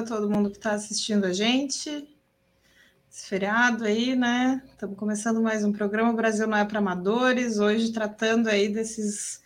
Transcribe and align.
para 0.00 0.16
todo 0.16 0.30
mundo 0.30 0.50
que 0.50 0.56
está 0.56 0.72
assistindo 0.72 1.26
a 1.26 1.32
gente. 1.32 2.08
Esse 3.10 3.26
feriado 3.26 3.84
aí, 3.84 4.16
né? 4.16 4.62
Estamos 4.72 4.96
começando 4.96 5.42
mais 5.42 5.62
um 5.62 5.72
programa. 5.72 6.12
Brasil 6.12 6.46
não 6.46 6.56
é 6.56 6.64
para 6.64 6.78
amadores. 6.78 7.58
Hoje 7.58 7.92
tratando 7.92 8.48
aí 8.48 8.68
desses 8.68 9.42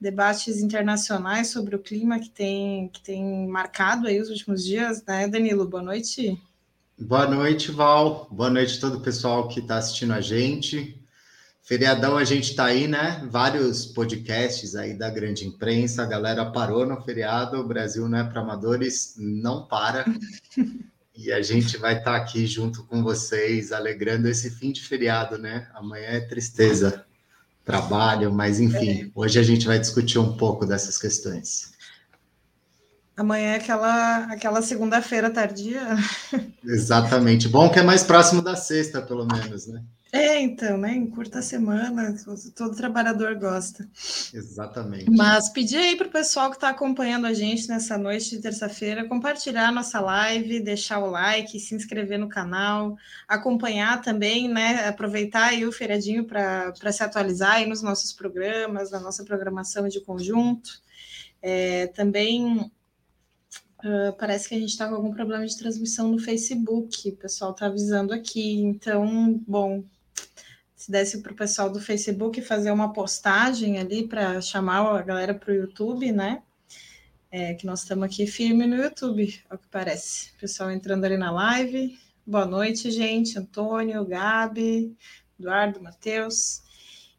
debates 0.00 0.62
internacionais 0.62 1.48
sobre 1.48 1.76
o 1.76 1.78
clima 1.78 2.18
que 2.18 2.30
tem 2.30 2.88
que 2.88 3.02
tem 3.02 3.46
marcado 3.48 4.06
aí 4.06 4.20
os 4.20 4.30
últimos 4.30 4.64
dias, 4.64 5.04
né, 5.04 5.28
Danilo? 5.28 5.68
Boa 5.68 5.82
noite. 5.82 6.40
Boa 6.98 7.26
noite, 7.26 7.70
Val. 7.70 8.28
Boa 8.30 8.48
noite 8.48 8.78
a 8.78 8.80
todo 8.80 8.98
o 8.98 9.02
pessoal 9.02 9.46
que 9.48 9.60
está 9.60 9.76
assistindo 9.76 10.12
a 10.12 10.20
gente. 10.20 10.97
Feriadão 11.68 12.16
a 12.16 12.24
gente 12.24 12.52
está 12.52 12.64
aí, 12.64 12.88
né? 12.88 13.22
Vários 13.30 13.84
podcasts 13.84 14.74
aí 14.74 14.94
da 14.94 15.10
grande 15.10 15.46
imprensa, 15.46 16.02
a 16.02 16.06
galera 16.06 16.46
parou 16.46 16.86
no 16.86 16.98
feriado, 17.02 17.58
o 17.58 17.68
Brasil 17.68 18.08
não 18.08 18.20
é 18.20 18.24
para 18.24 18.40
amadores, 18.40 19.16
não 19.18 19.66
para. 19.66 20.06
e 21.14 21.30
a 21.30 21.42
gente 21.42 21.76
vai 21.76 21.98
estar 21.98 22.12
tá 22.12 22.16
aqui 22.16 22.46
junto 22.46 22.84
com 22.84 23.02
vocês, 23.02 23.70
alegrando 23.70 24.30
esse 24.30 24.48
fim 24.50 24.72
de 24.72 24.80
feriado, 24.80 25.36
né? 25.36 25.68
Amanhã 25.74 26.06
é 26.06 26.20
tristeza, 26.20 27.04
trabalho, 27.66 28.32
mas 28.32 28.58
enfim, 28.58 29.02
é. 29.02 29.10
hoje 29.14 29.38
a 29.38 29.42
gente 29.42 29.66
vai 29.66 29.78
discutir 29.78 30.18
um 30.18 30.38
pouco 30.38 30.64
dessas 30.64 30.96
questões. 30.96 31.74
Amanhã 33.14 33.48
é 33.48 33.56
aquela, 33.56 34.24
aquela 34.32 34.62
segunda-feira 34.62 35.28
tardia. 35.28 35.82
Exatamente. 36.64 37.46
Bom 37.46 37.68
que 37.68 37.78
é 37.78 37.82
mais 37.82 38.02
próximo 38.02 38.40
da 38.40 38.56
sexta, 38.56 39.02
pelo 39.02 39.26
menos, 39.26 39.66
né? 39.66 39.82
É, 40.10 40.40
então, 40.40 40.78
né? 40.78 40.94
Em 40.94 41.06
curta 41.06 41.42
semana, 41.42 42.16
todo 42.56 42.74
trabalhador 42.74 43.34
gosta. 43.34 43.86
Exatamente. 44.32 45.10
Mas 45.10 45.50
pedir 45.50 45.76
aí 45.76 45.96
para 45.96 46.06
o 46.06 46.10
pessoal 46.10 46.48
que 46.48 46.56
está 46.56 46.70
acompanhando 46.70 47.26
a 47.26 47.34
gente 47.34 47.68
nessa 47.68 47.98
noite 47.98 48.30
de 48.30 48.40
terça-feira 48.40 49.06
compartilhar 49.06 49.70
nossa 49.70 50.00
live, 50.00 50.60
deixar 50.60 51.00
o 51.00 51.10
like, 51.10 51.60
se 51.60 51.74
inscrever 51.74 52.18
no 52.18 52.28
canal, 52.28 52.96
acompanhar 53.26 54.00
também, 54.00 54.48
né? 54.48 54.88
Aproveitar 54.88 55.48
aí 55.48 55.66
o 55.66 55.72
feriadinho 55.72 56.24
para 56.24 56.72
se 56.90 57.02
atualizar 57.02 57.56
aí 57.56 57.66
nos 57.66 57.82
nossos 57.82 58.12
programas, 58.12 58.90
na 58.90 59.00
nossa 59.00 59.22
programação 59.24 59.88
de 59.88 60.00
conjunto. 60.00 60.70
É, 61.42 61.86
também 61.88 62.70
Uh, 63.78 64.12
parece 64.18 64.48
que 64.48 64.56
a 64.56 64.58
gente 64.58 64.70
está 64.70 64.88
com 64.88 64.96
algum 64.96 65.12
problema 65.12 65.46
de 65.46 65.56
transmissão 65.56 66.08
no 66.08 66.18
Facebook. 66.18 67.10
O 67.10 67.16
pessoal 67.16 67.52
está 67.52 67.66
avisando 67.66 68.12
aqui. 68.12 68.60
Então, 68.60 69.40
bom, 69.46 69.84
se 70.78 70.92
desse 70.92 71.20
para 71.20 71.32
o 71.32 71.36
pessoal 71.36 71.68
do 71.68 71.80
Facebook 71.80 72.40
fazer 72.40 72.70
uma 72.70 72.92
postagem 72.92 73.78
ali 73.80 74.06
para 74.06 74.40
chamar 74.40 74.96
a 74.96 75.02
galera 75.02 75.34
para 75.34 75.50
o 75.50 75.54
YouTube, 75.54 76.12
né? 76.12 76.40
É, 77.32 77.52
que 77.54 77.66
nós 77.66 77.80
estamos 77.80 78.04
aqui 78.04 78.28
firme 78.28 78.64
no 78.64 78.76
YouTube, 78.76 79.42
ao 79.50 79.58
que 79.58 79.66
parece. 79.66 80.30
Pessoal 80.40 80.70
entrando 80.70 81.04
ali 81.04 81.16
na 81.16 81.32
live. 81.32 81.98
Boa 82.24 82.46
noite, 82.46 82.92
gente. 82.92 83.36
Antônio, 83.36 84.06
Gabi, 84.06 84.96
Eduardo, 85.38 85.82
Matheus. 85.82 86.62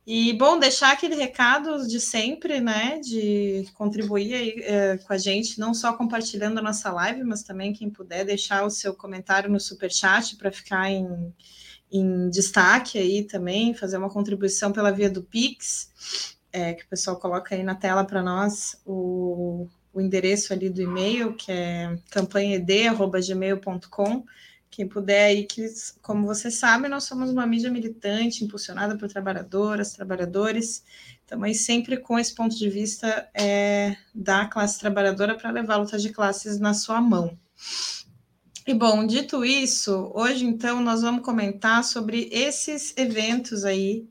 E, 0.08 0.32
bom, 0.34 0.58
deixar 0.58 0.94
aquele 0.94 1.16
recado 1.16 1.86
de 1.86 2.00
sempre, 2.00 2.62
né, 2.62 3.00
de 3.00 3.68
contribuir 3.74 4.34
aí, 4.36 4.64
é, 4.64 4.98
com 4.98 5.12
a 5.12 5.18
gente, 5.18 5.60
não 5.60 5.74
só 5.74 5.92
compartilhando 5.94 6.60
a 6.60 6.64
nossa 6.64 6.90
live, 6.94 7.26
mas 7.26 7.44
também 7.44 7.74
quem 7.74 7.90
puder 7.90 8.24
deixar 8.24 8.66
o 8.66 8.72
seu 8.72 8.96
comentário 8.96 9.52
no 9.52 9.60
super 9.60 9.92
chat 9.92 10.38
para 10.38 10.50
ficar 10.50 10.90
em, 10.90 11.06
em 11.92 12.30
destaque 12.30 12.98
aí 12.98 13.24
também, 13.24 13.74
fazer 13.74 13.98
uma 13.98 14.10
contribuição 14.10 14.72
pela 14.72 14.92
via 14.92 15.10
do 15.10 15.24
Pix, 15.24 16.38
é, 16.52 16.74
que 16.74 16.84
o 16.84 16.88
pessoal 16.88 17.18
coloca 17.18 17.56
aí 17.56 17.64
na 17.64 17.76
tela 17.76 18.04
para 18.04 18.22
nós 18.22 18.80
o, 18.86 19.68
o 19.94 20.02
endereço 20.02 20.52
ali 20.54 20.70
do 20.70 20.82
e-mail, 20.82 21.34
que 21.34 21.52
é 21.52 21.98
campanhaed.gmail.com. 22.12 24.24
Quem 24.72 24.88
puder 24.88 25.26
aí, 25.26 25.46
que, 25.46 25.66
como 26.02 26.28
você 26.28 26.52
sabe, 26.52 26.88
nós 26.88 27.06
somos 27.06 27.32
uma 27.32 27.46
mídia 27.46 27.72
militante, 27.72 28.46
impulsionada 28.46 28.96
por 28.96 29.10
trabalhadoras, 29.10 29.94
trabalhadores, 29.94 30.84
estamos 31.22 31.46
aí 31.46 31.56
sempre 31.56 31.98
com 31.98 32.20
esse 32.20 32.36
ponto 32.36 32.56
de 32.56 32.70
vista 32.70 33.28
é, 33.34 33.98
da 34.14 34.46
classe 34.46 34.80
trabalhadora 34.80 35.36
para 35.36 35.50
levar 35.50 35.74
a 35.74 35.78
luta 35.78 35.98
de 35.98 36.10
classes 36.10 36.60
na 36.60 36.76
sua 36.76 37.02
mão. 37.02 37.36
E 38.70 38.74
bom, 38.76 39.04
dito 39.04 39.44
isso, 39.44 40.12
hoje 40.14 40.46
então 40.46 40.80
nós 40.80 41.02
vamos 41.02 41.26
comentar 41.26 41.84
sobre 41.84 42.30
esses 42.32 42.94
eventos 42.96 43.66
aí, 43.66 44.08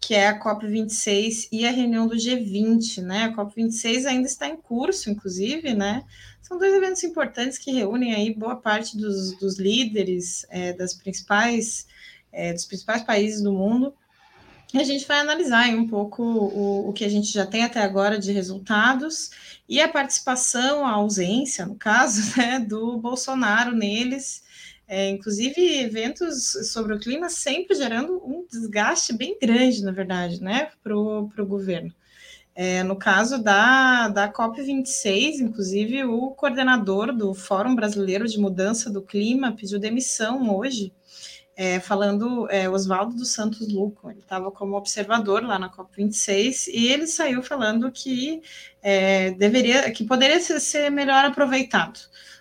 que 0.00 0.12
é 0.12 0.26
a 0.26 0.40
COP26 0.42 1.46
e 1.52 1.64
a 1.64 1.70
reunião 1.70 2.08
do 2.08 2.16
G20, 2.16 3.00
né? 3.00 3.26
A 3.26 3.32
COP26 3.32 4.06
ainda 4.06 4.26
está 4.26 4.48
em 4.48 4.56
curso, 4.56 5.08
inclusive, 5.08 5.72
né? 5.72 6.04
São 6.40 6.58
dois 6.58 6.74
eventos 6.74 7.04
importantes 7.04 7.58
que 7.58 7.70
reúnem 7.70 8.12
aí 8.12 8.34
boa 8.34 8.56
parte 8.56 8.96
dos, 8.96 9.38
dos 9.38 9.56
líderes 9.56 10.44
é, 10.50 10.72
das 10.72 10.94
principais, 10.94 11.86
é, 12.32 12.52
dos 12.52 12.66
principais 12.66 13.04
países 13.04 13.40
do 13.40 13.52
mundo. 13.52 13.94
A 14.74 14.84
gente 14.84 15.06
vai 15.06 15.20
analisar 15.20 15.68
um 15.74 15.86
pouco 15.86 16.22
o, 16.22 16.88
o 16.88 16.92
que 16.92 17.04
a 17.04 17.08
gente 17.08 17.30
já 17.30 17.44
tem 17.46 17.62
até 17.62 17.80
agora 17.82 18.18
de 18.18 18.32
resultados 18.32 19.30
e 19.68 19.80
a 19.80 19.88
participação, 19.88 20.86
a 20.86 20.92
ausência, 20.92 21.66
no 21.66 21.74
caso, 21.74 22.32
né, 22.38 22.58
do 22.58 22.96
Bolsonaro 22.96 23.74
neles. 23.74 24.42
É, 24.88 25.08
inclusive, 25.08 25.80
eventos 25.80 26.70
sobre 26.70 26.94
o 26.94 26.98
clima 26.98 27.28
sempre 27.28 27.74
gerando 27.74 28.16
um 28.24 28.46
desgaste 28.50 29.12
bem 29.12 29.38
grande, 29.40 29.82
na 29.82 29.92
verdade, 29.92 30.42
né, 30.42 30.70
para 30.82 30.96
o 30.96 31.46
governo. 31.46 31.92
É, 32.54 32.82
no 32.82 32.96
caso 32.96 33.42
da, 33.42 34.08
da 34.08 34.30
COP26, 34.30 35.40
inclusive, 35.40 36.04
o 36.04 36.30
coordenador 36.32 37.14
do 37.14 37.32
Fórum 37.32 37.74
Brasileiro 37.74 38.26
de 38.28 38.38
Mudança 38.38 38.90
do 38.90 39.00
Clima 39.00 39.52
pediu 39.52 39.78
demissão 39.78 40.54
hoje, 40.54 40.92
é, 41.56 41.80
falando 41.80 42.50
é, 42.50 42.68
Oswaldo 42.68 43.14
dos 43.14 43.30
Santos 43.30 43.72
Luco. 43.72 44.10
Ele 44.10 44.20
estava 44.20 44.50
como 44.50 44.76
observador 44.76 45.42
lá 45.42 45.58
na 45.58 45.70
COP26 45.70 46.68
e 46.72 46.88
ele 46.88 47.06
saiu 47.06 47.42
falando 47.42 47.90
que 47.90 48.42
é, 48.82 49.32
deveria, 49.32 49.90
que 49.90 50.04
poderia 50.04 50.40
ser 50.40 50.90
melhor 50.90 51.24
aproveitado 51.24 52.00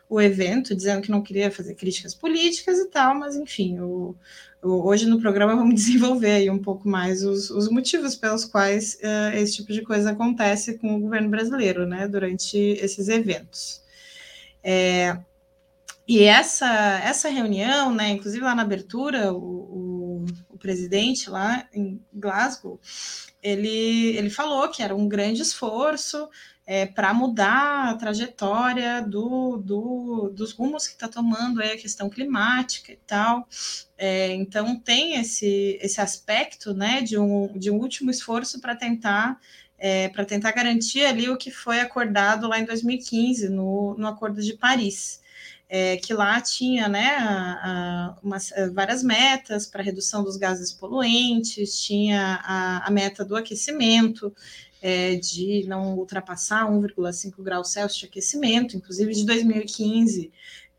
o 0.10 0.20
evento, 0.20 0.76
dizendo 0.76 1.02
que 1.02 1.12
não 1.12 1.22
queria 1.22 1.50
fazer 1.50 1.74
críticas 1.74 2.14
políticas 2.14 2.80
e 2.80 2.90
tal, 2.90 3.16
mas 3.16 3.38
enfim, 3.38 3.80
o, 3.80 4.14
o, 4.62 4.86
hoje 4.86 5.06
no 5.06 5.22
programa 5.22 5.56
vamos 5.56 5.76
desenvolver 5.82 6.32
aí 6.32 6.50
um 6.50 6.60
pouco 6.60 6.88
mais 6.88 7.24
os, 7.24 7.50
os 7.50 7.70
motivos 7.70 8.14
pelos 8.16 8.44
quais 8.44 8.96
uh, 8.96 9.38
esse 9.38 9.56
tipo 9.56 9.72
de 9.72 9.82
coisa 9.82 10.12
acontece 10.12 10.78
com 10.78 10.98
o 10.98 11.00
governo 11.00 11.30
brasileiro, 11.30 11.86
né, 11.86 12.10
durante 12.10 12.58
esses 12.58 13.08
eventos. 13.08 13.82
É, 14.62 15.18
e 16.08 16.24
essa, 16.24 17.00
essa 17.04 17.30
reunião, 17.30 17.94
né, 17.94 18.10
inclusive 18.10 18.44
lá 18.44 18.56
na 18.56 18.64
abertura, 18.64 19.32
o, 19.34 19.38
o, 19.38 20.26
o 20.50 20.58
presidente 20.58 21.30
lá 21.30 21.68
em 21.74 22.02
Glasgow, 22.14 22.80
ele, 23.42 24.16
ele 24.18 24.30
falou 24.30 24.70
que 24.70 24.84
era 24.84 24.96
um 24.96 25.08
grande 25.08 25.42
esforço 25.42 26.30
é, 26.66 26.86
para 26.86 27.14
mudar 27.14 27.90
a 27.90 27.96
trajetória 27.96 29.02
do, 29.02 29.58
do, 29.58 30.30
dos 30.30 30.54
rumos 30.54 30.88
que 30.88 30.94
está 30.94 31.08
tomando 31.08 31.62
aí 31.62 31.72
a 31.72 31.78
questão 31.78 32.10
climática 32.10 32.92
e 32.92 33.00
tal. 33.08 33.48
É, 33.98 34.34
então 34.34 34.80
tem 34.80 35.20
esse, 35.20 35.78
esse 35.82 36.00
aspecto 36.00 36.74
né, 36.74 37.02
de, 37.02 37.18
um, 37.18 37.52
de 37.58 37.70
um 37.72 37.78
último 37.78 38.12
esforço 38.12 38.62
para 38.62 38.76
tentar 38.76 39.40
é, 39.84 40.10
para 40.10 40.24
tentar 40.24 40.52
garantir 40.52 41.04
ali 41.04 41.28
o 41.28 41.36
que 41.36 41.50
foi 41.50 41.80
acordado 41.80 42.48
lá 42.48 42.60
em 42.60 42.66
2015 42.66 43.50
no, 43.50 43.96
no 43.98 44.08
Acordo 44.08 44.40
de 44.40 44.54
Paris. 44.54 45.21
É, 45.74 45.96
que 45.96 46.14
lá 46.14 46.42
tinha 46.42 46.90
né, 46.90 47.16
a, 47.18 47.54
a, 47.64 48.16
umas, 48.22 48.52
várias 48.74 49.02
metas 49.02 49.66
para 49.66 49.82
redução 49.82 50.22
dos 50.22 50.36
gases 50.36 50.74
poluentes, 50.74 51.80
tinha 51.82 52.42
a, 52.44 52.86
a 52.86 52.92
meta 52.92 53.24
do 53.24 53.38
aquecimento, 53.38 54.36
é, 54.82 55.16
de 55.16 55.64
não 55.68 55.98
ultrapassar 55.98 56.70
1,5 56.70 57.42
graus 57.42 57.72
Celsius 57.72 58.00
de 58.02 58.06
aquecimento, 58.08 58.76
inclusive 58.76 59.14
de 59.14 59.26
2015 59.26 60.30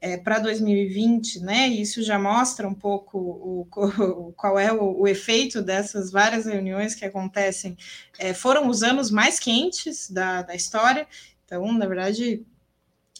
é, 0.02 0.16
para 0.16 0.40
2020, 0.40 1.38
né? 1.40 1.68
Isso 1.68 2.02
já 2.02 2.18
mostra 2.18 2.66
um 2.66 2.74
pouco 2.74 3.16
o, 3.16 3.68
o 3.70 4.32
qual 4.32 4.58
é 4.58 4.72
o, 4.72 5.02
o, 5.02 5.06
efeito 5.06 5.62
dessas 5.62 6.10
várias 6.10 6.44
reuniões 6.44 6.96
que 6.96 7.04
acontecem. 7.04 7.76
É, 8.18 8.34
foram 8.34 8.68
os 8.68 8.82
anos 8.82 9.12
mais 9.12 9.38
quentes 9.38 10.10
da, 10.10 10.42
da 10.42 10.56
história, 10.56 11.06
então, 11.46 11.72
na 11.72 11.86
verdade, 11.86 12.44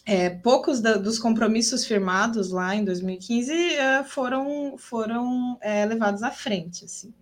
é, 0.05 0.29
poucos 0.29 0.81
da, 0.81 0.95
dos 0.95 1.17
compromissos 1.17 1.85
firmados 1.85 2.51
lá 2.51 2.75
em 2.75 2.83
2015 2.83 3.53
é, 3.53 4.03
foram, 4.03 4.75
foram 4.77 5.57
é, 5.61 5.85
levados 5.85 6.23
à 6.23 6.31
frente, 6.31 6.85
assim 6.85 7.13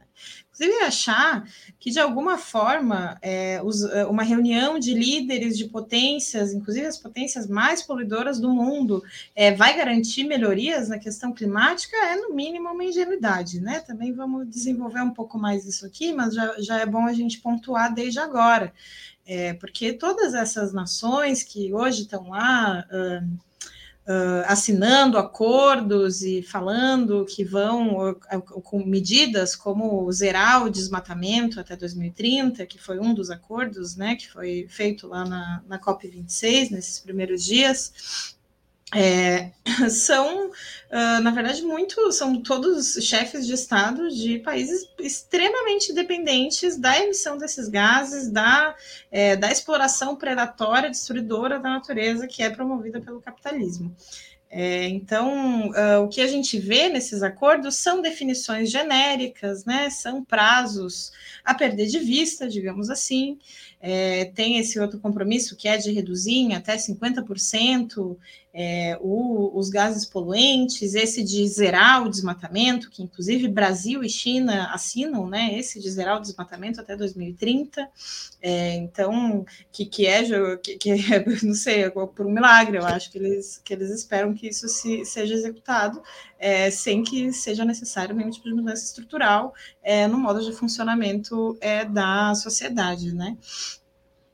inclusive 0.62 0.84
achar 0.84 1.48
que 1.80 1.90
de 1.90 2.00
alguma 2.00 2.38
forma 2.38 3.18
é, 3.22 3.62
os, 3.64 3.84
é, 3.84 4.06
uma 4.06 4.22
reunião 4.22 4.78
de 4.78 4.94
líderes 4.94 5.58
de 5.58 5.66
potências, 5.66 6.54
inclusive 6.54 6.86
as 6.86 6.98
potências 6.98 7.48
mais 7.48 7.82
poluidoras 7.82 8.40
do 8.40 8.50
mundo, 8.50 9.04
é, 9.36 9.52
vai 9.52 9.76
garantir 9.76 10.24
melhorias 10.24 10.90
na 10.90 11.00
questão 11.00 11.34
climática 11.34 11.96
é 11.98 12.16
no 12.16 12.34
mínimo 12.36 12.70
uma 12.70 12.84
ingenuidade, 12.84 13.60
né? 13.60 13.80
Também 13.80 14.14
vamos 14.14 14.48
desenvolver 14.48 15.02
um 15.02 15.12
pouco 15.12 15.40
mais 15.40 15.66
isso 15.66 15.86
aqui, 15.86 16.14
mas 16.14 16.36
já, 16.36 16.56
já 16.60 16.80
é 16.80 16.86
bom 16.86 17.06
a 17.06 17.14
gente 17.14 17.40
pontuar 17.40 17.94
desde 17.94 18.20
agora, 18.20 18.72
é, 19.26 19.54
porque 19.54 19.94
todas 19.94 20.34
essas 20.34 20.74
nações 20.74 21.44
que 21.44 21.74
hoje 21.74 22.02
estão 22.02 22.30
lá 22.30 22.86
uh, 22.92 23.26
uh, 24.12 24.44
assinando 24.48 25.18
acordos 25.18 26.22
e 26.22 26.42
falando 26.42 27.26
que 27.26 27.44
vão 27.44 28.12
uh, 28.12 28.42
com 28.42 28.84
medidas 28.84 29.56
como 29.56 30.12
zerar 30.12 30.66
o 30.66 30.70
desmatamento 30.70 31.60
até 31.60 31.76
2030, 31.76 32.66
que 32.66 32.80
foi 32.80 33.00
um 33.00 33.14
dos 33.14 33.30
acordos 33.30 33.96
né, 33.96 34.16
que 34.16 34.30
foi 34.30 34.66
feito 34.70 35.08
lá 35.08 35.24
na, 35.26 35.64
na 35.68 35.80
COP26, 35.80 36.72
nesses 36.72 37.00
primeiros 37.00 37.44
dias 37.44 38.36
é, 38.94 39.52
são, 39.90 40.50
uh, 40.50 41.22
na 41.22 41.32
verdade, 41.32 41.62
muito, 41.64 42.12
são 42.12 42.42
todos 42.42 42.98
chefes 43.02 43.48
de 43.48 43.54
Estado 43.54 44.10
de 44.10 44.40
países 44.40 44.88
extremamente 45.00 45.94
dependentes 45.94 46.78
da 46.78 47.00
emissão 47.00 47.38
desses 47.38 47.70
gases, 47.70 48.30
da, 48.30 48.76
é, 49.10 49.36
da 49.36 49.52
exploração 49.52 50.16
predatória, 50.16 50.90
destruidora 50.90 51.60
da 51.60 51.70
natureza 51.70 52.28
que 52.28 52.44
é 52.44 52.50
promovida 52.50 53.00
pelo 53.00 53.22
capitalismo. 53.22 53.96
É, 54.54 54.90
então, 54.90 55.70
uh, 55.70 56.04
o 56.04 56.10
que 56.10 56.20
a 56.20 56.28
gente 56.28 56.60
vê 56.60 56.90
nesses 56.90 57.24
acordos 57.24 57.78
são 57.78 58.02
definições 58.02 58.70
genéricas, 58.70 59.64
né, 59.64 59.90
são 59.90 60.26
prazos 60.26 61.14
a 61.46 61.54
perder 61.54 61.88
de 61.88 62.00
vista, 62.00 62.50
digamos 62.50 62.90
assim. 62.90 63.40
É, 63.82 64.26
tem 64.26 64.58
esse 64.58 64.80
outro 64.80 65.00
compromisso 65.00 65.56
que 65.56 65.68
é 65.68 65.76
de 65.76 65.92
reduzir 65.92 66.36
em 66.36 66.54
até 66.54 66.76
50% 66.76 68.16
é, 68.54 68.98
o, 69.02 69.58
os 69.58 69.70
gases 69.70 70.06
poluentes, 70.06 70.94
esse 70.94 71.24
de 71.24 71.48
zerar 71.48 72.04
o 72.04 72.10
desmatamento, 72.10 72.90
que 72.90 73.02
inclusive 73.02 73.48
Brasil 73.48 74.04
e 74.04 74.10
China 74.10 74.70
assinam, 74.74 75.28
né? 75.28 75.58
Esse 75.58 75.80
de 75.80 75.90
zerar 75.90 76.18
o 76.18 76.22
desmatamento 76.22 76.80
até 76.82 76.96
2030. 76.96 77.90
É, 78.42 78.76
então, 78.76 79.46
que, 79.72 79.86
que 79.86 80.06
é, 80.06 80.24
que, 80.58 80.76
que 80.78 80.92
é, 80.92 81.26
não 81.44 81.54
sei, 81.54 81.90
por 81.90 82.26
um 82.26 82.32
milagre, 82.32 82.78
eu 82.78 82.86
acho 82.86 83.10
que 83.12 83.18
eles, 83.18 83.62
que 83.64 83.74
eles 83.74 83.90
esperam 83.90 84.34
que 84.34 84.48
isso 84.48 84.68
se, 84.68 85.06
seja 85.06 85.34
executado 85.34 86.02
é, 86.42 86.72
sem 86.72 87.04
que 87.04 87.32
seja 87.32 87.64
necessário 87.64 88.16
nenhum 88.16 88.32
tipo 88.32 88.50
de 88.50 88.56
mudança 88.56 88.84
estrutural 88.84 89.54
é, 89.84 90.08
no 90.08 90.18
modo 90.18 90.44
de 90.44 90.52
funcionamento 90.52 91.56
é, 91.62 91.86
da 91.86 92.34
sociedade, 92.34 93.14
né? 93.14 93.38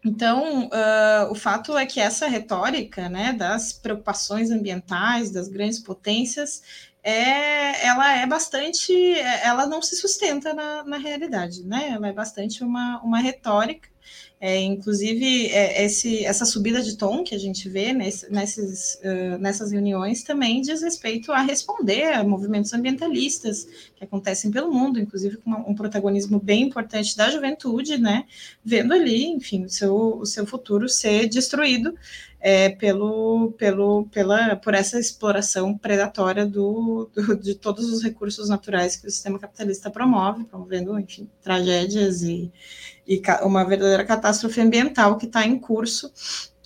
Então, 0.07 0.67
uh, 0.67 1.29
o 1.29 1.35
fato 1.35 1.77
é 1.77 1.85
que 1.85 1.99
essa 1.99 2.27
retórica 2.27 3.09
né, 3.09 3.33
das 3.33 3.73
preocupações 3.73 4.49
ambientais, 4.49 5.31
das 5.31 5.49
grandes 5.49 5.79
potências, 5.79 6.63
é, 7.03 7.85
ela 7.85 8.15
é 8.15 8.25
bastante, 8.25 8.93
ela 9.19 9.65
não 9.65 9.81
se 9.81 9.97
sustenta 9.97 10.53
na, 10.53 10.85
na 10.85 10.97
realidade, 10.97 11.61
né? 11.63 11.89
Ela 11.89 12.07
é 12.07 12.13
bastante 12.13 12.63
uma, 12.63 13.01
uma 13.01 13.19
retórica 13.19 13.89
é, 14.39 14.61
inclusive, 14.61 15.47
é, 15.47 15.83
esse, 15.83 16.23
essa 16.23 16.45
subida 16.45 16.81
de 16.83 16.95
tom 16.95 17.23
que 17.23 17.33
a 17.33 17.39
gente 17.39 17.67
vê 17.67 17.91
nesse, 17.91 18.31
nesses, 18.31 18.95
uh, 19.03 19.37
nessas 19.39 19.71
reuniões 19.71 20.21
também 20.21 20.61
diz 20.61 20.83
respeito 20.83 21.31
a 21.31 21.41
responder 21.41 22.13
a 22.13 22.23
movimentos 22.23 22.71
ambientalistas 22.71 23.67
que 23.95 24.03
acontecem 24.03 24.51
pelo 24.51 24.71
mundo, 24.71 24.99
inclusive 24.99 25.37
com 25.37 25.49
um 25.51 25.73
protagonismo 25.73 26.39
bem 26.39 26.63
importante 26.63 27.17
da 27.17 27.31
juventude, 27.31 27.97
né, 27.97 28.25
vendo 28.63 28.93
ali, 28.93 29.25
enfim, 29.25 29.65
o 29.65 29.69
seu, 29.69 29.95
o 29.95 30.25
seu 30.25 30.45
futuro 30.45 30.87
ser 30.87 31.27
destruído 31.27 31.95
é, 32.49 32.69
pelo, 32.69 33.51
pelo, 33.57 34.05
pela, 34.05 34.55
por 34.55 34.73
essa 34.73 34.97
exploração 34.97 35.77
predatória 35.77 36.45
do, 36.45 37.11
do, 37.13 37.35
de 37.35 37.53
todos 37.55 37.91
os 37.91 38.01
recursos 38.01 38.47
naturais 38.47 38.95
que 38.95 39.05
o 39.05 39.11
sistema 39.11 39.37
capitalista 39.37 39.91
promove, 39.91 40.45
promovendo, 40.45 40.97
enfim, 40.97 41.29
tragédias 41.41 42.21
e 42.21 42.49
e 43.05 43.21
uma 43.41 43.63
verdadeira 43.65 44.03
catástrofe 44.03 44.59
ambiental 44.59 45.17
que 45.17 45.25
está 45.25 45.45
em 45.45 45.57
curso 45.57 46.11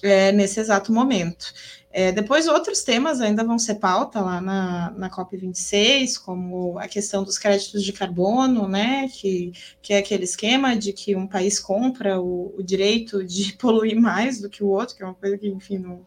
é, 0.04 0.32
nesse 0.32 0.60
exato 0.60 0.92
momento. 0.92 1.46
É, 1.94 2.12
depois, 2.12 2.48
outros 2.48 2.84
temas 2.84 3.20
ainda 3.20 3.44
vão 3.44 3.60
ser 3.60 3.76
pauta 3.76 4.22
lá 4.22 4.40
na, 4.40 4.92
na 4.92 5.10
COP26, 5.10 6.18
como 6.24 6.80
a 6.80 6.88
questão 6.88 7.22
dos 7.22 7.38
créditos 7.38 7.84
de 7.84 7.92
carbono, 7.92 8.68
né, 8.68 9.10
que, 9.10 9.52
que 9.82 9.94
é 9.94 9.98
aquele 9.98 10.24
esquema 10.24 10.76
de 10.76 10.94
que 10.94 11.16
um 11.16 11.28
país 11.28 11.60
compra 11.60 12.22
o, 12.22 12.56
o 12.58 12.64
direito 12.64 13.24
de 13.26 13.54
poluir 13.60 14.00
mais 14.00 14.40
do 14.40 14.50
que 14.50 14.64
o 14.64 14.68
outro, 14.68 14.96
que 14.96 15.04
é 15.04 15.06
uma 15.06 15.16
coisa 15.16 15.38
que, 15.38 15.50
enfim, 15.50 15.80
não, 15.80 16.06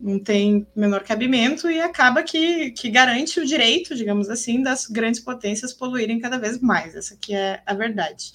não 0.00 0.18
tem 0.18 0.66
menor 0.74 1.02
cabimento, 1.04 1.70
e 1.70 1.78
acaba 1.78 2.22
que, 2.22 2.70
que 2.70 2.88
garante 2.88 3.38
o 3.38 3.46
direito, 3.46 3.94
digamos 3.94 4.30
assim, 4.30 4.62
das 4.62 4.86
grandes 4.86 5.20
potências 5.20 5.74
poluírem 5.74 6.20
cada 6.20 6.38
vez 6.38 6.58
mais. 6.58 6.94
Essa 6.94 7.12
aqui 7.12 7.34
é 7.34 7.60
a 7.66 7.74
verdade. 7.74 8.32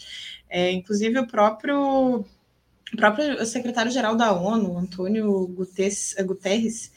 É, 0.47 0.71
inclusive, 0.71 1.17
o 1.17 1.25
próprio, 1.25 2.23
o 2.93 2.97
próprio 2.97 3.45
secretário-geral 3.45 4.15
da 4.15 4.31
ONU, 4.31 4.77
Antônio 4.77 5.47
Guterres, 5.47 6.91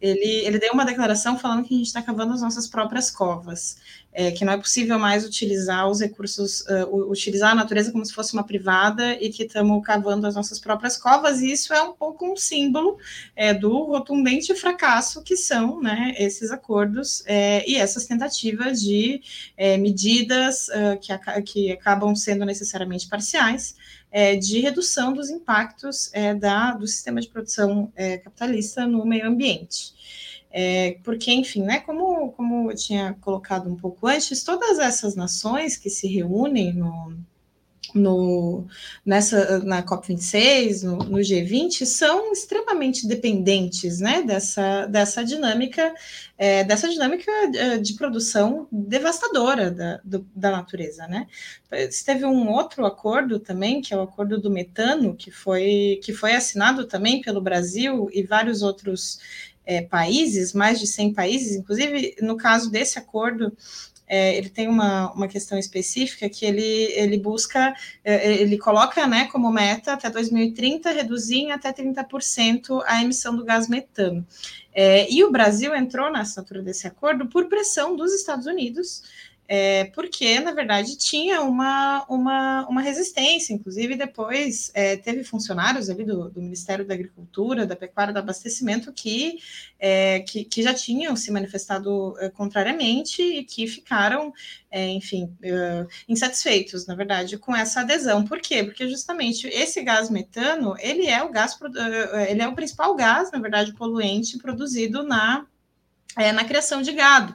ele, 0.00 0.46
ele 0.46 0.58
deu 0.58 0.72
uma 0.72 0.84
declaração 0.84 1.36
falando 1.38 1.64
que 1.64 1.74
a 1.74 1.76
gente 1.76 1.86
está 1.86 2.00
cavando 2.00 2.32
as 2.32 2.40
nossas 2.40 2.68
próprias 2.68 3.10
covas, 3.10 3.78
é, 4.12 4.30
que 4.30 4.44
não 4.44 4.52
é 4.52 4.56
possível 4.56 4.96
mais 4.98 5.24
utilizar 5.24 5.88
os 5.88 6.00
recursos, 6.00 6.60
uh, 6.62 7.10
utilizar 7.10 7.50
a 7.50 7.54
natureza 7.54 7.90
como 7.90 8.04
se 8.04 8.12
fosse 8.12 8.32
uma 8.32 8.44
privada 8.44 9.14
e 9.14 9.28
que 9.28 9.42
estamos 9.42 9.84
cavando 9.84 10.26
as 10.26 10.36
nossas 10.36 10.60
próprias 10.60 10.96
covas, 10.96 11.40
e 11.40 11.50
isso 11.50 11.74
é 11.74 11.82
um 11.82 11.92
pouco 11.92 12.30
um 12.30 12.36
símbolo 12.36 12.96
é, 13.34 13.52
do 13.52 13.84
rotundente 13.84 14.54
fracasso 14.54 15.22
que 15.22 15.36
são 15.36 15.82
né, 15.82 16.14
esses 16.16 16.52
acordos 16.52 17.24
é, 17.26 17.68
e 17.68 17.76
essas 17.76 18.06
tentativas 18.06 18.80
de 18.80 19.20
é, 19.56 19.76
medidas 19.76 20.68
uh, 20.68 20.98
que, 21.00 21.42
que 21.42 21.72
acabam 21.72 22.14
sendo 22.14 22.44
necessariamente 22.44 23.08
parciais 23.08 23.74
é, 24.10 24.36
de 24.36 24.60
redução 24.60 25.12
dos 25.12 25.30
impactos 25.30 26.10
é, 26.12 26.34
da, 26.34 26.72
do 26.72 26.86
sistema 26.86 27.20
de 27.20 27.28
produção 27.28 27.92
é, 27.94 28.18
capitalista 28.18 28.86
no 28.86 29.04
meio 29.04 29.26
ambiente. 29.26 29.92
É, 30.50 30.98
porque, 31.04 31.30
enfim, 31.30 31.62
né, 31.62 31.80
como, 31.80 32.32
como 32.32 32.70
eu 32.70 32.76
tinha 32.76 33.14
colocado 33.20 33.68
um 33.70 33.76
pouco 33.76 34.06
antes, 34.06 34.42
todas 34.42 34.78
essas 34.78 35.14
nações 35.14 35.76
que 35.76 35.90
se 35.90 36.08
reúnem 36.08 36.72
no, 36.72 37.18
no, 37.94 38.66
nessa, 39.04 39.60
na 39.60 39.82
COP26, 39.82 40.82
no, 40.82 40.96
no, 40.98 41.18
G20, 41.18 41.84
são 41.86 42.32
extremamente 42.32 43.06
dependentes 43.06 43.98
né, 43.98 44.22
dessa, 44.22 44.86
dessa 44.86 45.24
dinâmica, 45.24 45.94
é, 46.36 46.64
dessa 46.64 46.88
dinâmica 46.88 47.30
é, 47.54 47.78
de 47.78 47.94
produção 47.94 48.68
devastadora 48.70 49.70
da, 49.70 50.00
do, 50.04 50.26
da 50.34 50.50
natureza. 50.50 51.06
Né? 51.06 51.26
Teve 52.04 52.24
um 52.24 52.50
outro 52.50 52.84
acordo 52.84 53.38
também, 53.38 53.80
que 53.80 53.94
é 53.94 53.96
o 53.96 54.02
acordo 54.02 54.38
do 54.38 54.50
metano, 54.50 55.14
que 55.14 55.30
foi, 55.30 56.00
que 56.02 56.12
foi 56.12 56.34
assinado 56.34 56.86
também 56.86 57.20
pelo 57.20 57.40
Brasil 57.40 58.08
e 58.12 58.22
vários 58.22 58.62
outros 58.62 59.18
é, 59.68 59.82
países, 59.82 60.54
mais 60.54 60.80
de 60.80 60.86
100 60.86 61.12
países, 61.12 61.54
inclusive 61.54 62.16
no 62.22 62.38
caso 62.38 62.70
desse 62.70 62.98
acordo, 62.98 63.54
é, 64.08 64.36
ele 64.36 64.48
tem 64.48 64.68
uma, 64.68 65.12
uma 65.12 65.28
questão 65.28 65.58
específica 65.58 66.28
que 66.28 66.44
ele, 66.46 66.92
ele 66.94 67.18
busca, 67.18 67.74
é, 68.02 68.34
ele 68.34 68.56
coloca 68.56 69.06
né, 69.06 69.28
como 69.30 69.50
meta 69.52 69.92
até 69.92 70.08
2030 70.08 70.90
reduzir 70.90 71.38
em 71.38 71.52
até 71.52 71.72
30% 71.72 72.82
a 72.86 73.02
emissão 73.02 73.36
do 73.36 73.44
gás 73.44 73.68
metano. 73.68 74.26
É, 74.72 75.12
e 75.12 75.24
o 75.24 75.30
Brasil 75.30 75.74
entrou 75.74 76.10
na 76.10 76.20
assinatura 76.20 76.62
desse 76.62 76.86
acordo 76.86 77.26
por 77.26 77.48
pressão 77.48 77.96
dos 77.96 78.14
Estados 78.14 78.46
Unidos, 78.46 79.02
é, 79.50 79.86
porque, 79.94 80.38
na 80.40 80.52
verdade, 80.52 80.98
tinha 80.98 81.40
uma, 81.40 82.04
uma, 82.06 82.68
uma 82.68 82.82
resistência, 82.82 83.54
inclusive 83.54 83.96
depois 83.96 84.70
é, 84.74 84.94
teve 84.94 85.24
funcionários 85.24 85.88
ali 85.88 86.04
do, 86.04 86.28
do, 86.28 86.42
Ministério 86.42 86.84
da 86.86 86.92
Agricultura, 86.92 87.66
da 87.66 87.74
Pecuária 87.74 88.12
do 88.12 88.18
Abastecimento 88.18 88.92
que, 88.92 89.38
é, 89.78 90.20
que, 90.20 90.44
que, 90.44 90.62
já 90.62 90.74
tinham 90.74 91.16
se 91.16 91.30
manifestado 91.30 92.14
é, 92.18 92.28
contrariamente 92.28 93.22
e 93.22 93.42
que 93.42 93.66
ficaram, 93.66 94.34
é, 94.70 94.86
enfim, 94.88 95.34
é, 95.42 95.86
insatisfeitos, 96.06 96.86
na 96.86 96.94
verdade, 96.94 97.38
com 97.38 97.56
essa 97.56 97.80
adesão. 97.80 98.26
Por 98.26 98.42
quê? 98.42 98.62
Porque 98.62 98.86
justamente 98.86 99.46
esse 99.46 99.82
gás 99.82 100.10
metano, 100.10 100.76
ele 100.78 101.06
é 101.06 101.22
o 101.22 101.30
gás, 101.30 101.58
ele 102.28 102.42
é 102.42 102.48
o 102.48 102.54
principal 102.54 102.94
gás, 102.94 103.32
na 103.32 103.38
verdade, 103.38 103.72
poluente 103.72 104.36
produzido 104.36 105.02
na, 105.02 105.46
na 106.34 106.44
criação 106.44 106.82
de 106.82 106.92
gado. 106.92 107.34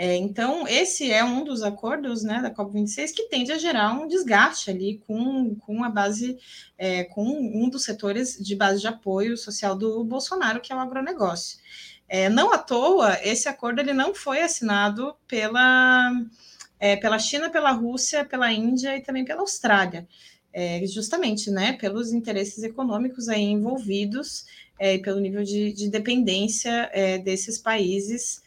É, 0.00 0.14
então, 0.14 0.64
esse 0.68 1.10
é 1.10 1.24
um 1.24 1.42
dos 1.42 1.60
acordos 1.60 2.22
né, 2.22 2.40
da 2.40 2.54
COP26 2.54 3.12
que 3.12 3.24
tende 3.24 3.50
a 3.50 3.58
gerar 3.58 3.92
um 3.94 4.06
desgaste 4.06 4.70
ali 4.70 5.02
com, 5.04 5.56
com 5.56 5.82
a 5.82 5.88
base, 5.88 6.38
é, 6.78 7.02
com 7.02 7.24
um 7.28 7.68
dos 7.68 7.82
setores 7.82 8.38
de 8.38 8.54
base 8.54 8.80
de 8.80 8.86
apoio 8.86 9.36
social 9.36 9.74
do 9.74 10.04
Bolsonaro, 10.04 10.60
que 10.60 10.72
é 10.72 10.76
o 10.76 10.78
agronegócio. 10.78 11.58
É, 12.08 12.28
não 12.28 12.52
à 12.52 12.58
toa, 12.58 13.18
esse 13.24 13.48
acordo 13.48 13.80
ele 13.80 13.92
não 13.92 14.14
foi 14.14 14.40
assinado 14.40 15.16
pela, 15.26 16.12
é, 16.78 16.94
pela 16.94 17.18
China, 17.18 17.50
pela 17.50 17.72
Rússia, 17.72 18.24
pela 18.24 18.52
Índia 18.52 18.96
e 18.96 19.02
também 19.02 19.24
pela 19.24 19.40
Austrália. 19.40 20.06
É, 20.52 20.80
justamente 20.86 21.50
né, 21.50 21.72
pelos 21.72 22.12
interesses 22.12 22.62
econômicos 22.62 23.28
aí 23.28 23.42
envolvidos 23.42 24.46
é, 24.78 24.94
e 24.94 25.02
pelo 25.02 25.18
nível 25.18 25.42
de, 25.42 25.72
de 25.72 25.90
dependência 25.90 26.88
desses 27.24 27.58
países 27.58 28.46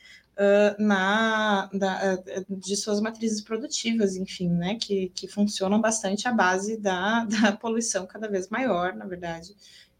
na, 0.80 1.70
da, 1.74 2.16
de 2.50 2.76
suas 2.76 3.00
matrizes 3.00 3.42
produtivas, 3.42 4.16
enfim, 4.16 4.50
né, 4.50 4.76
que, 4.76 5.10
que 5.10 5.28
funcionam 5.28 5.80
bastante 5.80 6.28
à 6.28 6.32
base 6.32 6.78
da, 6.78 7.26
da 7.30 7.52
poluição 7.52 8.08
cada 8.08 8.28
vez 8.28 8.50
maior, 8.50 8.94
na 8.96 9.06
verdade, 9.06 9.56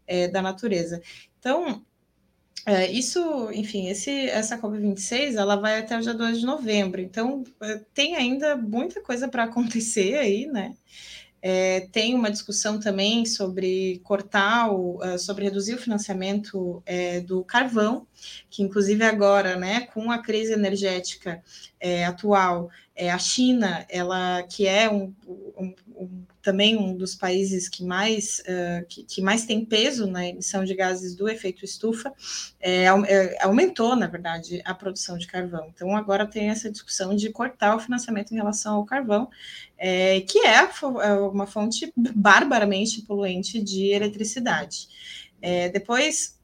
é, 0.06 0.28
da 0.28 0.42
natureza. 0.42 1.00
Então, 1.38 1.84
é, 2.64 2.90
isso, 2.90 3.50
enfim, 3.52 3.88
esse, 3.88 4.28
essa 4.28 4.56
COP26 4.56 5.34
ela 5.34 5.56
vai 5.56 5.80
até 5.80 5.98
o 5.98 6.00
dia 6.00 6.14
2 6.14 6.40
de 6.40 6.46
novembro, 6.46 7.00
então 7.00 7.42
é, 7.60 7.80
tem 7.92 8.14
ainda 8.14 8.56
muita 8.56 9.00
coisa 9.00 9.26
para 9.28 9.44
acontecer 9.44 10.16
aí, 10.16 10.46
né? 10.46 10.74
É, 11.42 11.88
tem 11.90 12.14
uma 12.14 12.30
discussão 12.30 12.78
também 12.78 13.26
sobre 13.26 14.00
cortar, 14.04 14.70
o, 14.70 14.98
uh, 14.98 15.18
sobre 15.18 15.44
reduzir 15.44 15.74
o 15.74 15.78
financiamento 15.78 16.80
é, 16.86 17.20
do 17.20 17.42
carvão, 17.42 18.06
que 18.48 18.62
inclusive 18.62 19.04
agora, 19.04 19.56
né, 19.56 19.80
com 19.86 20.12
a 20.12 20.18
crise 20.22 20.52
energética 20.52 21.42
é, 21.80 22.04
atual, 22.04 22.70
a 23.10 23.18
China, 23.18 23.84
ela 23.88 24.42
que 24.44 24.66
é 24.66 24.88
um, 24.88 25.12
um, 25.26 25.74
um, 25.96 26.22
também 26.42 26.76
um 26.76 26.94
dos 26.96 27.14
países 27.14 27.68
que 27.68 27.84
mais, 27.84 28.40
uh, 28.40 28.84
que, 28.88 29.04
que, 29.04 29.22
mais 29.22 29.46
tem 29.46 29.64
peso 29.64 30.06
na 30.06 30.26
emissão 30.26 30.64
de 30.64 30.74
gases 30.74 31.14
do 31.14 31.28
efeito 31.28 31.64
estufa, 31.64 32.12
é, 32.60 32.84
é, 32.84 33.42
aumentou, 33.42 33.94
na 33.94 34.08
verdade, 34.08 34.60
a 34.64 34.74
produção 34.74 35.16
de 35.16 35.26
carvão. 35.26 35.70
Então, 35.72 35.96
agora 35.96 36.26
tem 36.26 36.50
essa 36.50 36.70
discussão 36.70 37.14
de 37.14 37.30
cortar 37.30 37.76
o 37.76 37.80
financiamento 37.80 38.32
em 38.32 38.36
relação 38.36 38.74
ao 38.74 38.84
carvão, 38.84 39.30
é, 39.78 40.20
que 40.22 40.40
é, 40.40 40.58
é 40.58 41.12
uma 41.14 41.46
fonte 41.46 41.92
barbaramente 41.96 43.02
poluente 43.02 43.62
de 43.62 43.92
eletricidade. 43.92 44.88
depois, 45.72 46.38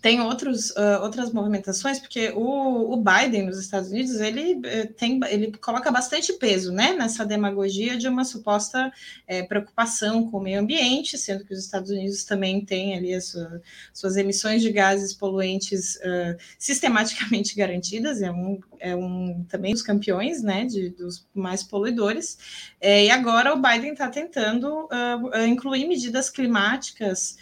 tem 0.00 0.20
outros, 0.20 0.70
uh, 0.70 1.02
outras 1.02 1.30
movimentações, 1.30 1.98
porque 1.98 2.30
o, 2.30 2.94
o, 2.94 2.96
Biden 2.96 3.46
nos 3.46 3.58
Estados 3.58 3.90
Unidos 3.90 4.18
ele 4.18 4.60
eh, 4.64 4.86
tem 4.86 5.20
ele 5.28 5.52
coloca 5.58 5.90
bastante 5.90 6.32
peso 6.34 6.72
né, 6.72 6.92
nessa 6.92 7.24
demagogia 7.24 7.98
de 7.98 8.08
uma 8.08 8.24
suposta 8.24 8.90
é, 9.26 9.42
preocupação 9.42 10.30
com 10.30 10.38
o 10.38 10.42
meio 10.42 10.60
ambiente, 10.60 11.18
sendo 11.18 11.44
que 11.44 11.52
os 11.52 11.60
Estados 11.60 11.90
Unidos 11.90 12.24
também 12.24 12.64
têm 12.64 12.96
ali 12.96 13.14
as 13.14 13.26
sua, 13.26 13.62
suas 13.92 14.16
emissões 14.16 14.62
de 14.62 14.72
gases 14.72 15.12
poluentes 15.12 15.96
uh, 15.96 16.36
sistematicamente 16.58 17.54
garantidas, 17.56 18.22
é 18.22 18.30
um, 18.30 18.58
é 18.78 18.96
um 18.96 19.44
também 19.48 19.72
dos 19.72 19.82
campeões 19.82 20.42
né, 20.42 20.64
de, 20.64 20.90
dos 20.90 21.26
mais 21.34 21.62
poluidores, 21.62 22.38
é, 22.80 23.04
e 23.04 23.10
agora 23.10 23.52
o 23.52 23.60
Biden 23.60 23.92
está 23.92 24.08
tentando 24.08 24.86
uh, 24.86 25.44
incluir 25.46 25.86
medidas 25.86 26.30
climáticas 26.30 27.36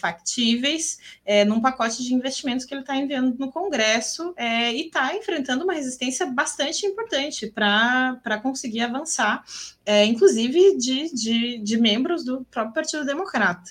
factíveis 0.00 0.98
num 1.46 1.60
pacote 1.60 1.95
de 2.02 2.14
investimentos 2.14 2.64
que 2.64 2.74
ele 2.74 2.82
está 2.82 2.96
enviando 2.96 3.36
no 3.38 3.50
Congresso 3.50 4.32
é, 4.36 4.72
e 4.72 4.86
está 4.86 5.14
enfrentando 5.14 5.64
uma 5.64 5.74
resistência 5.74 6.26
bastante 6.26 6.86
importante 6.86 7.46
para 7.46 8.40
conseguir 8.42 8.80
avançar, 8.80 9.44
é, 9.84 10.04
inclusive 10.04 10.76
de, 10.76 11.14
de, 11.14 11.58
de, 11.58 11.76
membros 11.76 12.24
do 12.24 12.44
próprio 12.50 12.74
Partido 12.74 13.04
Democrata. 13.04 13.70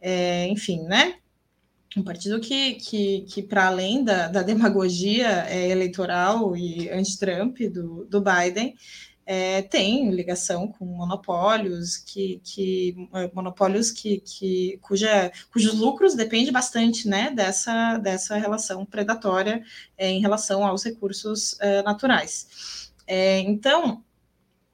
É, 0.00 0.46
enfim, 0.48 0.82
né? 0.82 1.14
Um 1.96 2.02
partido 2.02 2.38
que, 2.40 2.74
que, 2.74 3.22
que 3.22 3.42
para 3.42 3.68
além 3.68 4.04
da, 4.04 4.28
da 4.28 4.42
demagogia 4.42 5.46
é, 5.48 5.70
eleitoral 5.70 6.54
e 6.54 6.90
anti-Trump 6.90 7.58
do, 7.72 8.04
do 8.04 8.20
Biden, 8.22 8.74
é, 9.26 9.60
tem 9.62 10.08
ligação 10.12 10.68
com 10.68 10.84
monopólios 10.84 11.96
que, 11.96 12.40
que 12.44 13.08
é, 13.12 13.28
monopólios 13.34 13.90
que, 13.90 14.20
que 14.20 14.78
cuja, 14.80 15.32
cujos 15.52 15.74
lucros 15.74 16.14
dependem 16.14 16.52
bastante 16.52 17.08
né, 17.08 17.32
dessa, 17.32 17.98
dessa 17.98 18.36
relação 18.36 18.86
predatória 18.86 19.64
é, 19.98 20.08
em 20.08 20.20
relação 20.20 20.64
aos 20.64 20.84
recursos 20.84 21.60
é, 21.60 21.82
naturais. 21.82 22.92
É, 23.04 23.40
então, 23.40 24.04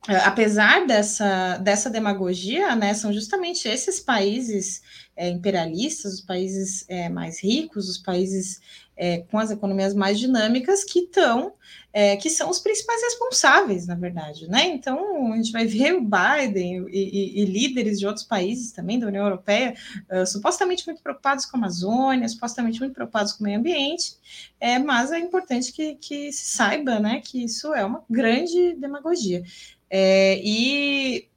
é, 0.06 0.16
apesar 0.16 0.86
dessa, 0.86 1.56
dessa 1.56 1.88
demagogia, 1.88 2.76
né, 2.76 2.92
são 2.92 3.10
justamente 3.10 3.66
esses 3.66 4.00
países 4.00 4.82
imperialistas, 5.16 6.14
os 6.14 6.20
países 6.20 6.86
mais 7.12 7.42
ricos, 7.42 7.88
os 7.88 7.98
países 7.98 8.60
com 9.30 9.38
as 9.38 9.50
economias 9.50 9.94
mais 9.94 10.18
dinâmicas 10.18 10.84
que 10.84 11.00
estão 11.00 11.54
é, 11.92 12.16
que 12.16 12.30
são 12.30 12.48
os 12.48 12.58
principais 12.58 13.02
responsáveis, 13.02 13.86
na 13.86 13.94
verdade, 13.94 14.48
né? 14.48 14.66
Então, 14.66 15.32
a 15.32 15.36
gente 15.36 15.52
vai 15.52 15.66
ver 15.66 15.94
o 15.94 16.00
Biden 16.00 16.86
e, 16.88 17.38
e, 17.38 17.42
e 17.42 17.44
líderes 17.44 17.98
de 17.98 18.06
outros 18.06 18.24
países 18.24 18.72
também 18.72 18.98
da 18.98 19.06
União 19.06 19.24
Europeia, 19.24 19.74
uh, 20.10 20.26
supostamente 20.26 20.86
muito 20.86 21.02
preocupados 21.02 21.44
com 21.44 21.56
a 21.56 21.60
Amazônia, 21.60 22.28
supostamente 22.28 22.80
muito 22.80 22.94
preocupados 22.94 23.32
com 23.32 23.40
o 23.40 23.46
meio 23.46 23.58
ambiente, 23.58 24.16
é, 24.58 24.78
mas 24.78 25.12
é 25.12 25.18
importante 25.18 25.70
que, 25.72 25.96
que 25.96 26.32
se 26.32 26.56
saiba, 26.56 26.98
né, 26.98 27.20
que 27.22 27.44
isso 27.44 27.74
é 27.74 27.84
uma 27.84 28.02
grande 28.08 28.74
demagogia. 28.74 29.42
É, 29.90 30.40
e 30.42 31.28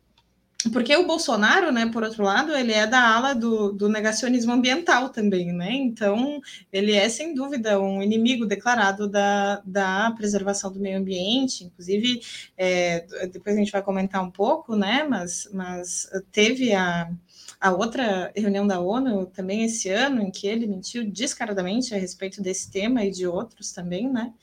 porque 0.71 0.95
o 0.95 1.05
Bolsonaro, 1.05 1.71
né, 1.71 1.85
por 1.87 2.03
outro 2.03 2.23
lado, 2.23 2.55
ele 2.55 2.71
é 2.71 2.87
da 2.87 3.15
ala 3.15 3.33
do, 3.33 3.71
do, 3.71 3.89
negacionismo 3.89 4.51
ambiental 4.51 5.09
também, 5.09 5.51
né? 5.53 5.71
Então, 5.73 6.41
ele 6.71 6.93
é, 6.93 7.07
sem 7.09 7.33
dúvida, 7.33 7.79
um 7.79 8.01
inimigo 8.01 8.45
declarado 8.45 9.07
da, 9.07 9.61
da 9.65 10.11
preservação 10.11 10.71
do 10.71 10.79
meio 10.79 10.97
ambiente. 10.97 11.63
Inclusive, 11.63 12.21
é, 12.57 13.05
depois 13.31 13.55
a 13.55 13.59
gente 13.59 13.71
vai 13.71 13.81
comentar 13.81 14.23
um 14.23 14.31
pouco, 14.31 14.75
né? 14.75 15.05
Mas, 15.09 15.49
mas 15.53 16.09
teve 16.31 16.73
a, 16.73 17.09
a 17.59 17.71
outra 17.71 18.31
reunião 18.35 18.65
da 18.65 18.79
ONU 18.79 19.25
também 19.27 19.63
esse 19.63 19.89
ano, 19.89 20.21
em 20.21 20.31
que 20.31 20.47
ele 20.47 20.67
mentiu 20.67 21.09
descaradamente 21.09 21.93
a 21.93 21.97
respeito 21.97 22.41
desse 22.41 22.69
tema 22.69 23.03
e 23.03 23.11
de 23.11 23.27
outros 23.27 23.71
também, 23.71 24.09
né? 24.09 24.33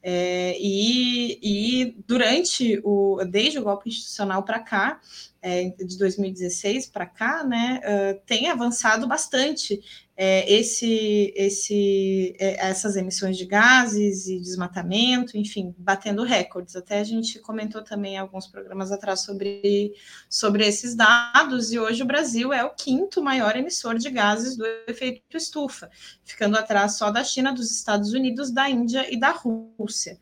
É, 0.00 0.56
e, 0.60 1.38
e, 1.42 1.96
durante 2.06 2.80
o 2.84 3.18
desde 3.24 3.58
o 3.58 3.64
golpe 3.64 3.88
institucional 3.88 4.44
para 4.44 4.60
cá, 4.60 5.00
é, 5.42 5.70
de 5.70 5.98
2016 5.98 6.86
para 6.86 7.06
cá, 7.06 7.44
né, 7.44 7.80
uh, 7.84 8.20
tem 8.24 8.48
avançado 8.48 9.06
bastante 9.06 9.80
é, 10.20 10.52
esse, 10.52 11.32
esse, 11.36 12.34
é, 12.40 12.66
essas 12.68 12.96
emissões 12.96 13.38
de 13.38 13.46
gases 13.46 14.26
e 14.26 14.40
desmatamento, 14.40 15.38
enfim, 15.38 15.72
batendo 15.78 16.24
recordes. 16.24 16.74
Até 16.74 16.98
a 16.98 17.04
gente 17.04 17.38
comentou 17.38 17.82
também 17.84 18.18
alguns 18.18 18.48
programas 18.48 18.90
atrás 18.90 19.20
sobre, 19.20 19.94
sobre 20.28 20.66
esses 20.66 20.96
dados, 20.96 21.72
e 21.72 21.78
hoje 21.78 22.02
o 22.02 22.06
Brasil 22.06 22.52
é 22.52 22.64
o 22.64 22.74
quinto 22.74 23.22
maior 23.22 23.56
emissor 23.56 23.96
de 23.96 24.10
gases 24.10 24.56
do 24.56 24.66
efeito 24.88 25.36
estufa, 25.36 25.88
ficando 26.24 26.58
atrás 26.58 26.98
só 26.98 27.12
da 27.12 27.22
China, 27.22 27.54
dos 27.54 27.70
Estados 27.70 28.12
Unidos, 28.12 28.50
da 28.50 28.68
Índia 28.68 29.06
e 29.14 29.16
da 29.16 29.30
Rússia. 29.30 30.18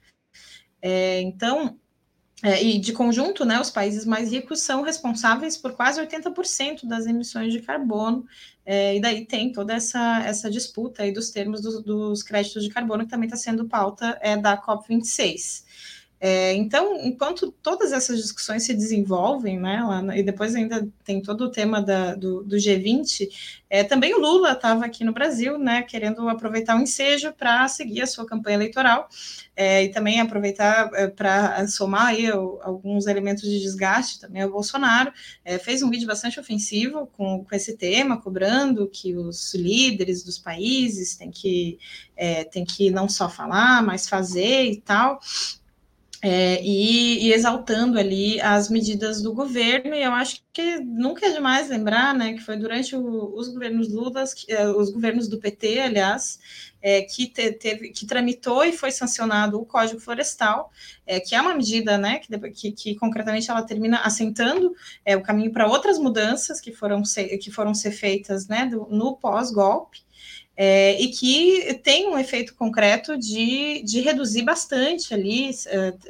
É, 0.83 1.23
então, 1.23 1.81
é, 2.43 2.63
e 2.63 2.79
de 2.79 2.93
conjunto, 2.93 3.45
né, 3.45 3.59
os 3.59 3.71
países 3.71 4.05
mais 4.05 4.31
ricos 4.31 4.61
são 4.61 4.83
responsáveis 4.83 5.57
por 5.57 5.73
quase 5.73 6.01
80% 6.01 6.87
das 6.87 7.07
emissões 7.07 7.53
de 7.53 7.61
carbono, 7.61 8.27
é, 8.65 8.97
e 8.97 9.01
daí 9.01 9.25
tem 9.25 9.53
toda 9.53 9.73
essa, 9.75 10.21
essa 10.25 10.51
disputa 10.51 11.03
aí 11.03 11.13
dos 11.13 11.31
termos 11.31 11.63
do, 11.63 11.81
dos 11.81 12.23
créditos 12.23 12.65
de 12.65 12.71
carbono, 12.71 13.05
que 13.05 13.11
também 13.11 13.27
está 13.27 13.37
sendo 13.37 13.67
pauta 13.67 14.19
é, 14.21 14.37
da 14.37 14.61
COP26. 14.61 15.65
É, 16.19 16.55
então, 16.55 16.99
enquanto 17.05 17.53
todas 17.63 17.93
essas 17.93 18.19
discussões 18.19 18.63
se 18.65 18.73
desenvolvem, 18.73 19.59
né, 19.61 19.83
lá, 19.83 20.17
e 20.17 20.23
depois 20.23 20.55
ainda 20.55 20.89
tem 21.05 21.21
todo 21.21 21.43
o 21.43 21.51
tema 21.51 21.83
da, 21.83 22.15
do, 22.15 22.43
do, 22.43 22.57
G20, 22.57 23.29
é, 23.69 23.85
também 23.85 24.15
o 24.15 24.19
Lula 24.19 24.53
estava 24.53 24.87
aqui 24.87 25.05
no 25.05 25.13
Brasil, 25.13 25.59
né, 25.59 25.83
querendo 25.83 26.27
aproveitar 26.27 26.75
o 26.75 26.81
ensejo 26.81 27.35
para 27.35 27.69
seguir 27.69 28.01
a 28.01 28.07
sua 28.07 28.25
campanha 28.25 28.57
eleitoral, 28.57 29.11
é, 29.55 29.85
e 29.85 29.91
também 29.91 30.19
aproveitar 30.19 30.91
é, 30.95 31.07
para 31.07 31.67
somar 31.69 32.07
aí 32.07 32.27
alguns 32.29 33.07
elementos 33.07 33.43
de 33.43 33.61
desgaste 33.61 34.19
também 34.19 34.41
ao 34.41 34.51
Bolsonaro, 34.51 35.13
é, 35.45 35.59
fez 35.59 35.83
um 35.83 35.91
vídeo 35.91 36.07
bastante 36.07 36.41
ofensivo 36.41 37.09
com, 37.09 37.45
com 37.45 37.55
esse 37.55 37.77
tema, 37.77 38.21
cobrando 38.21 38.89
que 38.89 39.15
os 39.15 39.55
líderes 39.55 40.23
dos 40.23 40.39
países 40.39 41.15
têm 41.15 41.31
que, 41.31 41.79
é, 42.17 42.43
têm 42.45 42.65
que 42.65 42.91
não 42.91 43.07
só 43.07 43.29
falar, 43.29 43.83
mas 43.83 44.09
fazer 44.09 44.65
e 44.65 44.81
tal, 44.81 45.21
é, 46.29 46.61
e, 46.61 47.29
e, 47.29 47.33
exaltando 47.33 48.01
ali 48.01 48.41
as 48.41 48.69
medidas 48.69 49.23
do 49.23 49.33
governo, 49.33 49.95
e 49.95 50.03
eu 50.03 50.13
acho 50.13 50.43
que 50.53 50.81
nunca 50.81 51.25
é 51.25 51.31
demais 51.31 51.69
lembrar, 51.69 52.13
né, 52.13 52.33
que 52.33 52.41
foi 52.41 52.57
durante 52.57 52.97
o, 52.97 53.33
os 53.37 53.47
governos 53.47 53.93
Lula, 53.93 54.25
é, 54.49 54.69
os 54.69 54.91
governos 54.91 55.29
do 55.29 55.39
PT, 55.39 55.79
aliás, 55.79 56.41
é, 56.87 57.03
que, 57.03 57.27
te, 57.27 57.51
teve, 57.51 57.89
que 57.89 58.07
tramitou 58.07 58.65
e 58.65 58.73
foi 58.73 58.93
sancionado 58.93 59.61
o 59.61 59.67
Código 59.67 59.99
Florestal, 59.99 60.71
é, 61.05 61.19
que 61.19 61.35
é 61.35 61.41
uma 61.41 61.53
medida, 61.53 61.99
né, 61.99 62.21
que, 62.21 62.39
que, 62.51 62.71
que 62.71 62.95
concretamente 62.95 63.51
ela 63.51 63.63
termina 63.63 64.03
assentando 64.03 64.73
é, 65.05 65.17
o 65.17 65.21
caminho 65.21 65.51
para 65.51 65.67
outras 65.67 65.99
mudanças 65.99 66.61
que 66.61 66.71
foram 66.71 67.05
ser, 67.05 67.37
que 67.39 67.51
foram 67.51 67.75
ser 67.75 67.91
feitas, 67.91 68.47
né, 68.47 68.67
do, 68.67 68.87
no 68.89 69.17
pós-golpe, 69.17 69.99
é, 70.57 70.99
e 71.03 71.09
que 71.09 71.75
tem 71.83 72.09
um 72.09 72.17
efeito 72.17 72.55
concreto 72.55 73.19
de, 73.19 73.83
de 73.83 74.01
reduzir 74.01 74.43
bastante 74.43 75.13
ali, 75.13 75.51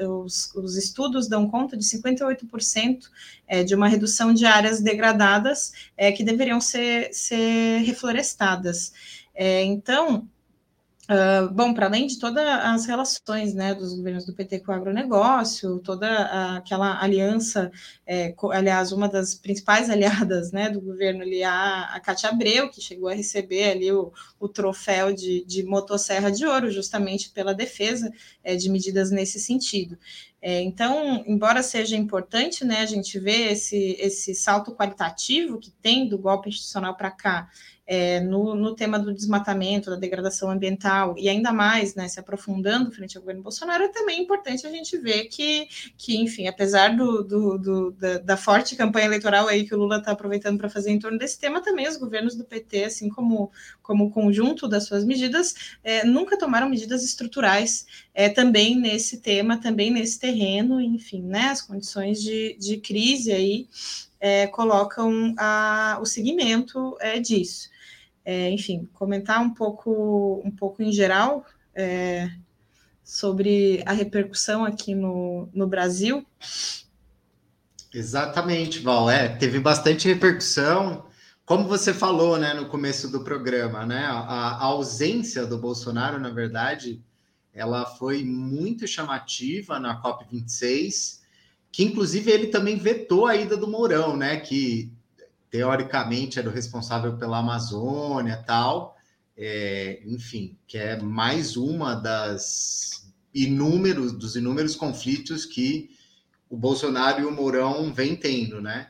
uh, 0.01 0.25
os, 0.25 0.55
os, 0.55 0.77
estudos 0.77 1.27
dão 1.27 1.49
conta 1.49 1.75
de 1.75 1.85
58% 1.85 2.99
é, 3.49 3.65
de 3.65 3.75
uma 3.75 3.89
redução 3.89 4.35
de 4.35 4.45
áreas 4.45 4.83
degradadas 4.83 5.73
é, 5.97 6.13
que 6.13 6.23
deveriam 6.23 6.61
ser, 6.61 7.13
ser 7.15 7.79
reflorestadas. 7.79 8.93
É, 9.35 9.65
então, 9.65 10.29
Uh, 11.09 11.49
bom, 11.55 11.73
para 11.73 11.87
além 11.87 12.09
de 12.09 12.19
todas 12.19 12.45
as 12.45 12.85
relações 12.85 13.55
né, 13.55 13.73
dos 13.75 13.95
governos 13.95 14.27
do 14.27 14.35
PT 14.35 14.59
com 14.59 14.73
o 14.73 14.75
agronegócio, 14.75 15.79
toda 15.79 16.09
a, 16.09 16.57
aquela 16.57 17.01
aliança, 17.01 17.71
é, 18.05 18.33
co, 18.33 18.51
aliás, 18.51 18.91
uma 18.91 19.09
das 19.09 19.33
principais 19.33 19.89
aliadas 19.91 20.51
né, 20.51 20.69
do 20.69 20.81
governo 20.81 21.23
ali, 21.23 21.45
a, 21.45 21.85
a 21.95 22.01
Cátia 22.01 22.31
Abreu, 22.31 22.69
que 22.69 22.81
chegou 22.81 23.09
a 23.09 23.15
receber 23.15 23.71
ali 23.71 23.93
o, 23.93 24.13
o 24.41 24.49
troféu 24.49 25.13
de, 25.13 25.45
de 25.45 25.63
motosserra 25.63 26.33
de 26.33 26.45
ouro, 26.45 26.73
justamente 26.73 27.31
pela 27.31 27.55
defesa 27.55 28.13
é, 28.43 28.57
de 28.57 28.69
medidas 28.69 29.13
nesse 29.13 29.39
sentido. 29.39 29.97
É, 30.43 30.61
então, 30.61 31.25
embora 31.27 31.63
seja 31.63 31.97
importante 31.97 32.65
né, 32.65 32.81
a 32.81 32.87
gente 32.87 33.19
ver 33.19 33.53
esse, 33.53 33.97
esse 33.99 34.35
salto 34.35 34.75
qualitativo 34.75 35.59
que 35.59 35.71
tem 35.71 36.09
do 36.09 36.19
golpe 36.19 36.49
institucional 36.49 36.97
para 36.97 37.11
cá, 37.11 37.49
é, 37.87 38.19
no, 38.21 38.55
no, 38.57 38.75
tema 38.75 38.99
do 38.99 39.15
desmatamento, 39.15 39.91
da 39.91 39.97
degradação 39.97 40.51
ambiental, 40.51 41.15
e 41.17 41.29
ainda 41.29 41.53
mais, 41.53 41.95
né, 41.95 42.09
se 42.09 42.19
aprofundando 42.19 42.91
frente 42.91 43.17
ao 43.17 43.23
governo 43.23 43.43
Bolsonaro, 43.43 43.85
é 43.85 43.89
também 43.89 44.21
importante 44.21 44.67
a 44.67 44.71
gente 44.71 44.99
ver 44.99 45.27
que, 45.27 45.69
que 45.97 46.17
enfim, 46.17 46.49
apesar 46.49 46.97
do, 46.97 47.23
do, 47.23 47.59
do 47.59 47.91
da, 47.93 48.19
da, 48.19 48.37
forte 48.37 48.75
campanha 48.75 49.07
eleitoral 49.07 49.47
aí 49.47 49.65
que 49.65 49.75
o 49.75 49.79
Lula 49.79 49.99
está 49.99 50.11
aproveitando 50.11 50.59
para 50.59 50.69
fazer 50.69 50.91
em 50.91 50.99
torno 50.99 51.17
desse 51.17 51.39
tema, 51.39 51.63
também 51.63 51.87
os 51.87 51.97
governos 51.97 52.35
do 52.35 52.45
PT, 52.45 52.85
assim 52.85 53.09
como, 53.09 53.53
como 53.83 54.11
conjunto 54.11 54.67
das 54.67 54.85
suas 54.85 55.05
medidas, 55.05 55.55
é, 55.85 56.05
nunca 56.05 56.37
tomaram 56.37 56.69
medidas 56.69 57.05
estruturais 57.05 57.87
é, 58.13 58.29
também 58.29 58.75
nesse 58.75 59.19
tema, 59.19 59.59
também 59.59 59.93
nesse 59.93 60.19
terreno, 60.19 60.81
enfim, 60.81 61.23
né, 61.23 61.51
as 61.51 61.63
condições 61.63 62.21
de, 62.21 62.57
de 62.59 62.79
crise 62.79 63.31
aí 63.31 63.69
é, 64.19 64.49
colocam 64.49 65.35
a, 65.39 65.99
o 66.01 66.05
segmento 66.05 66.97
é, 67.01 67.21
disso 67.21 67.76
é, 68.27 68.51
enfim, 68.51 68.89
comentar 68.93 69.41
um 69.41 69.55
pouco, 69.55 70.43
um 70.45 70.51
pouco 70.51 70.83
em 70.83 70.91
geral 70.91 71.47
é, 71.73 72.29
sobre 73.05 73.85
a 73.87 73.93
repercussão 73.93 74.65
aqui 74.65 74.97
no, 74.97 75.49
no 75.55 75.69
Brasil. 75.69 76.27
Exatamente, 77.95 78.81
Val. 78.81 79.09
É, 79.09 79.29
teve 79.29 79.61
bastante 79.61 80.09
repercussão. 80.09 81.07
Como 81.45 81.69
você 81.69 81.95
falou, 81.95 82.37
né, 82.37 82.53
no 82.53 82.67
começo 82.67 83.09
do 83.09 83.23
programa, 83.23 83.87
né, 83.87 84.05
a, 84.05 84.19
a 84.19 84.65
ausência 84.65 85.47
do 85.47 85.57
Bolsonaro, 85.57 86.19
na 86.19 86.31
verdade, 86.31 87.01
ela 87.55 87.87
foi 87.87 88.25
muito 88.25 88.89
chamativa 88.89 89.79
na 89.79 89.95
COP 90.01 90.27
26, 90.29 91.23
que 91.71 91.85
inclusive 91.85 92.29
ele 92.33 92.49
também 92.49 92.77
vetou 92.77 93.27
a 93.27 93.37
ida 93.37 93.57
do 93.57 93.69
Mourão, 93.69 94.17
né, 94.17 94.41
que 94.41 94.91
teoricamente 95.51 96.39
era 96.39 96.49
o 96.49 96.53
responsável 96.53 97.17
pela 97.17 97.39
Amazônia 97.39 98.43
tal, 98.47 98.97
é, 99.37 100.01
enfim, 100.05 100.57
que 100.67 100.79
é 100.79 101.01
mais 101.01 101.57
uma 101.57 101.95
das 101.95 103.13
inúmeros 103.35 104.13
dos 104.13 104.37
inúmeros 104.37 104.75
conflitos 104.75 105.45
que 105.45 105.91
o 106.49 106.57
Bolsonaro 106.57 107.21
e 107.21 107.25
o 107.25 107.31
Mourão 107.31 107.93
vêm 107.93 108.17
tendo, 108.17 108.61
né? 108.61 108.89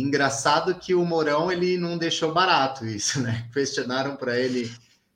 engraçado 0.00 0.74
que 0.74 0.94
o 0.94 1.04
Mourão 1.04 1.52
ele 1.52 1.78
não 1.78 1.96
deixou 1.96 2.32
barato 2.32 2.84
isso, 2.84 3.20
né? 3.20 3.48
Questionaram 3.54 4.16
para 4.16 4.38
ele 4.38 4.70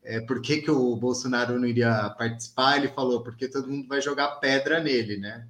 é, 0.04 0.20
por 0.20 0.40
que, 0.40 0.58
que 0.58 0.70
o 0.70 0.96
Bolsonaro 0.96 1.58
não 1.58 1.66
iria 1.66 2.08
participar, 2.10 2.76
ele 2.76 2.88
falou 2.88 3.22
porque 3.22 3.48
todo 3.48 3.68
mundo 3.68 3.88
vai 3.88 4.00
jogar 4.00 4.36
pedra 4.36 4.80
nele, 4.80 5.18
né? 5.18 5.46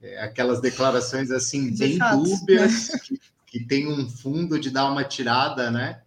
É, 0.00 0.20
aquelas 0.20 0.60
declarações 0.60 1.30
assim 1.30 1.74
bem 1.76 1.98
dúbias 1.98 2.88
que 3.02 3.18
que 3.50 3.64
tem 3.64 3.86
um 3.86 4.08
fundo 4.08 4.58
de 4.58 4.70
dar 4.70 4.90
uma 4.90 5.04
tirada, 5.04 5.70
né? 5.70 6.02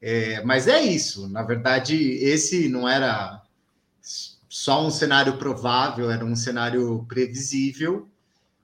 É, 0.00 0.42
mas 0.44 0.68
é 0.68 0.80
isso. 0.80 1.28
Na 1.28 1.42
verdade, 1.42 1.96
esse 1.96 2.68
não 2.68 2.88
era 2.88 3.42
só 4.48 4.86
um 4.86 4.90
cenário 4.90 5.36
provável, 5.36 6.10
era 6.10 6.24
um 6.24 6.36
cenário 6.36 7.04
previsível. 7.08 8.08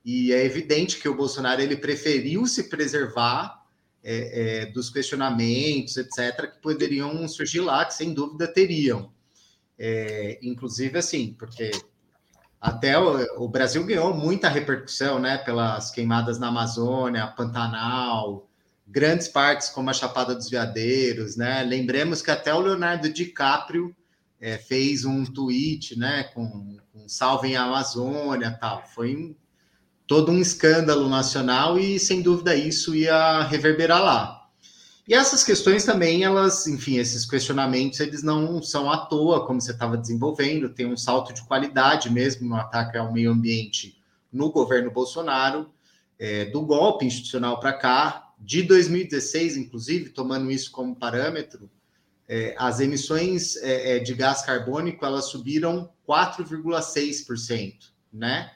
E 0.04 0.32
é 0.32 0.44
evidente 0.44 0.98
que 0.98 1.08
o 1.08 1.16
Bolsonaro 1.16 1.61
ele 1.61 1.76
preferiu 1.76 2.46
se 2.46 2.68
preservar 2.68 3.62
é, 4.02 4.62
é, 4.62 4.66
dos 4.66 4.90
questionamentos, 4.90 5.96
etc., 5.96 6.52
que 6.52 6.61
poderiam 6.61 7.26
surgir 7.28 7.61
lá, 7.61 7.85
que 7.85 7.94
sem 7.94 8.12
dúvida 8.12 8.46
teriam. 8.48 9.12
É, 9.78 10.38
inclusive, 10.42 10.98
assim, 10.98 11.35
porque 11.38 11.70
até 12.62 12.96
o, 12.96 13.44
o, 13.44 13.48
Brasil 13.48 13.85
ganhou 13.85 14.14
muita 14.14 14.48
repercussão, 14.48 15.18
né, 15.18 15.37
pelas 15.37 15.90
queimadas 15.90 16.38
na 16.38 16.46
Amazônia, 16.46 17.27
Pantanal, 17.27 18.48
grandes 18.87 19.27
partes 19.27 19.68
como 19.68 19.90
a 19.90 19.92
Chapada 19.92 20.33
dos 20.33 20.48
Veadeiros, 20.48 21.37
né? 21.37 21.64
Lembremos 21.64 22.22
que 22.22 22.31
até 22.31 22.55
o 22.55 22.61
Leonardo 22.61 23.09
DiCaprio 23.09 23.92
é, 24.40 24.59
fez 24.59 25.05
um 25.05 25.25
tweet, 25.25 25.98
né, 25.98 26.22
com, 26.33 26.77
com 26.92 27.09
salvem 27.09 27.57
Amazônia, 27.57 28.57
tal. 28.61 28.85
Foi 28.94 29.16
um, 29.16 29.35
todo 30.07 30.31
um 30.31 30.40
escândalo 30.40 31.09
nacional 31.09 31.81
e 31.81 31.98
sem 31.98 32.22
dúvida 32.22 32.55
isso 32.55 32.94
ia 32.94 33.42
reverberar 33.42 34.01
lá. 34.01 34.41
E 35.12 35.14
essas 35.14 35.44
questões 35.44 35.85
também, 35.85 36.25
elas, 36.25 36.66
enfim, 36.66 36.96
esses 36.96 37.27
questionamentos, 37.27 38.01
eles 38.01 38.22
não 38.22 38.62
são 38.62 38.90
à 38.90 38.96
toa, 38.96 39.46
como 39.46 39.61
você 39.61 39.72
estava 39.72 39.98
desenvolvendo, 39.98 40.70
tem 40.70 40.87
um 40.87 40.96
salto 40.96 41.35
de 41.35 41.42
qualidade 41.42 42.09
mesmo 42.09 42.48
no 42.48 42.57
ataque 42.57 42.96
ao 42.96 43.12
meio 43.12 43.31
ambiente 43.31 44.03
no 44.33 44.51
governo 44.51 44.90
Bolsonaro, 44.90 45.70
é, 46.18 46.46
do 46.46 46.62
golpe 46.62 47.05
institucional 47.05 47.61
para 47.61 47.75
cá, 47.75 48.33
de 48.38 48.62
2016, 48.62 49.59
inclusive, 49.59 50.09
tomando 50.09 50.51
isso 50.51 50.72
como 50.72 50.96
parâmetro, 50.96 51.70
é, 52.27 52.55
as 52.57 52.81
emissões 52.81 53.57
é, 53.57 53.96
é 53.96 53.98
de 53.98 54.14
gás 54.14 54.40
carbônico 54.40 55.05
elas 55.05 55.27
subiram 55.27 55.92
4,6%, 56.09 57.90
né? 58.11 58.51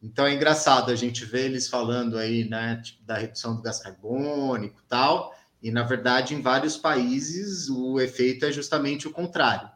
Então 0.00 0.24
é 0.24 0.32
engraçado 0.32 0.92
a 0.92 0.94
gente 0.94 1.24
ver 1.24 1.46
eles 1.46 1.66
falando 1.66 2.16
aí, 2.16 2.48
né, 2.48 2.80
tipo, 2.84 3.04
da 3.04 3.18
redução 3.18 3.56
do 3.56 3.62
gás 3.62 3.80
carbônico 3.80 4.80
tal, 4.88 5.34
e, 5.62 5.70
na 5.70 5.82
verdade, 5.82 6.34
em 6.34 6.40
vários 6.40 6.76
países, 6.76 7.68
o 7.68 8.00
efeito 8.00 8.44
é 8.44 8.52
justamente 8.52 9.08
o 9.08 9.10
contrário. 9.10 9.68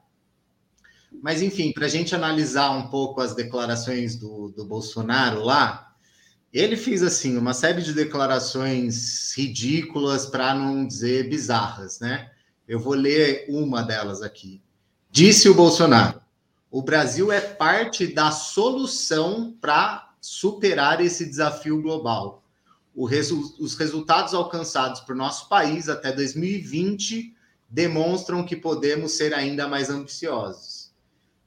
Mas, 1.23 1.43
enfim, 1.43 1.73
para 1.73 1.87
a 1.87 1.89
gente 1.89 2.15
analisar 2.15 2.71
um 2.71 2.89
pouco 2.89 3.21
as 3.21 3.35
declarações 3.35 4.17
do, 4.17 4.49
do 4.51 4.65
Bolsonaro 4.65 5.43
lá, 5.43 5.93
ele 6.53 6.77
fez, 6.77 7.03
assim, 7.03 7.37
uma 7.37 7.53
série 7.53 7.83
de 7.83 7.93
declarações 7.93 9.35
ridículas, 9.37 10.27
para 10.27 10.55
não 10.55 10.87
dizer 10.87 11.29
bizarras, 11.29 11.99
né? 11.99 12.31
Eu 12.69 12.79
vou 12.79 12.95
ler 12.95 13.47
uma 13.49 13.83
delas 13.83 14.23
aqui. 14.23 14.63
Disse 15.11 15.49
o 15.49 15.55
Bolsonaro: 15.55 16.21
o 16.71 16.83
Brasil 16.83 17.33
é 17.33 17.41
parte 17.41 18.07
da 18.07 18.31
solução 18.31 19.57
para 19.61 20.15
superar 20.21 21.01
esse 21.01 21.27
desafio 21.27 21.83
global 21.83 22.42
resu 23.05 23.55
os 23.59 23.75
resultados 23.75 24.35
alcançados 24.35 25.01
por 25.01 25.15
nosso 25.15 25.49
país 25.49 25.89
até 25.89 26.13
2020 26.13 27.35
demonstram 27.69 28.45
que 28.45 28.55
podemos 28.55 29.13
ser 29.13 29.33
ainda 29.33 29.67
mais 29.67 29.89
ambiciosos. 29.89 30.93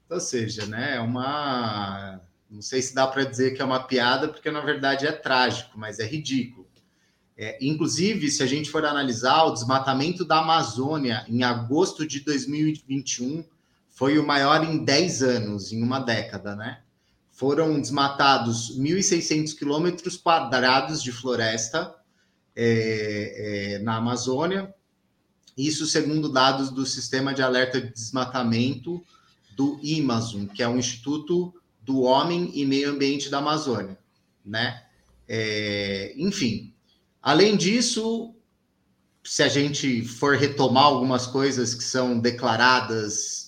Ou 0.09 0.19
seja, 0.19 0.65
né, 0.65 0.95
é 0.95 0.99
uma. 0.99 2.19
Não 2.49 2.61
sei 2.61 2.81
se 2.81 2.95
dá 2.95 3.05
para 3.05 3.23
dizer 3.23 3.55
que 3.55 3.61
é 3.61 3.65
uma 3.65 3.83
piada, 3.83 4.27
porque 4.27 4.49
na 4.49 4.61
verdade 4.61 5.05
é 5.05 5.11
trágico, 5.11 5.77
mas 5.77 5.99
é 5.99 6.05
ridículo. 6.05 6.65
É, 7.37 7.57
inclusive, 7.59 8.31
se 8.31 8.41
a 8.41 8.45
gente 8.45 8.69
for 8.69 8.85
analisar, 8.85 9.43
o 9.43 9.51
desmatamento 9.51 10.23
da 10.23 10.39
Amazônia 10.39 11.25
em 11.27 11.43
agosto 11.43 12.07
de 12.07 12.21
2021 12.21 13.43
foi 13.89 14.17
o 14.17 14.25
maior 14.25 14.63
em 14.63 14.83
10 14.83 15.21
anos, 15.21 15.71
em 15.73 15.83
uma 15.83 15.99
década, 15.99 16.55
né? 16.55 16.81
Foram 17.35 17.79
desmatados 17.79 18.77
1.600 18.79 19.55
quilômetros 19.55 20.15
quadrados 20.15 21.03
de 21.03 21.11
floresta 21.11 21.93
é, 22.55 23.75
é, 23.75 23.79
na 23.79 23.97
Amazônia, 23.97 24.73
isso 25.57 25.85
segundo 25.85 26.29
dados 26.29 26.69
do 26.69 26.85
Sistema 26.85 27.33
de 27.33 27.41
Alerta 27.41 27.79
de 27.79 27.91
Desmatamento 27.91 29.03
do 29.55 29.77
IMASUM, 29.83 30.47
que 30.47 30.63
é 30.63 30.67
o 30.67 30.77
Instituto 30.77 31.53
do 31.81 32.01
Homem 32.01 32.51
e 32.53 32.65
Meio 32.65 32.91
Ambiente 32.91 33.29
da 33.29 33.39
Amazônia, 33.39 33.97
né? 34.43 34.83
É, 35.27 36.13
enfim, 36.17 36.73
além 37.21 37.57
disso, 37.57 38.33
se 39.23 39.43
a 39.43 39.49
gente 39.49 40.03
for 40.03 40.37
retomar 40.37 40.85
algumas 40.85 41.27
coisas 41.27 41.73
que 41.73 41.83
são 41.83 42.17
declaradas 42.17 43.44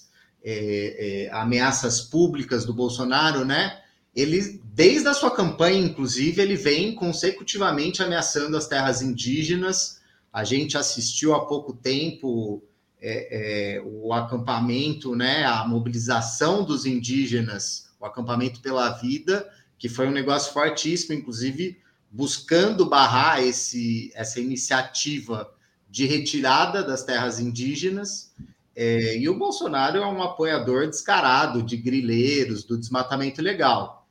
é, 0.50 1.26
é, 1.26 1.30
ameaças 1.34 2.00
públicas 2.00 2.64
do 2.64 2.74
Bolsonaro, 2.74 3.44
né? 3.44 3.82
Ele, 4.16 4.62
desde 4.74 5.06
a 5.10 5.14
sua 5.14 5.30
campanha, 5.30 5.78
inclusive, 5.78 6.42
ele 6.42 6.56
vem 6.56 6.96
consecutivamente 6.96 8.02
ameaçando 8.02 8.56
as 8.56 8.66
terras 8.66 9.02
indígenas. 9.02 10.00
A 10.32 10.46
gente 10.46 10.78
assistiu 10.78 11.36
há 11.36 11.46
pouco 11.46 11.74
tempo 11.74 12.64
é, 13.02 13.76
é 13.76 13.82
o 13.82 14.14
acampamento, 14.14 15.18
né? 15.18 15.44
A 15.44 15.68
mobilização 15.68 16.64
dos 16.64 16.86
indígenas, 16.86 17.90
o 18.00 18.06
acampamento 18.06 18.62
pela 18.62 18.92
vida, 18.92 19.46
que 19.78 19.90
foi 19.90 20.08
um 20.08 20.14
negócio 20.14 20.54
fortíssimo, 20.54 21.14
inclusive 21.14 21.78
buscando 22.10 22.86
barrar 22.86 23.44
esse, 23.44 24.14
essa 24.16 24.40
iniciativa 24.40 25.54
de 25.90 26.06
retirada 26.06 26.82
das 26.82 27.04
terras 27.04 27.38
indígenas. 27.38 28.32
É, 28.80 29.18
e 29.18 29.28
o 29.28 29.36
Bolsonaro 29.36 29.98
é 29.98 30.06
um 30.06 30.22
apoiador 30.22 30.86
descarado 30.86 31.64
de 31.64 31.76
grileiros, 31.76 32.64
do 32.64 32.78
desmatamento 32.78 33.42
ilegal. 33.42 34.08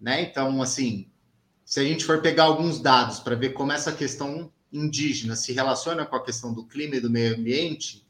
Né? 0.00 0.22
Então, 0.22 0.60
assim, 0.60 1.08
se 1.64 1.78
a 1.78 1.84
gente 1.84 2.04
for 2.04 2.20
pegar 2.20 2.42
alguns 2.42 2.80
dados 2.80 3.20
para 3.20 3.36
ver 3.36 3.50
como 3.50 3.70
essa 3.70 3.92
questão 3.92 4.50
indígena 4.72 5.36
se 5.36 5.52
relaciona 5.52 6.04
com 6.04 6.16
a 6.16 6.24
questão 6.24 6.52
do 6.52 6.64
clima 6.64 6.96
e 6.96 7.00
do 7.00 7.08
meio 7.08 7.36
ambiente, 7.36 8.04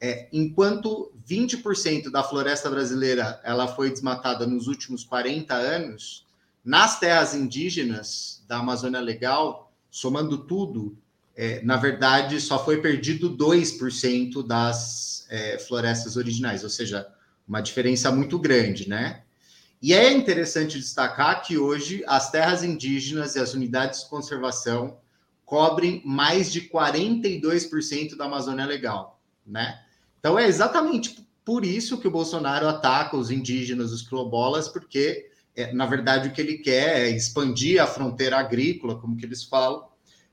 é, 0.00 0.28
enquanto 0.32 1.12
20% 1.30 2.10
da 2.10 2.24
floresta 2.24 2.68
brasileira 2.68 3.40
ela 3.44 3.68
foi 3.68 3.88
desmatada 3.88 4.44
nos 4.44 4.66
últimos 4.66 5.04
40 5.04 5.54
anos, 5.54 6.26
nas 6.64 6.98
terras 6.98 7.36
indígenas 7.36 8.42
da 8.48 8.58
Amazônia 8.58 9.00
Legal, 9.00 9.72
somando 9.88 10.38
tudo, 10.38 10.98
é, 11.42 11.60
na 11.60 11.76
verdade, 11.76 12.40
só 12.40 12.64
foi 12.64 12.80
perdido 12.80 13.36
2% 13.36 14.46
das 14.46 15.26
é, 15.28 15.58
florestas 15.58 16.16
originais, 16.16 16.62
ou 16.62 16.70
seja, 16.70 17.04
uma 17.48 17.60
diferença 17.60 18.12
muito 18.12 18.38
grande, 18.38 18.88
né? 18.88 19.22
E 19.82 19.92
é 19.92 20.12
interessante 20.12 20.78
destacar 20.78 21.42
que 21.42 21.58
hoje 21.58 22.04
as 22.06 22.30
terras 22.30 22.62
indígenas 22.62 23.34
e 23.34 23.40
as 23.40 23.54
unidades 23.54 24.04
de 24.04 24.08
conservação 24.08 24.98
cobrem 25.44 26.00
mais 26.04 26.52
de 26.52 26.60
42% 26.60 28.14
da 28.14 28.26
Amazônia 28.26 28.64
Legal, 28.64 29.20
né? 29.44 29.80
Então 30.20 30.38
é 30.38 30.46
exatamente 30.46 31.26
por 31.44 31.64
isso 31.64 31.98
que 31.98 32.06
o 32.06 32.12
Bolsonaro 32.12 32.68
ataca 32.68 33.16
os 33.16 33.32
indígenas, 33.32 33.90
os 33.90 34.02
quilombolas, 34.02 34.68
porque 34.68 35.28
é, 35.56 35.72
na 35.72 35.86
verdade 35.86 36.28
o 36.28 36.32
que 36.32 36.40
ele 36.40 36.58
quer 36.58 37.00
é 37.00 37.10
expandir 37.10 37.82
a 37.82 37.86
fronteira 37.88 38.38
agrícola, 38.38 39.00
como 39.00 39.16
que 39.16 39.26
eles 39.26 39.42
falam, 39.42 39.90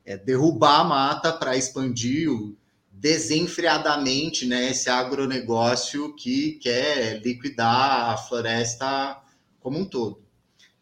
é 0.09 0.17
derrubar 0.17 0.81
a 0.81 0.83
mata 0.83 1.31
para 1.31 1.55
expandir 1.55 2.31
o, 2.31 2.57
desenfreadamente 2.91 4.47
né, 4.47 4.71
esse 4.71 4.89
agronegócio 4.89 6.13
que 6.15 6.53
quer 6.53 7.21
liquidar 7.23 8.09
a 8.09 8.17
floresta 8.17 9.21
como 9.59 9.77
um 9.77 9.85
todo. 9.85 10.19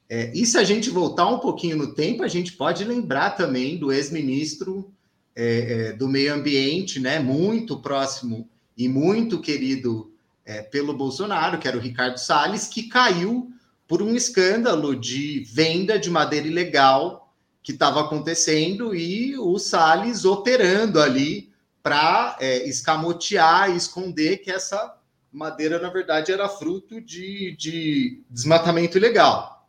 É, 0.10 0.32
e 0.34 0.46
se 0.46 0.58
a 0.58 0.64
gente 0.64 0.90
voltar 0.90 1.28
um 1.28 1.40
pouquinho 1.40 1.76
no 1.76 1.94
tempo, 1.94 2.24
a 2.24 2.28
gente 2.30 2.54
pode 2.54 2.86
lembrar 2.86 3.32
também 3.32 3.78
do 3.78 3.92
ex-ministro 3.92 4.92
é, 5.36 5.90
é, 5.90 5.94
do 5.94 6.08
Meio 6.08 6.34
Ambiente, 6.34 6.98
né, 6.98 7.20
muito 7.20 7.82
próximo 7.82 8.50
e 8.78 8.88
muito 8.88 9.42
querido 9.42 10.10
é, 10.46 10.62
pelo 10.62 10.96
Bolsonaro, 10.96 11.60
que 11.60 11.68
era 11.68 11.78
o 11.78 11.82
Ricardo 11.82 12.18
Salles, 12.18 12.66
que 12.68 12.84
caiu 12.84 13.52
por 13.86 14.02
um 14.02 14.16
escândalo 14.16 14.96
de 14.96 15.44
venda 15.54 16.00
de 16.00 16.10
madeira 16.10 16.48
ilegal 16.48 17.27
que 17.68 17.74
estava 17.74 18.00
acontecendo 18.00 18.96
e 18.96 19.38
o 19.38 19.60
Salles 19.60 20.24
operando 20.24 21.02
ali 21.02 21.52
para 21.84 22.38
é, 22.40 22.66
escamotear 22.66 23.70
e 23.70 23.76
esconder 23.76 24.38
que 24.38 24.50
essa 24.50 24.96
madeira, 25.30 25.78
na 25.78 25.90
verdade, 25.90 26.32
era 26.32 26.48
fruto 26.48 27.02
de, 27.02 27.54
de 27.58 28.24
desmatamento 28.30 28.98
ilegal. 28.98 29.68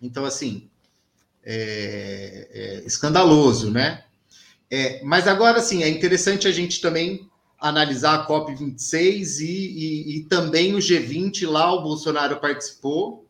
Então, 0.00 0.24
assim, 0.24 0.70
é, 1.44 2.48
é 2.50 2.86
escandaloso, 2.86 3.70
né? 3.70 4.04
É, 4.70 5.04
mas 5.04 5.28
agora, 5.28 5.60
sim, 5.60 5.82
é 5.82 5.88
interessante 5.90 6.48
a 6.48 6.50
gente 6.50 6.80
também 6.80 7.28
analisar 7.60 8.14
a 8.14 8.26
COP26 8.26 9.40
e, 9.40 9.44
e, 9.44 10.16
e, 10.16 10.24
também 10.24 10.74
o 10.74 10.78
G20, 10.78 11.46
lá 11.46 11.74
o 11.74 11.82
Bolsonaro 11.82 12.40
participou. 12.40 13.26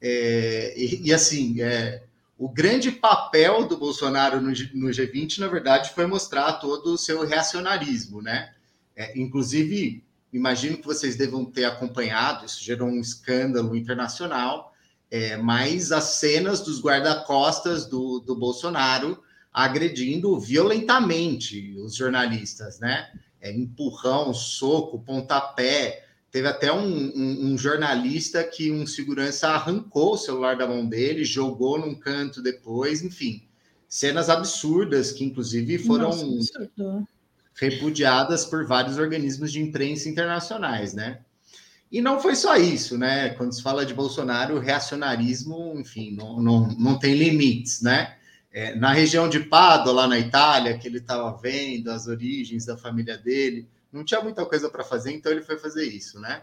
É, 0.00 0.74
e, 0.76 1.08
e, 1.08 1.12
assim, 1.12 1.60
é, 1.60 2.04
o 2.38 2.48
grande 2.48 2.90
papel 2.90 3.66
do 3.66 3.76
Bolsonaro 3.76 4.40
no, 4.40 4.48
no, 4.48 4.90
G20, 4.90 5.38
na 5.38 5.48
verdade, 5.48 5.90
foi 5.94 6.06
mostrar 6.06 6.54
todo 6.54 6.94
o 6.94 6.98
seu 6.98 7.26
reacionarismo, 7.26 8.20
né? 8.20 8.52
É, 8.96 9.18
inclusive, 9.18 10.04
imagino 10.32 10.76
que 10.76 10.86
vocês 10.86 11.16
devam 11.16 11.44
ter 11.44 11.64
acompanhado, 11.64 12.44
isso 12.46 12.62
gerou 12.62 12.88
um 12.88 13.00
escândalo 13.00 13.76
internacional, 13.76 14.74
é, 15.10 15.36
mas 15.36 15.92
as 15.92 16.04
cenas 16.04 16.60
dos 16.60 16.82
guarda-costas 16.82 17.86
do, 17.86 18.18
do 18.20 18.34
Bolsonaro 18.34 19.22
agredindo 19.52 20.38
violentamente 20.40 21.76
os 21.78 21.94
jornalistas, 21.94 22.80
né? 22.80 23.08
é, 23.42 23.52
empurrão, 23.52 24.32
soco, 24.32 25.00
pontapé. 25.00 26.06
Teve 26.32 26.48
até 26.48 26.72
um, 26.72 26.82
um, 26.82 27.52
um, 27.52 27.58
jornalista 27.58 28.42
que 28.42 28.72
um 28.72 28.86
segurança 28.86 29.50
arrancou 29.50 30.14
o 30.14 30.18
celular 30.18 30.56
da 30.56 30.66
mão 30.66 30.84
dele, 30.84 31.24
jogou 31.24 31.78
num 31.78 31.94
canto 31.94 32.42
depois, 32.42 33.02
enfim. 33.02 33.46
Cenas 33.86 34.30
absurdas 34.30 35.12
que, 35.12 35.24
inclusive, 35.24 35.78
foram 35.78 36.08
Nossa, 36.08 36.70
repudiadas 37.54 38.46
por 38.46 38.66
vários 38.66 38.96
organismos 38.96 39.52
de 39.52 39.60
imprensa 39.60 40.08
internacionais, 40.08 40.94
né? 40.94 41.20
E 41.90 42.00
não 42.00 42.18
foi 42.18 42.34
só 42.34 42.56
isso, 42.56 42.96
né? 42.96 43.28
Quando 43.30 43.52
se 43.52 43.62
fala 43.62 43.84
de 43.84 43.92
Bolsonaro, 43.92 44.56
o 44.56 44.58
reacionarismo, 44.58 45.74
enfim, 45.76 46.16
não, 46.16 46.40
não, 46.42 46.68
não 46.78 46.98
tem 46.98 47.14
limites, 47.14 47.82
né? 47.82 48.16
é, 48.52 48.74
na 48.74 48.92
região 48.92 49.28
de 49.28 49.40
Pádua, 49.40 49.92
lá 49.92 50.06
na 50.06 50.18
Itália, 50.18 50.76
que 50.76 50.86
ele 50.86 50.98
estava 50.98 51.34
vendo 51.38 51.90
as 51.90 52.06
origens 52.06 52.66
da 52.66 52.76
família 52.76 53.16
dele, 53.16 53.66
não 53.92 54.04
tinha 54.04 54.20
muita 54.20 54.44
coisa 54.46 54.70
para 54.70 54.82
fazer, 54.82 55.12
então 55.12 55.30
ele 55.30 55.42
foi 55.42 55.58
fazer 55.58 55.84
isso, 55.84 56.18
né? 56.18 56.42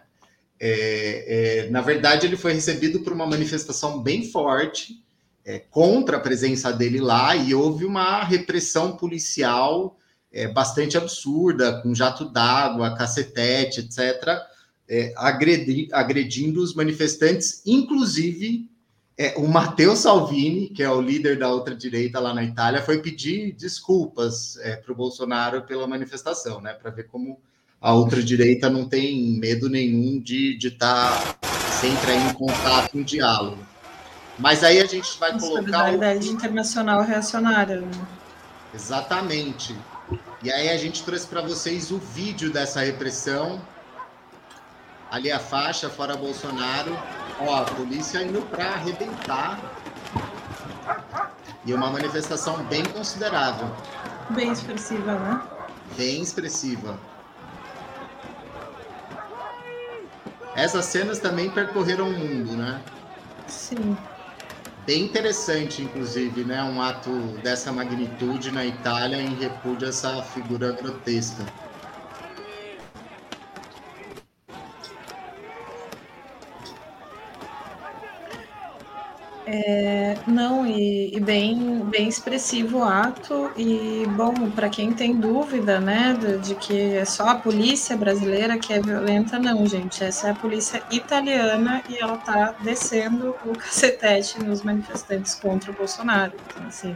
É, 0.60 1.64
é, 1.66 1.70
na 1.70 1.82
verdade, 1.82 2.28
ele 2.28 2.36
foi 2.38 2.54
recebido 2.54 3.00
por 3.00 3.14
uma 3.14 3.26
manifestação 3.26 4.04
bem 4.04 4.30
forte 4.30 5.02
é, 5.46 5.60
contra 5.60 6.18
a 6.18 6.20
presença 6.20 6.72
dele 6.72 7.00
lá 7.00 7.36
e 7.36 7.56
houve 7.56 7.86
uma 7.86 8.24
repressão 8.24 8.96
policial 8.96 9.98
é, 10.32 10.48
bastante 10.48 10.98
absurda, 10.98 11.82
com 11.82 11.96
jato 11.96 12.26
d'água, 12.26 12.96
cacetete, 12.96 13.80
etc., 13.80 14.48
é, 14.88 15.14
agredi, 15.16 15.88
agredindo 15.92 16.62
os 16.62 16.74
manifestantes, 16.74 17.62
inclusive 17.66 18.68
é, 19.21 19.34
o 19.36 19.45
Matteo 19.45 19.97
Salvini, 19.97 20.69
que 20.69 20.82
é 20.82 20.89
o 20.89 21.01
líder 21.01 21.38
da 21.38 21.49
outra 21.49 21.75
direita 21.75 22.21
lá 22.21 22.34
na 22.34 22.41
Itália, 22.41 22.82
foi 22.82 23.01
pedir 23.01 23.51
desculpas 23.51 24.58
é, 24.62 24.77
para 24.77 24.93
o 24.93 24.95
Bolsonaro 24.95 25.63
pela 25.63 25.86
manifestação, 25.86 26.62
né? 26.62 26.71
Para 26.71 26.89
ver 26.89 27.08
como 27.08 27.38
a 27.82 27.91
outra 27.91 28.23
direita 28.23 28.69
não 28.69 28.88
tem 28.88 29.38
medo 29.38 29.69
nenhum 29.69 30.21
de 30.21 30.58
estar 30.65 31.38
tá 31.38 31.47
sempre 31.69 32.13
em 32.13 32.34
contato, 32.34 32.97
em 32.97 33.03
diálogo. 33.03 33.58
Mas 34.38 34.63
aí 34.63 34.79
a 34.79 34.86
gente 34.86 35.19
vai 35.19 35.32
colocar. 35.38 35.47
Solidariedade 35.47 36.29
o... 36.29 36.32
internacional 36.32 37.03
reacionária. 37.03 37.82
Né? 37.82 37.91
Exatamente. 38.73 39.75
E 40.41 40.49
aí 40.49 40.69
a 40.69 40.77
gente 40.77 41.03
trouxe 41.03 41.27
para 41.27 41.41
vocês 41.41 41.91
o 41.91 41.97
vídeo 41.97 42.53
dessa 42.53 42.79
repressão. 42.79 43.62
Ali 45.12 45.32
a 45.32 45.39
faixa, 45.39 45.89
fora 45.89 46.15
Bolsonaro. 46.15 46.98
Ó, 47.39 47.56
a 47.56 47.63
polícia 47.63 48.22
indo 48.22 48.41
para 48.43 48.65
arrebentar. 48.65 49.60
E 51.65 51.74
uma 51.74 51.89
manifestação 51.89 52.63
bem 52.65 52.84
considerável. 52.84 53.69
Bem 54.30 54.52
expressiva, 54.52 55.13
né? 55.13 55.41
Bem 55.98 56.22
expressiva. 56.22 56.98
Essas 60.56 60.86
cenas 60.86 61.19
também 61.19 61.50
percorreram 61.50 62.10
o 62.10 62.12
mundo, 62.12 62.54
né? 62.54 62.82
Sim. 63.48 63.98
Bem 64.86 65.04
interessante, 65.04 65.82
inclusive, 65.82 66.43
né? 66.43 66.63
Um 66.63 66.82
ato 66.82 67.12
dessa 67.43 67.72
magnitude 67.72 68.52
na 68.52 68.65
Itália 68.65 69.22
em 69.22 69.36
repúdio 69.36 69.88
a 69.88 69.89
essa 69.89 70.22
figura 70.22 70.72
grotesca. 70.72 71.45
É, 79.52 80.16
não, 80.28 80.64
e, 80.64 81.16
e, 81.16 81.20
bem, 81.20 81.84
bem 81.86 82.08
expressivo 82.08 82.80
o 82.80 82.84
ato. 82.84 83.50
E, 83.58 84.06
bom, 84.16 84.52
para 84.52 84.70
quem 84.70 84.94
tem 84.94 85.16
dúvida, 85.16 85.80
né, 85.80 86.16
de, 86.20 86.38
de, 86.38 86.56
que 86.56 86.96
é 86.96 87.04
só 87.04 87.30
a 87.30 87.36
polícia 87.36 87.98
brasileira 87.98 88.60
que 88.60 88.72
é 88.72 88.80
violenta, 88.80 89.40
não, 89.40 89.66
gente. 89.66 90.04
Essa 90.04 90.28
é 90.28 90.32
a 90.32 90.36
polícia 90.36 90.84
italiana 90.92 91.82
e 91.90 91.98
ela 91.98 92.18
tá 92.18 92.54
descendo 92.62 93.36
o 93.44 93.58
cacetete 93.58 94.44
nos 94.44 94.62
manifestantes 94.62 95.34
contra 95.34 95.72
o 95.72 95.74
Bolsonaro. 95.74 96.34
Então, 96.48 96.68
assim, 96.68 96.96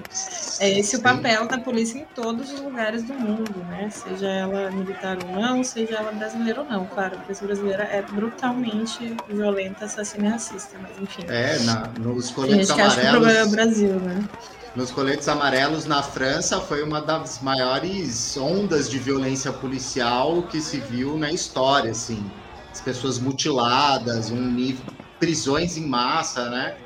é 0.59 0.77
esse 0.77 0.91
Sim. 0.91 0.97
o 0.97 1.01
papel 1.01 1.47
da 1.47 1.57
polícia 1.57 1.97
em 1.97 2.05
todos 2.13 2.51
os 2.51 2.61
lugares 2.61 3.01
do 3.01 3.15
mundo, 3.15 3.65
né? 3.67 3.89
Seja 3.89 4.27
ela 4.27 4.69
militar 4.69 5.17
ou 5.25 5.41
não, 5.41 5.63
seja 5.63 5.95
ela 5.95 6.11
brasileira 6.11 6.61
ou 6.61 6.69
não. 6.69 6.85
Claro, 6.85 7.15
a 7.15 7.19
polícia 7.19 7.47
brasileira 7.47 7.83
é 7.85 8.03
brutalmente 8.03 9.17
violenta, 9.27 9.85
assassina 9.85 10.27
e 10.27 10.29
racista, 10.29 10.77
mas 10.79 10.91
enfim. 11.01 11.23
É, 11.27 11.57
na, 11.63 11.87
nos 11.99 12.29
coletes 12.45 12.67
Sim, 12.67 12.73
amarelos. 12.73 12.95
Que 12.95 13.07
o 13.07 13.11
problema 13.11 13.39
é 13.39 13.43
o 13.43 13.49
Brasil, 13.49 13.99
né? 13.99 14.29
Nos 14.75 14.91
coletes 14.91 15.27
amarelos 15.27 15.85
na 15.85 16.01
França 16.01 16.59
foi 16.59 16.81
uma 16.83 16.99
das 16.99 17.39
maiores 17.41 18.35
ondas 18.37 18.89
de 18.89 18.97
violência 18.97 19.53
policial 19.53 20.47
que 20.47 20.59
se 20.59 20.79
viu 20.79 21.17
na 21.17 21.31
história, 21.31 21.91
assim. 21.91 22.31
As 22.71 22.81
pessoas 22.81 23.19
mutiladas, 23.19 24.31
um 24.31 24.41
nível 24.41 24.85
prisões 25.19 25.77
em 25.77 25.87
massa, 25.87 26.49
né? 26.49 26.77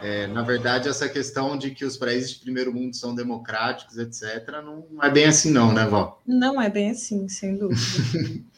É, 0.00 0.26
na 0.28 0.42
verdade, 0.42 0.88
essa 0.88 1.08
questão 1.08 1.58
de 1.58 1.72
que 1.72 1.84
os 1.84 1.96
países 1.96 2.30
de 2.30 2.38
primeiro 2.40 2.72
mundo 2.72 2.94
são 2.94 3.14
democráticos, 3.14 3.98
etc., 3.98 4.62
não 4.64 5.02
é 5.02 5.10
bem 5.10 5.26
assim, 5.26 5.50
não, 5.50 5.72
né, 5.72 5.84
Val? 5.86 6.22
Não 6.26 6.60
é 6.60 6.70
bem 6.70 6.90
assim, 6.90 7.28
sem 7.28 7.56
dúvida. 7.56 7.80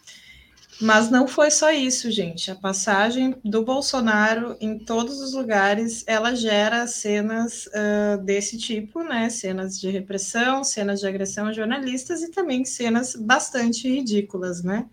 Mas 0.81 1.11
não 1.11 1.27
foi 1.27 1.51
só 1.51 1.73
isso, 1.73 2.09
gente. 2.11 2.51
A 2.51 2.55
passagem 2.55 3.35
do 3.45 3.64
Bolsonaro 3.64 4.57
em 4.61 4.79
todos 4.79 5.21
os 5.21 5.35
lugares, 5.35 6.05
ela 6.07 6.37
gera 6.37 6.87
cenas 6.87 7.67
uh, 7.67 8.23
desse 8.23 8.57
tipo, 8.57 9.03
né? 9.03 9.29
Cenas 9.29 9.79
de 9.79 9.91
repressão, 9.91 10.62
cenas 10.62 11.01
de 11.01 11.07
agressão 11.07 11.47
a 11.47 11.53
jornalistas 11.53 12.23
e 12.23 12.31
também 12.31 12.64
cenas 12.64 13.17
bastante 13.17 13.88
ridículas, 13.88 14.62
né? 14.62 14.87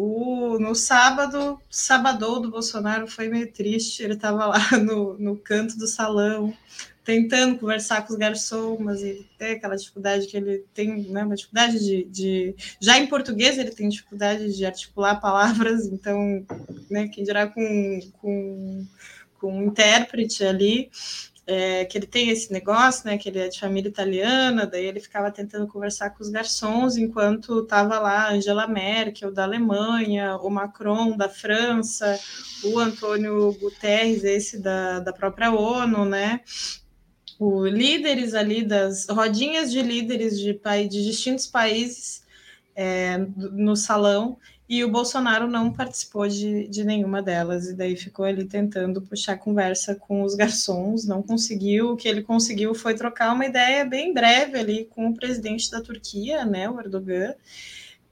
O, 0.00 0.60
no 0.60 0.76
sábado, 0.76 1.60
sábado 1.68 2.38
do 2.38 2.52
Bolsonaro 2.52 3.08
foi 3.08 3.28
meio 3.28 3.50
triste. 3.52 4.00
Ele 4.00 4.12
estava 4.12 4.46
lá 4.46 4.60
no, 4.78 5.18
no 5.18 5.36
canto 5.36 5.76
do 5.76 5.88
salão, 5.88 6.56
tentando 7.04 7.58
conversar 7.58 8.06
com 8.06 8.12
os 8.12 8.18
garçons, 8.18 8.78
mas 8.78 9.02
ele 9.02 9.26
tem 9.36 9.54
aquela 9.54 9.74
dificuldade 9.74 10.28
que 10.28 10.36
ele 10.36 10.64
tem, 10.72 11.02
né, 11.08 11.24
uma 11.24 11.34
dificuldade 11.34 11.80
de, 11.80 12.04
de, 12.04 12.54
Já 12.80 12.96
em 12.96 13.08
português 13.08 13.58
ele 13.58 13.72
tem 13.72 13.88
dificuldade 13.88 14.56
de 14.56 14.64
articular 14.64 15.16
palavras, 15.16 15.86
então, 15.86 16.46
né, 16.88 17.08
quem 17.08 17.24
dirá 17.24 17.48
com, 17.48 18.00
com, 18.20 18.86
com 19.40 19.58
um 19.58 19.64
intérprete 19.64 20.44
ali, 20.44 20.92
é, 21.48 21.86
que 21.86 21.96
ele 21.96 22.06
tem 22.06 22.28
esse 22.28 22.52
negócio, 22.52 23.06
né, 23.06 23.16
que 23.16 23.26
ele 23.26 23.38
é 23.38 23.48
de 23.48 23.58
família 23.58 23.88
italiana, 23.88 24.66
daí 24.66 24.84
ele 24.84 25.00
ficava 25.00 25.30
tentando 25.30 25.66
conversar 25.66 26.10
com 26.10 26.22
os 26.22 26.28
garçons, 26.28 26.98
enquanto 26.98 27.60
estava 27.60 27.98
lá 27.98 28.30
Angela 28.30 28.66
Merkel, 28.66 29.32
da 29.32 29.44
Alemanha, 29.44 30.36
o 30.36 30.50
Macron, 30.50 31.16
da 31.16 31.26
França, 31.26 32.20
o 32.64 32.78
Antônio 32.78 33.50
Guterres, 33.54 34.24
esse 34.24 34.58
da, 34.58 35.00
da 35.00 35.10
própria 35.10 35.50
ONU, 35.50 36.04
né, 36.04 36.42
o 37.38 37.66
líderes 37.66 38.34
ali 38.34 38.62
das 38.62 39.06
rodinhas 39.08 39.72
de 39.72 39.80
líderes 39.80 40.38
de, 40.38 40.52
de 40.52 41.04
distintos 41.04 41.46
países 41.46 42.22
é, 42.76 43.16
no 43.36 43.74
salão 43.74 44.36
e 44.68 44.84
o 44.84 44.90
Bolsonaro 44.90 45.48
não 45.48 45.72
participou 45.72 46.28
de, 46.28 46.68
de 46.68 46.84
nenhuma 46.84 47.22
delas, 47.22 47.68
e 47.68 47.74
daí 47.74 47.96
ficou 47.96 48.24
ali 48.24 48.44
tentando 48.44 49.00
puxar 49.00 49.38
conversa 49.38 49.94
com 49.94 50.22
os 50.22 50.34
garçons, 50.34 51.06
não 51.06 51.22
conseguiu. 51.22 51.92
O 51.92 51.96
que 51.96 52.08
ele 52.08 52.22
conseguiu 52.22 52.74
foi 52.74 52.94
trocar 52.94 53.32
uma 53.32 53.46
ideia 53.46 53.84
bem 53.84 54.12
breve 54.12 54.58
ali 54.58 54.84
com 54.84 55.08
o 55.08 55.14
presidente 55.14 55.70
da 55.70 55.80
Turquia, 55.80 56.44
né, 56.44 56.68
o 56.68 56.78
Erdogan, 56.78 57.34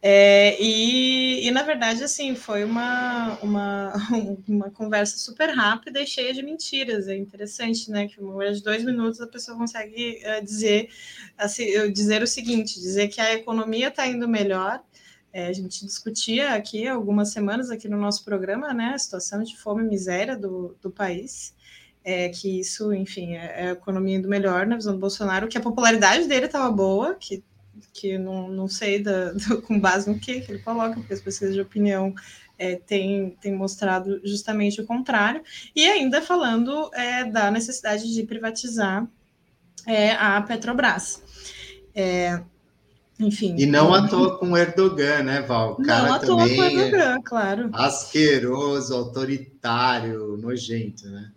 é, 0.09 0.57
e, 0.63 1.49
e, 1.49 1.51
na 1.51 1.63
verdade, 1.63 2.05
assim, 2.05 2.37
foi 2.37 2.63
uma, 2.63 3.37
uma, 3.43 3.93
uma 4.47 4.71
conversa 4.71 5.19
super 5.19 5.51
rápida 5.51 6.01
e 6.01 6.07
cheia 6.07 6.33
de 6.33 6.43
mentiras. 6.43 7.09
É 7.09 7.17
interessante, 7.17 7.91
né? 7.91 8.07
Que 8.07 8.21
em 8.21 8.53
de 8.53 8.63
dois 8.63 8.85
minutos 8.85 9.21
a 9.21 9.27
pessoa 9.27 9.59
consegue 9.59 10.23
uh, 10.25 10.45
dizer, 10.45 10.91
assim, 11.37 11.93
dizer 11.93 12.23
o 12.23 12.27
seguinte: 12.27 12.79
dizer 12.79 13.09
que 13.09 13.21
a 13.21 13.35
economia 13.35 13.89
está 13.89 14.07
indo 14.07 14.29
melhor. 14.29 14.81
É, 15.33 15.49
a 15.49 15.53
gente 15.53 15.85
discutia 15.85 16.55
aqui 16.55 16.87
algumas 16.87 17.31
semanas 17.31 17.71
aqui 17.71 17.89
no 17.89 17.99
nosso 17.99 18.25
programa, 18.25 18.73
né? 18.73 18.93
A 18.95 18.99
situação 18.99 19.43
de 19.43 19.57
fome 19.57 19.83
e 19.85 19.89
miséria 19.89 20.37
do, 20.37 20.77
do 20.81 20.91
país. 20.91 21.55
É, 22.03 22.29
que 22.29 22.61
isso, 22.61 22.95
enfim, 22.95 23.35
é, 23.35 23.65
é 23.65 23.69
a 23.69 23.73
economia 23.73 24.17
indo 24.17 24.29
melhor 24.29 24.65
na 24.67 24.77
visão 24.77 24.95
do 24.95 25.01
Bolsonaro, 25.01 25.49
que 25.49 25.59
a 25.59 25.61
popularidade 25.61 26.29
dele 26.29 26.47
estava 26.47 26.71
boa, 26.71 27.17
que 27.17 27.43
que 27.93 28.19
não, 28.19 28.49
não 28.49 28.69
sei 28.69 29.03
da, 29.03 29.33
do, 29.35 29.63
com 29.63 29.79
base 29.79 30.09
no 30.09 30.19
que, 30.19 30.41
que 30.41 30.53
ele 30.53 30.63
coloca, 30.63 30.95
porque 30.95 31.13
as 31.13 31.21
pesquisas 31.21 31.55
de 31.55 31.61
opinião 31.61 32.15
é, 32.59 32.77
têm, 32.77 33.37
têm 33.41 33.55
mostrado 33.55 34.21
justamente 34.25 34.81
o 34.81 34.87
contrário, 34.87 35.43
e 35.75 35.87
ainda 35.87 36.23
falando 36.23 36.91
é, 36.95 37.25
da 37.25 37.51
necessidade 37.51 38.13
de 38.13 38.23
privatizar 38.23 39.07
é, 39.87 40.13
a 40.13 40.41
Petrobras. 40.43 41.23
É, 41.95 42.43
enfim. 43.19 43.57
E 43.59 43.67
não 43.67 43.95
à 43.95 44.07
toa 44.09 44.39
com 44.39 44.57
Erdogan, 44.57 45.23
né, 45.23 45.41
Val? 45.41 45.73
O 45.73 45.83
cara 45.83 46.09
não 46.09 46.15
à 46.15 46.19
toa 46.19 46.49
com 46.49 46.65
Erdogan, 46.65 47.21
claro. 47.23 47.71
Asqueroso, 47.73 48.95
autoritário, 48.95 50.37
nojento, 50.37 51.09
né? 51.09 51.31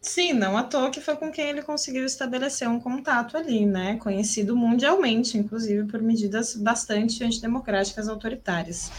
Sim, 0.00 0.32
não 0.32 0.56
à 0.56 0.62
toa 0.62 0.90
que 0.90 1.00
foi 1.00 1.14
com 1.16 1.30
quem 1.30 1.50
ele 1.50 1.62
conseguiu 1.62 2.06
estabelecer 2.06 2.66
um 2.68 2.80
contato 2.80 3.36
ali, 3.36 3.66
né? 3.66 3.96
Conhecido 3.98 4.56
mundialmente, 4.56 5.36
inclusive 5.36 5.84
por 5.86 6.00
medidas 6.00 6.56
bastante 6.56 7.22
antidemocráticas 7.22 8.08
autoritárias. 8.08 8.90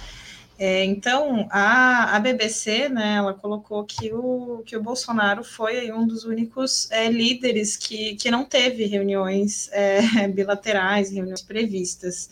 É, 0.63 0.85
então, 0.85 1.47
a, 1.49 2.15
a 2.15 2.19
BBC, 2.19 2.87
né, 2.87 3.15
ela 3.15 3.33
colocou 3.33 3.83
que 3.83 4.13
o, 4.13 4.61
que 4.63 4.77
o 4.77 4.83
Bolsonaro 4.83 5.43
foi 5.43 5.91
um 5.91 6.05
dos 6.05 6.23
únicos 6.23 6.87
é, 6.91 7.09
líderes 7.09 7.75
que, 7.75 8.15
que 8.15 8.29
não 8.29 8.45
teve 8.45 8.85
reuniões 8.85 9.71
é, 9.71 10.27
bilaterais, 10.29 11.09
reuniões 11.09 11.41
previstas. 11.41 12.29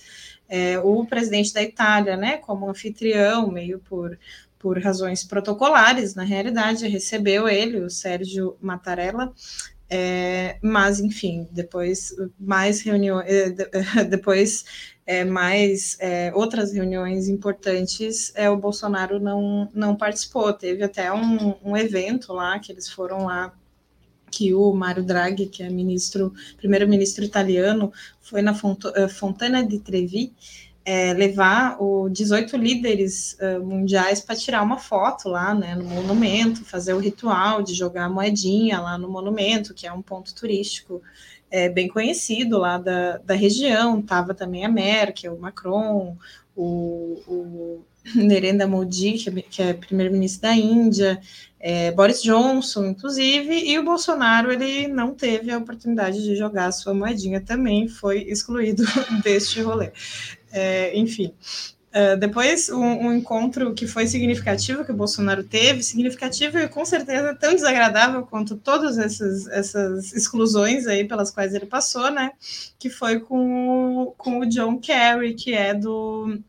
É, 0.47 0.77
o 0.77 1.03
presidente 1.07 1.51
da 1.51 1.63
Itália, 1.63 2.15
né, 2.15 2.37
como 2.37 2.69
anfitrião, 2.69 3.49
meio 3.51 3.79
por 3.79 4.15
por 4.59 4.77
razões 4.77 5.23
protocolares, 5.23 6.15
na 6.15 6.23
realidade, 6.23 6.85
recebeu 6.85 7.47
ele, 7.47 7.79
o 7.79 7.89
Sérgio 7.89 8.57
Mattarella, 8.61 9.33
é, 9.89 10.57
mas 10.61 10.99
enfim, 10.99 11.47
depois 11.49 12.13
mais 12.39 12.81
reuniões, 12.81 13.25
é, 13.27 13.49
depois 14.03 14.65
é, 15.09 15.25
mais 15.25 15.97
é, 15.99 16.31
outras 16.35 16.71
reuniões 16.71 17.27
importantes, 17.27 18.31
é, 18.35 18.47
o 18.47 18.55
Bolsonaro 18.55 19.19
não, 19.19 19.67
não 19.73 19.95
participou. 19.95 20.53
Teve 20.53 20.83
até 20.83 21.11
um, 21.11 21.55
um 21.63 21.75
evento 21.75 22.31
lá 22.31 22.59
que 22.59 22.71
eles 22.71 22.87
foram 22.87 23.25
lá 23.25 23.51
que 24.29 24.53
o 24.53 24.71
Mário 24.71 25.03
Draghi, 25.03 25.47
que 25.47 25.63
é 25.63 25.69
ministro, 25.71 26.31
primeiro-ministro 26.57 27.23
italiano, 27.25 27.91
foi 28.21 28.43
na 28.43 28.55
é, 28.93 29.07
Fontana 29.07 29.65
di 29.65 29.79
Trevi, 29.79 30.31
é, 30.85 31.11
levar 31.13 31.81
os 31.81 32.11
18 32.13 32.55
líderes 32.55 33.35
uh, 33.41 33.63
mundiais 33.63 34.21
para 34.21 34.35
tirar 34.35 34.61
uma 34.61 34.77
foto 34.77 35.27
lá 35.27 35.55
né, 35.55 35.73
no 35.73 35.85
monumento, 35.85 36.63
fazer 36.63 36.93
o 36.93 36.99
ritual 36.99 37.63
de 37.63 37.73
jogar 37.73 38.05
a 38.05 38.09
moedinha 38.09 38.79
lá 38.79 38.95
no 38.95 39.09
monumento, 39.09 39.73
que 39.73 39.87
é 39.87 39.91
um 39.91 40.03
ponto 40.03 40.33
turístico 40.35 41.01
é, 41.51 41.69
bem 41.69 41.87
conhecido 41.87 42.57
lá 42.57 42.77
da, 42.77 43.17
da 43.17 43.33
região. 43.33 43.99
Estava 43.99 44.33
também 44.33 44.65
a 44.65 44.69
Merkel, 44.69 45.35
o 45.35 45.39
Macron, 45.39 46.17
o, 46.55 47.21
o 47.27 47.85
Modi, 48.67 49.13
que 49.13 49.29
é, 49.29 49.41
que 49.41 49.61
é 49.61 49.73
primeiro-ministro 49.73 50.41
da 50.41 50.55
Índia, 50.55 51.21
é, 51.59 51.91
Boris 51.91 52.21
Johnson, 52.21 52.85
inclusive, 52.87 53.53
e 53.53 53.77
o 53.77 53.83
Bolsonaro 53.83 54.51
ele 54.51 54.87
não 54.87 55.13
teve 55.13 55.51
a 55.51 55.57
oportunidade 55.57 56.23
de 56.23 56.35
jogar 56.35 56.67
a 56.67 56.71
sua 56.71 56.93
moedinha 56.93 57.41
também, 57.41 57.87
foi 57.87 58.23
excluído 58.23 58.83
deste 59.23 59.61
rolê. 59.61 59.91
É, 60.51 60.97
enfim. 60.97 61.33
Uh, 61.89 62.15
depois, 62.17 62.69
um, 62.69 63.07
um, 63.07 63.13
encontro 63.13 63.73
que 63.73 63.87
foi 63.87 64.05
significativo, 64.05 64.85
que 64.85 64.91
o 64.91 64.95
Bolsonaro 64.95 65.43
teve, 65.43 65.81
significativo 65.81 66.59
e 66.59 66.67
com 66.67 66.85
certeza 66.85 67.33
tão 67.33 67.55
desagradável 67.55 68.21
quanto 68.27 68.55
todas 68.55 68.99
essas, 68.99 69.47
essas 69.47 70.13
exclusões 70.13 70.85
aí 70.85 71.07
pelas 71.07 71.31
quais 71.31 71.55
ele 71.55 71.65
passou, 71.65 72.11
né? 72.11 72.31
Que 72.77 72.91
foi 72.91 73.19
com 73.19 74.03
o, 74.03 74.11
com 74.11 74.39
o 74.39 74.45
John 74.45 74.77
Kerry, 74.79 75.33
que 75.33 75.53
é 75.53 75.73
do 75.73 76.39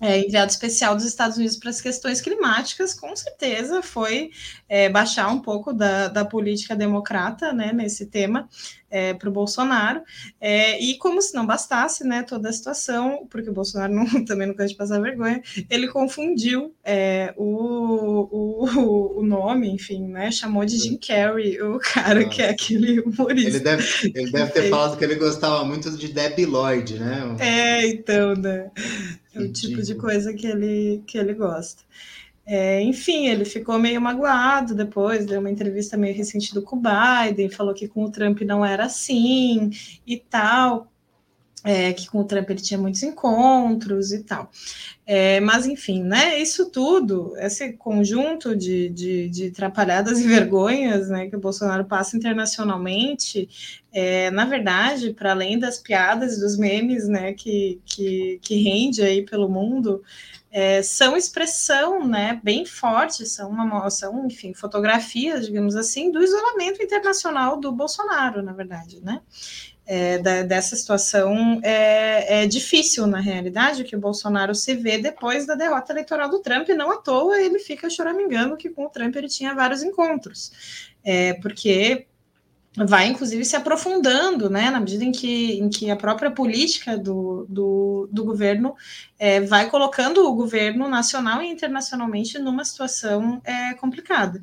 é, 0.00 0.20
enviado 0.20 0.50
especial 0.50 0.94
dos 0.94 1.04
Estados 1.04 1.36
Unidos 1.36 1.56
para 1.56 1.70
as 1.70 1.80
questões 1.80 2.20
climáticas, 2.20 2.94
com 2.94 3.14
certeza 3.16 3.82
foi 3.82 4.30
é, 4.68 4.88
baixar 4.88 5.28
um 5.28 5.40
pouco 5.40 5.72
da, 5.72 6.08
da 6.08 6.24
política 6.24 6.76
democrata 6.76 7.52
né, 7.52 7.72
nesse 7.72 8.06
tema 8.06 8.48
é, 8.90 9.14
para 9.14 9.28
o 9.28 9.32
Bolsonaro. 9.32 10.02
É, 10.40 10.80
e 10.82 10.96
como 10.98 11.20
se 11.20 11.34
não 11.34 11.46
bastasse 11.46 12.04
né, 12.04 12.22
toda 12.22 12.48
a 12.48 12.52
situação, 12.52 13.26
porque 13.28 13.50
o 13.50 13.52
Bolsonaro 13.52 13.92
não, 13.92 14.06
também 14.24 14.46
não 14.46 14.54
gosta 14.54 14.68
de 14.68 14.76
passar 14.76 15.00
vergonha, 15.00 15.42
ele 15.68 15.88
confundiu 15.88 16.74
é, 16.84 17.34
o, 17.36 18.28
o, 18.30 19.20
o 19.20 19.22
nome, 19.22 19.68
enfim, 19.68 20.06
né, 20.06 20.30
chamou 20.30 20.64
de 20.64 20.78
Jim 20.78 20.96
Carrey, 20.96 21.60
o 21.60 21.78
cara 21.78 22.20
Nossa. 22.20 22.28
que 22.30 22.42
é 22.42 22.50
aquele 22.50 23.00
humorista. 23.00 23.50
Ele 23.50 23.60
deve, 23.60 24.12
ele 24.14 24.30
deve 24.30 24.52
ter 24.52 24.68
falado 24.70 24.96
que 24.96 25.04
ele 25.04 25.16
gostava 25.16 25.64
muito 25.64 25.90
de 25.96 26.08
Debbie 26.08 26.46
Lloyd, 26.46 26.98
né? 26.98 27.36
É, 27.40 27.86
então, 27.86 28.34
né? 28.34 28.70
É 29.40 29.44
o 29.44 29.52
tipo 29.52 29.82
de 29.82 29.94
coisa 29.94 30.32
que 30.32 30.46
ele, 30.46 31.02
que 31.06 31.18
ele 31.18 31.34
gosta. 31.34 31.82
É, 32.50 32.80
enfim, 32.80 33.28
ele 33.28 33.44
ficou 33.44 33.78
meio 33.78 34.00
magoado 34.00 34.74
depois, 34.74 35.26
deu 35.26 35.38
uma 35.38 35.50
entrevista 35.50 35.98
meio 35.98 36.16
ressentido 36.16 36.62
com 36.62 36.76
o 36.76 36.80
Biden, 36.80 37.50
falou 37.50 37.74
que 37.74 37.86
com 37.86 38.04
o 38.04 38.10
Trump 38.10 38.40
não 38.40 38.64
era 38.64 38.86
assim 38.86 39.70
e 40.06 40.16
tal, 40.16 40.90
é, 41.64 41.92
que 41.92 42.08
com 42.08 42.20
o 42.20 42.24
Trump 42.24 42.48
ele 42.50 42.60
tinha 42.60 42.78
muitos 42.78 43.02
encontros 43.02 44.12
e 44.12 44.22
tal. 44.22 44.50
É, 45.06 45.40
mas, 45.40 45.66
enfim, 45.66 46.02
né, 46.02 46.38
isso 46.38 46.70
tudo, 46.70 47.34
esse 47.38 47.72
conjunto 47.72 48.54
de, 48.54 48.90
de, 48.90 49.28
de 49.28 49.46
atrapalhadas 49.48 50.20
e 50.20 50.28
vergonhas 50.28 51.08
né, 51.08 51.28
que 51.28 51.36
o 51.36 51.40
Bolsonaro 51.40 51.84
passa 51.86 52.16
internacionalmente, 52.16 53.48
é, 53.90 54.30
na 54.30 54.44
verdade, 54.44 55.14
para 55.14 55.30
além 55.30 55.58
das 55.58 55.78
piadas 55.78 56.36
e 56.36 56.40
dos 56.40 56.58
memes 56.58 57.08
né, 57.08 57.32
que, 57.32 57.80
que, 57.86 58.38
que 58.42 58.62
rende 58.62 59.02
aí 59.02 59.24
pelo 59.24 59.48
mundo, 59.48 60.02
é, 60.50 60.82
são 60.82 61.16
expressão 61.16 62.06
né, 62.06 62.40
bem 62.42 62.64
forte, 62.64 63.26
são, 63.26 63.50
uma, 63.50 63.88
são, 63.90 64.26
enfim, 64.26 64.54
fotografias, 64.54 65.46
digamos 65.46 65.76
assim, 65.76 66.10
do 66.10 66.22
isolamento 66.22 66.82
internacional 66.82 67.58
do 67.60 67.70
Bolsonaro, 67.70 68.42
na 68.42 68.52
verdade, 68.52 69.00
né? 69.02 69.20
É, 69.90 70.18
da, 70.18 70.42
dessa 70.42 70.76
situação 70.76 71.60
é, 71.64 72.42
é, 72.42 72.46
difícil, 72.46 73.06
na 73.06 73.20
realidade, 73.20 73.84
que 73.84 73.96
o 73.96 73.98
Bolsonaro 73.98 74.54
se 74.54 74.74
vê 74.74 74.98
depois 74.98 75.46
da 75.46 75.54
derrota 75.54 75.94
eleitoral 75.94 76.28
do 76.28 76.40
Trump, 76.40 76.68
e 76.68 76.74
não 76.74 76.92
à 76.92 76.98
toa 76.98 77.40
ele 77.40 77.58
fica 77.58 77.88
choramingando 77.88 78.54
que 78.58 78.68
com 78.68 78.84
o 78.84 78.90
Trump 78.90 79.16
ele 79.16 79.28
tinha 79.28 79.54
vários 79.54 79.82
encontros, 79.82 80.90
é, 81.02 81.32
porque 81.34 82.06
vai 82.76 83.08
inclusive 83.08 83.44
se 83.44 83.56
aprofundando, 83.56 84.48
né, 84.48 84.70
na 84.70 84.80
medida 84.80 85.04
em 85.04 85.12
que, 85.12 85.58
em 85.58 85.68
que 85.68 85.90
a 85.90 85.96
própria 85.96 86.30
política 86.30 86.96
do, 86.96 87.46
do, 87.48 88.08
do 88.12 88.24
governo 88.24 88.74
é, 89.18 89.40
vai 89.40 89.68
colocando 89.68 90.26
o 90.26 90.34
governo 90.34 90.88
nacional 90.88 91.42
e 91.42 91.48
internacionalmente 91.48 92.38
numa 92.38 92.64
situação 92.64 93.40
é, 93.44 93.74
complicada. 93.74 94.42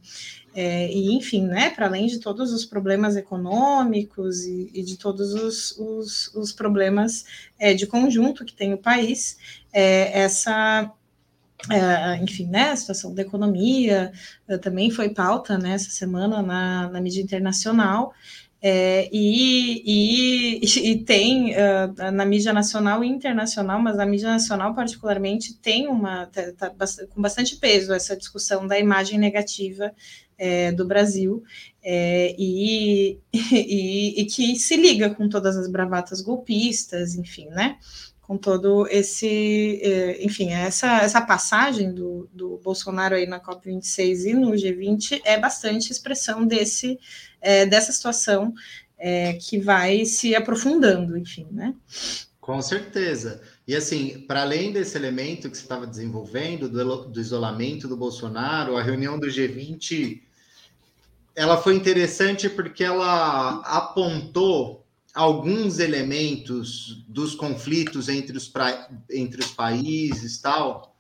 É, 0.54 0.90
e, 0.90 1.14
enfim, 1.14 1.46
né, 1.46 1.70
para 1.70 1.86
além 1.86 2.08
de 2.08 2.20
todos 2.20 2.54
os 2.54 2.66
problemas 2.66 3.18
econômicos 3.18 4.46
e, 4.46 4.72
e 4.74 4.84
de 4.84 4.98
todos 4.98 5.34
os, 5.34 5.78
os, 5.78 6.34
os 6.34 6.54
problemas 6.54 7.26
é, 7.60 7.74
de 7.74 7.86
conjunto 7.86 8.46
que 8.46 8.56
tem 8.56 8.74
o 8.74 8.78
país, 8.78 9.38
é, 9.74 10.22
essa 10.22 10.92
é, 11.70 12.18
enfim, 12.18 12.48
né, 12.48 12.72
a 12.72 12.76
situação 12.76 13.14
da 13.14 13.22
economia 13.22 14.12
uh, 14.48 14.58
também 14.60 14.92
foi 14.92 15.10
pauta 15.10 15.58
né, 15.58 15.74
essa 15.74 15.90
semana 15.90 16.42
na, 16.42 16.90
na 16.90 17.02
mídia 17.02 17.22
internacional, 17.22 18.14
é, 18.68 19.08
e, 19.12 19.84
e, 19.86 20.92
e, 20.92 20.98
tem 21.04 21.54
uh, 21.54 22.12
na 22.12 22.26
mídia 22.26 22.52
nacional 22.52 23.04
e 23.04 23.08
internacional, 23.08 23.80
mas 23.80 23.96
na 23.96 24.08
mídia 24.08 24.30
nacional 24.30 24.74
particularmente 24.74 25.54
tem 25.54 25.88
uma 25.88 26.26
tá, 26.26 26.72
tá 26.72 26.88
com 27.14 27.22
bastante 27.22 27.58
peso 27.58 27.94
essa 27.94 28.18
discussão 28.18 28.66
da 28.66 28.80
imagem 28.80 29.20
negativa 29.20 29.94
é, 30.38 30.72
do 30.72 30.86
Brasil 30.86 31.44
é, 31.84 32.36
e, 32.38 33.20
e, 33.34 34.26
que 34.26 34.56
se 34.56 34.76
liga 34.76 35.10
com 35.14 35.30
todas 35.30 35.56
as 35.56 35.70
bravatas 35.70 36.22
golpistas, 36.22 37.16
enfim, 37.16 37.48
né? 37.50 37.78
Com 38.28 38.38
todo 38.38 38.88
esse, 38.88 39.80
é, 39.84 40.24
enfim, 40.24 40.52
essa, 40.52 40.98
essa 41.04 41.22
passagem 41.22 41.94
do, 41.94 42.28
do 42.34 42.58
Bolsonaro 42.58 43.14
aí 43.14 43.28
na 43.28 43.40
COP26 43.40 44.26
e 44.26 44.34
no 44.34 44.52
G20 44.52 45.22
é 45.24 45.40
bastante 45.40 45.92
expressão 45.92 46.46
desse, 46.46 47.00
é, 47.40 47.68
dessa 47.68 47.92
situação 47.92 48.52
é, 48.98 49.34
que 49.34 49.60
vai 49.60 50.06
se 50.06 50.36
aprofundando, 50.36 51.16
enfim, 51.16 51.48
né? 51.52 51.76
Com 52.42 52.62
certeza. 52.62 53.42
E 53.68 53.76
assim, 53.76 54.22
para 54.22 54.42
além 54.42 54.72
desse 54.72 54.98
elemento 54.98 55.50
que 55.50 55.58
você 55.58 55.64
estava 55.64 55.86
desenvolvendo, 55.86 56.68
do, 56.68 57.06
do 57.06 57.22
isolamento 57.22 57.88
do 57.88 57.96
Bolsonaro, 57.98 58.76
a 58.76 58.82
reunião 58.82 59.20
do 59.20 59.28
G20, 59.28 60.22
ela 61.36 61.58
foi 61.58 61.76
interessante 61.76 62.50
porque 62.50 62.84
ela 62.84 63.62
apontou 63.62 64.85
alguns 65.16 65.80
elementos 65.80 67.06
dos 67.08 67.34
conflitos 67.34 68.10
entre 68.10 68.36
os, 68.36 68.50
pra, 68.50 68.90
entre 69.10 69.42
os 69.42 69.52
países 69.52 70.40
tal, 70.42 70.94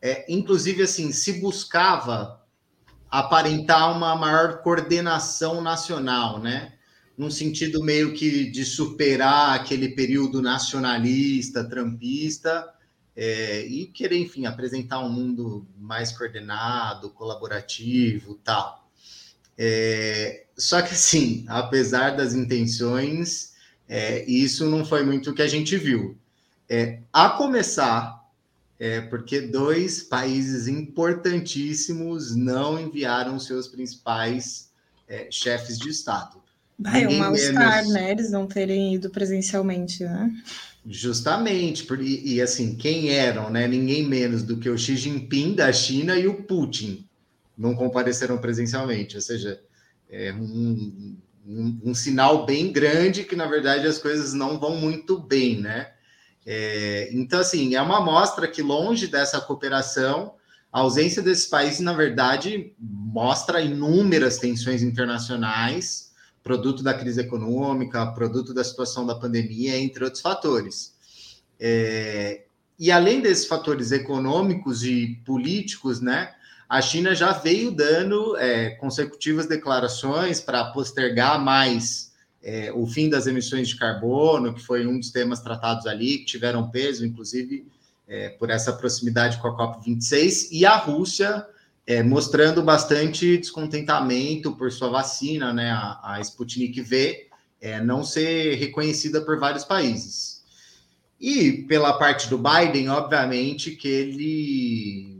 é, 0.00 0.30
inclusive 0.30 0.82
assim, 0.82 1.10
se 1.10 1.40
buscava 1.40 2.40
aparentar 3.10 3.96
uma 3.96 4.14
maior 4.14 4.62
coordenação 4.62 5.62
nacional, 5.62 6.38
né? 6.38 6.74
Num 7.16 7.30
sentido 7.30 7.82
meio 7.82 8.12
que 8.14 8.50
de 8.50 8.64
superar 8.64 9.54
aquele 9.54 9.90
período 9.90 10.42
nacionalista, 10.42 11.64
trampista, 11.64 12.68
é, 13.14 13.66
e 13.66 13.86
querer, 13.86 14.18
enfim, 14.18 14.46
apresentar 14.46 15.00
um 15.00 15.10
mundo 15.10 15.66
mais 15.78 16.12
coordenado, 16.12 17.10
colaborativo, 17.10 18.34
tal. 18.42 18.88
É, 19.56 20.46
só 20.56 20.80
que, 20.80 20.94
assim, 20.94 21.44
apesar 21.48 22.16
das 22.16 22.34
intenções, 22.34 23.51
é, 23.92 24.24
isso 24.24 24.64
não 24.70 24.86
foi 24.86 25.04
muito 25.04 25.30
o 25.30 25.34
que 25.34 25.42
a 25.42 25.46
gente 25.46 25.76
viu. 25.76 26.16
É, 26.66 27.00
a 27.12 27.28
começar, 27.28 28.26
é, 28.80 29.02
porque 29.02 29.42
dois 29.42 30.02
países 30.02 30.66
importantíssimos 30.66 32.34
não 32.34 32.80
enviaram 32.80 33.38
seus 33.38 33.68
principais 33.68 34.70
é, 35.06 35.28
chefes 35.30 35.78
de 35.78 35.90
Estado. 35.90 36.40
É 36.86 37.06
um 37.06 37.18
mal-estar, 37.18 37.86
né? 37.88 38.12
Eles 38.12 38.30
não 38.30 38.46
terem 38.46 38.94
ido 38.94 39.10
presencialmente, 39.10 40.02
né? 40.04 40.32
Justamente, 40.86 41.86
e, 42.00 42.36
e, 42.36 42.40
assim, 42.40 42.74
quem 42.74 43.10
eram, 43.10 43.50
né? 43.50 43.68
Ninguém 43.68 44.08
menos 44.08 44.42
do 44.42 44.56
que 44.56 44.70
o 44.70 44.78
Xi 44.78 44.96
Jinping 44.96 45.54
da 45.54 45.70
China 45.70 46.16
e 46.16 46.26
o 46.26 46.42
Putin 46.44 47.06
não 47.58 47.74
compareceram 47.74 48.38
presencialmente, 48.38 49.16
ou 49.16 49.22
seja, 49.22 49.60
é 50.10 50.32
um, 50.32 51.14
um, 51.46 51.80
um, 51.84 51.94
sinal 51.94 52.46
bem 52.46 52.72
grande 52.72 53.24
que, 53.24 53.36
na 53.36 53.46
verdade, 53.46 53.86
as 53.86 53.98
coisas 53.98 54.32
não 54.32 54.58
vão 54.58 54.76
muito 54.76 55.18
bem, 55.18 55.60
né? 55.60 55.92
É, 56.44 57.10
então, 57.12 57.40
assim, 57.40 57.74
é 57.74 57.82
uma 57.82 57.98
amostra 57.98 58.48
que, 58.48 58.62
longe 58.62 59.06
dessa 59.06 59.40
cooperação, 59.40 60.34
a 60.72 60.80
ausência 60.80 61.22
desses 61.22 61.46
países, 61.46 61.80
na 61.80 61.92
verdade, 61.92 62.72
mostra 62.78 63.60
inúmeras 63.60 64.38
tensões 64.38 64.82
internacionais, 64.82 66.12
produto 66.42 66.82
da 66.82 66.94
crise 66.94 67.20
econômica, 67.20 68.06
produto 68.12 68.52
da 68.52 68.64
situação 68.64 69.06
da 69.06 69.14
pandemia, 69.14 69.76
entre 69.76 70.02
outros 70.04 70.22
fatores. 70.22 70.94
É, 71.60 72.42
e 72.78 72.90
além 72.90 73.20
desses 73.20 73.46
fatores 73.46 73.92
econômicos 73.92 74.82
e 74.82 75.20
políticos, 75.24 76.00
né? 76.00 76.34
A 76.72 76.80
China 76.80 77.14
já 77.14 77.32
veio 77.32 77.70
dando 77.70 78.34
é, 78.38 78.70
consecutivas 78.70 79.44
declarações 79.44 80.40
para 80.40 80.64
postergar 80.72 81.38
mais 81.38 82.12
é, 82.42 82.72
o 82.72 82.86
fim 82.86 83.10
das 83.10 83.26
emissões 83.26 83.68
de 83.68 83.76
carbono, 83.76 84.54
que 84.54 84.62
foi 84.62 84.86
um 84.86 84.98
dos 84.98 85.10
temas 85.10 85.42
tratados 85.42 85.86
ali, 85.86 86.20
que 86.20 86.24
tiveram 86.24 86.70
peso, 86.70 87.04
inclusive, 87.04 87.66
é, 88.08 88.30
por 88.30 88.48
essa 88.48 88.72
proximidade 88.72 89.36
com 89.36 89.48
a 89.48 89.54
COP26, 89.54 90.48
e 90.50 90.64
a 90.64 90.74
Rússia 90.76 91.46
é, 91.86 92.02
mostrando 92.02 92.62
bastante 92.62 93.36
descontentamento 93.36 94.56
por 94.56 94.72
sua 94.72 94.88
vacina, 94.88 95.52
né, 95.52 95.72
a, 95.72 96.00
a 96.02 96.20
Sputnik 96.22 96.80
V, 96.80 97.28
é, 97.60 97.82
não 97.82 98.02
ser 98.02 98.54
reconhecida 98.54 99.20
por 99.20 99.38
vários 99.38 99.66
países. 99.66 100.42
E 101.20 101.52
pela 101.68 101.98
parte 101.98 102.30
do 102.30 102.38
Biden, 102.38 102.88
obviamente 102.88 103.72
que 103.72 103.88
ele 103.88 105.11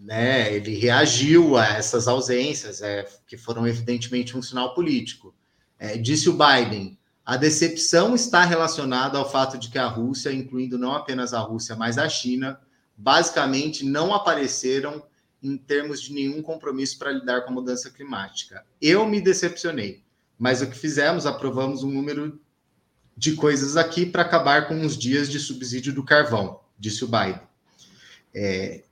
né, 0.00 0.54
ele 0.54 0.74
reagiu 0.78 1.56
a 1.56 1.66
essas 1.66 2.08
ausências, 2.08 2.80
é, 2.80 3.06
que 3.26 3.36
foram 3.36 3.66
evidentemente 3.66 4.36
um 4.36 4.40
sinal 4.40 4.74
político. 4.74 5.34
É, 5.78 5.96
disse 5.98 6.28
o 6.30 6.32
Biden: 6.32 6.98
a 7.24 7.36
decepção 7.36 8.14
está 8.14 8.44
relacionada 8.44 9.18
ao 9.18 9.30
fato 9.30 9.58
de 9.58 9.68
que 9.68 9.78
a 9.78 9.86
Rússia, 9.86 10.32
incluindo 10.32 10.78
não 10.78 10.94
apenas 10.94 11.34
a 11.34 11.40
Rússia, 11.40 11.76
mas 11.76 11.98
a 11.98 12.08
China, 12.08 12.58
basicamente 12.96 13.84
não 13.84 14.14
apareceram 14.14 15.04
em 15.42 15.56
termos 15.56 16.00
de 16.00 16.12
nenhum 16.12 16.42
compromisso 16.42 16.98
para 16.98 17.12
lidar 17.12 17.42
com 17.42 17.50
a 17.50 17.54
mudança 17.54 17.90
climática. 17.90 18.64
Eu 18.80 19.06
me 19.06 19.20
decepcionei, 19.20 20.02
mas 20.38 20.62
o 20.62 20.66
que 20.66 20.76
fizemos, 20.76 21.26
aprovamos 21.26 21.82
um 21.82 21.90
número 21.90 22.40
de 23.16 23.34
coisas 23.34 23.76
aqui 23.76 24.06
para 24.06 24.22
acabar 24.22 24.66
com 24.66 24.80
os 24.80 24.96
dias 24.96 25.28
de 25.28 25.38
subsídio 25.38 25.92
do 25.92 26.04
carvão, 26.04 26.60
disse 26.78 27.04
o 27.04 27.08
Biden. 27.08 27.40
É, 28.34 28.82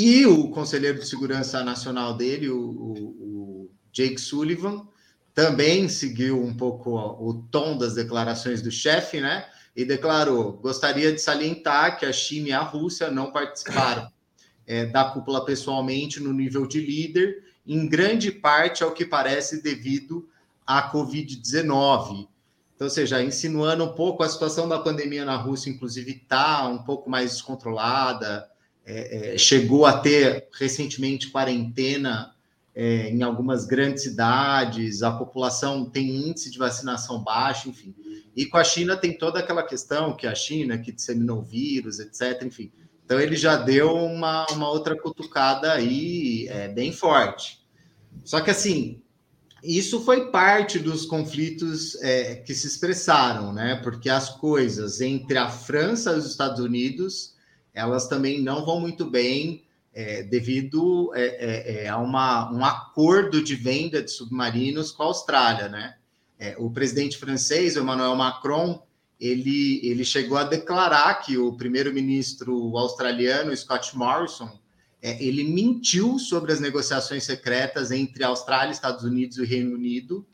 e 0.00 0.24
o 0.24 0.48
conselheiro 0.48 0.98
de 0.98 1.06
segurança 1.06 1.62
nacional 1.62 2.14
dele, 2.14 2.48
o, 2.48 2.58
o, 2.58 2.94
o 3.20 3.70
Jake 3.92 4.18
Sullivan, 4.18 4.88
também 5.34 5.90
seguiu 5.90 6.42
um 6.42 6.56
pouco 6.56 6.96
o 6.96 7.42
tom 7.50 7.76
das 7.76 7.96
declarações 7.96 8.62
do 8.62 8.70
chefe, 8.70 9.20
né? 9.20 9.46
E 9.76 9.84
declarou: 9.84 10.54
gostaria 10.54 11.12
de 11.12 11.20
salientar 11.20 11.98
que 11.98 12.06
a 12.06 12.12
China 12.14 12.48
e 12.48 12.52
a 12.52 12.62
Rússia 12.62 13.10
não 13.10 13.30
participaram 13.30 14.10
é, 14.66 14.86
da 14.86 15.04
cúpula 15.04 15.44
pessoalmente 15.44 16.18
no 16.18 16.32
nível 16.32 16.66
de 16.66 16.80
líder, 16.80 17.44
em 17.66 17.86
grande 17.86 18.32
parte, 18.32 18.82
ao 18.82 18.92
que 18.92 19.04
parece, 19.04 19.62
devido 19.62 20.26
à 20.66 20.90
Covid-19. 20.90 22.26
Então, 22.74 22.86
ou 22.86 22.90
seja, 22.90 23.22
insinuando 23.22 23.84
um 23.84 23.92
pouco 23.92 24.22
a 24.22 24.28
situação 24.30 24.66
da 24.66 24.78
pandemia 24.78 25.26
na 25.26 25.36
Rússia, 25.36 25.68
inclusive, 25.68 26.12
está 26.12 26.66
um 26.66 26.78
pouco 26.78 27.10
mais 27.10 27.32
descontrolada, 27.32 28.48
é, 28.90 29.34
é, 29.34 29.38
chegou 29.38 29.86
a 29.86 29.98
ter 29.98 30.48
recentemente 30.52 31.30
quarentena 31.30 32.34
é, 32.74 33.10
em 33.10 33.22
algumas 33.22 33.64
grandes 33.64 34.02
cidades, 34.02 35.02
a 35.02 35.12
população 35.12 35.84
tem 35.84 36.28
índice 36.28 36.50
de 36.50 36.58
vacinação 36.58 37.22
baixo, 37.22 37.68
enfim. 37.68 37.94
E 38.34 38.46
com 38.46 38.58
a 38.58 38.64
China 38.64 38.96
tem 38.96 39.16
toda 39.16 39.38
aquela 39.38 39.62
questão 39.62 40.16
que 40.16 40.26
a 40.26 40.34
China 40.34 40.78
que 40.78 40.92
disseminou 40.92 41.38
o 41.38 41.42
vírus, 41.42 42.00
etc. 42.00 42.42
Enfim. 42.44 42.72
Então 43.04 43.20
ele 43.20 43.36
já 43.36 43.56
deu 43.56 43.94
uma, 43.94 44.46
uma 44.52 44.68
outra 44.70 44.96
cutucada 44.96 45.72
aí 45.72 46.46
é, 46.48 46.68
bem 46.68 46.92
forte. 46.92 47.60
Só 48.24 48.40
que 48.40 48.50
assim, 48.50 49.02
isso 49.62 50.00
foi 50.04 50.30
parte 50.30 50.78
dos 50.78 51.04
conflitos 51.04 51.96
é, 52.02 52.36
que 52.36 52.54
se 52.54 52.66
expressaram, 52.66 53.52
né? 53.52 53.80
Porque 53.82 54.08
as 54.08 54.30
coisas 54.30 55.00
entre 55.00 55.38
a 55.38 55.48
França 55.48 56.12
e 56.12 56.18
os 56.18 56.26
Estados 56.26 56.60
Unidos 56.60 57.34
elas 57.74 58.08
também 58.08 58.42
não 58.42 58.64
vão 58.64 58.80
muito 58.80 59.04
bem 59.04 59.64
é, 59.92 60.22
devido 60.22 61.12
é, 61.14 61.22
é, 61.22 61.84
é, 61.84 61.88
a 61.88 61.98
uma, 61.98 62.52
um 62.52 62.64
acordo 62.64 63.42
de 63.42 63.54
venda 63.54 64.02
de 64.02 64.10
submarinos 64.10 64.92
com 64.92 65.02
a 65.02 65.06
Austrália, 65.06 65.68
né? 65.68 65.96
É, 66.38 66.56
o 66.58 66.70
presidente 66.70 67.18
francês, 67.18 67.76
Emmanuel 67.76 68.16
Macron, 68.16 68.82
ele, 69.18 69.80
ele 69.82 70.04
chegou 70.04 70.38
a 70.38 70.44
declarar 70.44 71.14
que 71.16 71.36
o 71.36 71.52
primeiro-ministro 71.52 72.76
australiano, 72.78 73.54
Scott 73.54 73.94
Morrison, 73.96 74.50
é, 75.02 75.22
ele 75.22 75.44
mentiu 75.44 76.18
sobre 76.18 76.52
as 76.52 76.60
negociações 76.60 77.24
secretas 77.24 77.90
entre 77.90 78.24
Austrália, 78.24 78.72
Estados 78.72 79.04
Unidos 79.04 79.36
e 79.36 79.44
Reino 79.44 79.74
Unido, 79.74 80.26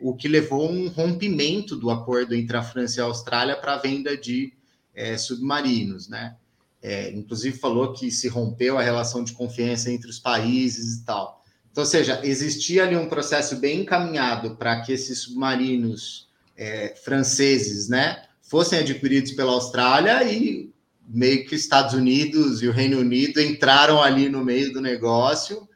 o 0.00 0.14
que 0.14 0.28
levou 0.28 0.68
a 0.68 0.70
um 0.70 0.86
rompimento 0.86 1.74
do 1.74 1.90
acordo 1.90 2.32
entre 2.32 2.56
a 2.56 2.62
França 2.62 3.00
e 3.00 3.02
a 3.02 3.06
Austrália 3.06 3.56
para 3.56 3.74
a 3.74 3.78
venda 3.78 4.16
de 4.16 4.52
é, 4.94 5.16
submarinos, 5.16 6.08
né? 6.08 6.36
É, 6.82 7.10
inclusive 7.10 7.58
falou 7.58 7.92
que 7.92 8.10
se 8.10 8.26
rompeu 8.28 8.78
a 8.78 8.82
relação 8.82 9.22
de 9.22 9.32
confiança 9.32 9.90
entre 9.90 10.08
os 10.08 10.18
países 10.18 10.96
e 10.96 11.04
tal. 11.04 11.44
Então, 11.70 11.84
ou 11.84 11.86
seja, 11.88 12.20
existia 12.24 12.84
ali 12.84 12.96
um 12.96 13.08
processo 13.08 13.56
bem 13.56 13.82
encaminhado 13.82 14.56
para 14.56 14.80
que 14.80 14.92
esses 14.92 15.20
submarinos 15.20 16.28
é, 16.56 16.94
franceses, 17.04 17.88
né, 17.88 18.24
fossem 18.42 18.78
adquiridos 18.78 19.32
pela 19.32 19.52
Austrália 19.52 20.24
e 20.24 20.72
meio 21.06 21.46
que 21.46 21.54
Estados 21.54 21.94
Unidos 21.94 22.62
e 22.62 22.68
o 22.68 22.72
Reino 22.72 22.98
Unido 22.98 23.40
entraram 23.40 24.02
ali 24.02 24.28
no 24.28 24.44
meio 24.44 24.72
do 24.72 24.80
negócio, 24.80 25.68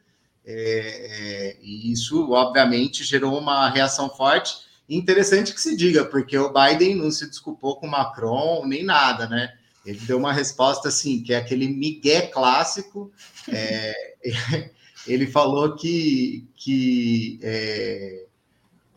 é, 0.45 0.53
é, 0.53 1.57
e 1.61 1.91
isso, 1.91 2.31
obviamente, 2.31 3.03
gerou 3.03 3.37
uma 3.37 3.69
reação 3.69 4.09
forte. 4.09 4.64
Interessante 4.87 5.53
que 5.53 5.61
se 5.61 5.75
diga, 5.75 6.05
porque 6.05 6.37
o 6.37 6.53
Biden 6.53 6.95
não 6.95 7.09
se 7.09 7.27
desculpou 7.27 7.79
com 7.79 7.87
o 7.87 7.91
Macron 7.91 8.65
nem 8.65 8.83
nada, 8.83 9.27
né? 9.27 9.53
Ele 9.85 9.99
deu 9.99 10.17
uma 10.17 10.33
resposta 10.33 10.89
assim, 10.89 11.21
que 11.21 11.33
é 11.33 11.37
aquele 11.37 11.67
migué 11.67 12.21
clássico. 12.21 13.11
É, 13.47 13.93
ele 15.07 15.27
falou 15.27 15.75
que, 15.75 16.47
que, 16.55 17.39
é, 17.41 18.25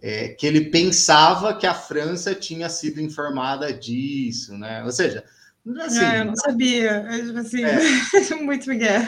é, 0.01 0.29
que 0.29 0.47
ele 0.47 0.67
pensava 0.67 1.57
que 1.57 1.67
a 1.67 1.75
França 1.75 2.35
tinha 2.35 2.69
sido 2.69 3.01
informada 3.01 3.73
disso, 3.73 4.57
né? 4.57 4.83
Ou 4.85 4.93
seja, 4.93 5.25
Assim, 5.81 6.05
é, 6.05 6.21
eu 6.21 6.25
não 6.25 6.37
sabia. 6.37 6.91
É, 6.91 7.19
tipo 7.19 7.39
assim, 7.39 7.63
é, 7.63 8.35
muito 8.41 8.69
Miguel. 8.69 9.03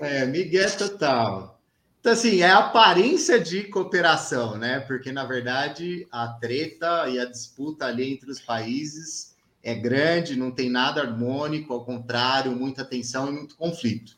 É, 0.00 0.24
Miguel 0.26 0.70
total. 0.76 1.57
Então, 2.00 2.12
assim, 2.12 2.40
é 2.40 2.50
a 2.50 2.58
aparência 2.58 3.40
de 3.40 3.64
cooperação, 3.64 4.56
né? 4.56 4.80
Porque, 4.80 5.10
na 5.10 5.24
verdade, 5.24 6.06
a 6.12 6.28
treta 6.28 7.08
e 7.08 7.18
a 7.18 7.24
disputa 7.24 7.86
ali 7.86 8.12
entre 8.12 8.30
os 8.30 8.40
países 8.40 9.36
é 9.62 9.74
grande, 9.74 10.36
não 10.36 10.50
tem 10.50 10.70
nada 10.70 11.02
harmônico, 11.02 11.72
ao 11.72 11.84
contrário, 11.84 12.52
muita 12.52 12.84
tensão 12.84 13.28
e 13.28 13.32
muito 13.32 13.56
conflito. 13.56 14.16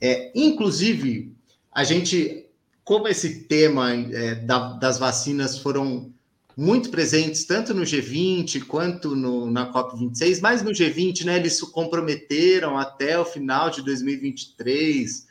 É, 0.00 0.32
inclusive, 0.34 1.34
a 1.70 1.84
gente, 1.84 2.46
como 2.82 3.06
esse 3.06 3.44
tema 3.44 3.92
é, 3.92 4.34
da, 4.36 4.72
das 4.72 4.98
vacinas 4.98 5.58
foram 5.58 6.12
muito 6.56 6.88
presentes 6.90 7.44
tanto 7.44 7.74
no 7.74 7.82
G20 7.82 8.64
quanto 8.64 9.14
no, 9.14 9.50
na 9.50 9.72
COP26, 9.72 10.40
mas 10.40 10.62
no 10.62 10.70
G20, 10.70 11.24
né, 11.24 11.36
eles 11.36 11.58
se 11.58 11.70
comprometeram 11.70 12.78
até 12.78 13.18
o 13.18 13.24
final 13.24 13.70
de 13.70 13.82
2023 13.82 15.26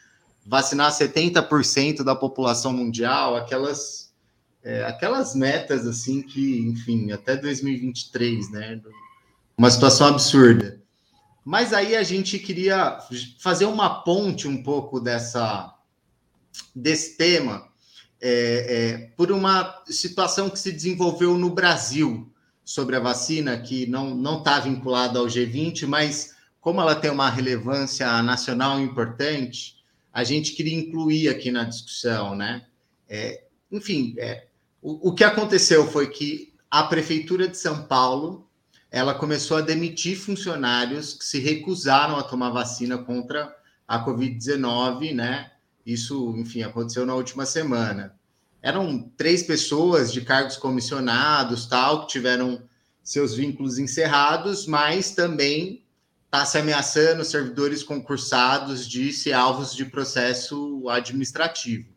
vacinar 0.46 0.92
70% 0.92 2.04
da 2.04 2.16
população 2.16 2.74
mundial, 2.74 3.36
aquelas 3.36 4.12
é, 4.64 4.86
aquelas 4.86 5.36
metas 5.36 5.86
assim 5.86 6.22
que, 6.22 6.60
enfim, 6.60 7.12
até 7.12 7.36
2023, 7.36 8.50
né, 8.50 8.82
uma 9.58 9.70
situação 9.70 10.08
absurda. 10.08 10.82
Mas 11.44 11.74
aí 11.74 11.98
a 11.98 12.04
gente 12.04 12.40
queria 12.40 12.98
fazer 13.40 13.66
uma 13.66 14.04
ponte 14.04 14.48
um 14.48 14.64
pouco 14.64 15.00
dessa 15.00 15.74
desse 16.74 17.18
tema 17.18 17.68
é, 18.22 18.30
é, 18.32 18.98
por 19.18 19.32
uma 19.32 19.84
situação 19.86 20.50
que 20.50 20.58
se 20.58 20.72
desenvolveu 20.72 21.38
no 21.38 21.50
Brasil 21.50 22.32
sobre 22.64 22.96
a 22.96 23.00
vacina, 23.00 23.58
que 23.60 23.86
não 23.86 24.38
está 24.38 24.62
vinculada 24.62 25.20
ao 25.20 25.26
G20, 25.26 25.86
mas 25.86 26.34
como 26.62 26.80
ela 26.80 26.96
tem 26.96 27.12
uma 27.12 27.30
relevância 27.30 28.22
nacional 28.24 28.80
importante, 28.80 29.83
a 30.14 30.24
gente 30.24 30.54
queria 30.54 30.76
incluir 30.76 31.28
aqui 31.28 31.52
na 31.52 31.64
discussão, 31.64 32.36
né? 32.36 32.66
É, 33.10 33.44
enfim, 33.72 34.14
é, 34.18 34.46
o, 34.82 35.10
o 35.10 35.16
que 35.16 35.24
aconteceu 35.24 35.88
foi 35.88 36.08
que 36.12 36.54
a 36.70 36.84
Prefeitura 36.84 37.48
de 37.48 37.58
São 37.58 37.84
Paulo 37.84 38.48
ela 38.92 39.16
começou 39.16 39.58
a 39.58 39.62
demitir 39.62 40.16
funcionários 40.16 41.16
que 41.16 41.26
se 41.26 41.40
recusaram 41.40 42.16
a 42.16 42.22
tomar 42.22 42.52
vacina 42.52 42.96
contra 42.96 43.52
a 43.88 44.06
Covid-19, 44.06 45.16
né? 45.16 45.52
Isso, 45.84 46.36
enfim, 46.38 46.62
aconteceu 46.62 47.04
na 47.04 47.16
última 47.16 47.46
semana. 47.46 48.16
Eram 48.62 49.12
três 49.18 49.42
pessoas 49.42 50.14
de 50.14 50.22
cargos 50.22 50.58
comissionados, 50.58 51.66
tal, 51.66 52.02
que 52.02 52.14
tiveram 52.14 52.62
seus 53.04 53.34
vínculos 53.34 53.80
encerrados, 53.80 54.68
mas 54.68 55.12
também 55.12 55.83
está 56.34 56.48
se 56.48 56.58
ameaçando 56.58 57.24
servidores 57.24 57.84
concursados 57.84 58.90
de 58.90 59.14
ser 59.14 59.34
alvos 59.34 59.76
de 59.76 59.86
processo 59.86 60.90
administrativo. 60.90 61.94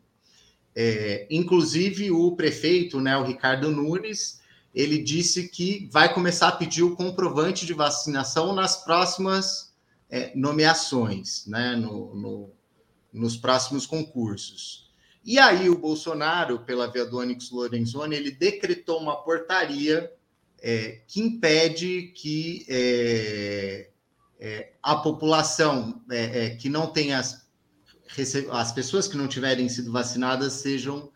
É, 0.75 1.25
inclusive, 1.31 2.11
o 2.11 2.35
prefeito, 2.35 3.01
né, 3.01 3.17
o 3.17 3.23
Ricardo 3.23 3.71
Nunes, 3.71 4.39
ele 4.75 4.99
disse 4.99 5.49
que 5.49 5.89
vai 5.91 6.13
começar 6.13 6.49
a 6.49 6.51
pedir 6.51 6.83
o 6.83 6.95
comprovante 6.95 7.65
de 7.65 7.73
vacinação 7.73 8.53
nas 8.53 8.83
próximas 8.83 9.73
é, 10.07 10.31
nomeações, 10.35 11.47
né, 11.47 11.75
no, 11.75 12.13
no 12.13 12.57
nos 13.11 13.35
próximos 13.35 13.87
concursos. 13.87 14.91
E 15.25 15.39
aí 15.39 15.67
o 15.67 15.79
Bolsonaro, 15.79 16.59
pela 16.59 16.85
via 16.85 17.05
do 17.05 17.17
Onyx 17.17 17.49
Lorenzoni, 17.49 18.15
ele 18.15 18.29
decretou 18.29 18.99
uma 18.99 19.15
portaria 19.15 20.11
é, 20.61 21.01
que 21.07 21.21
impede 21.21 22.11
que 22.15 22.67
é, 24.39 24.73
a 24.81 24.95
população 24.95 26.01
é, 26.11 26.45
é, 26.45 26.49
que 26.51 26.69
não 26.69 26.87
tenha 26.87 27.19
as, 27.19 27.47
as 28.51 28.71
pessoas 28.71 29.07
que 29.07 29.17
não 29.17 29.27
tiverem 29.27 29.67
sido 29.67 29.91
vacinadas 29.91 30.53
sejam 30.53 31.09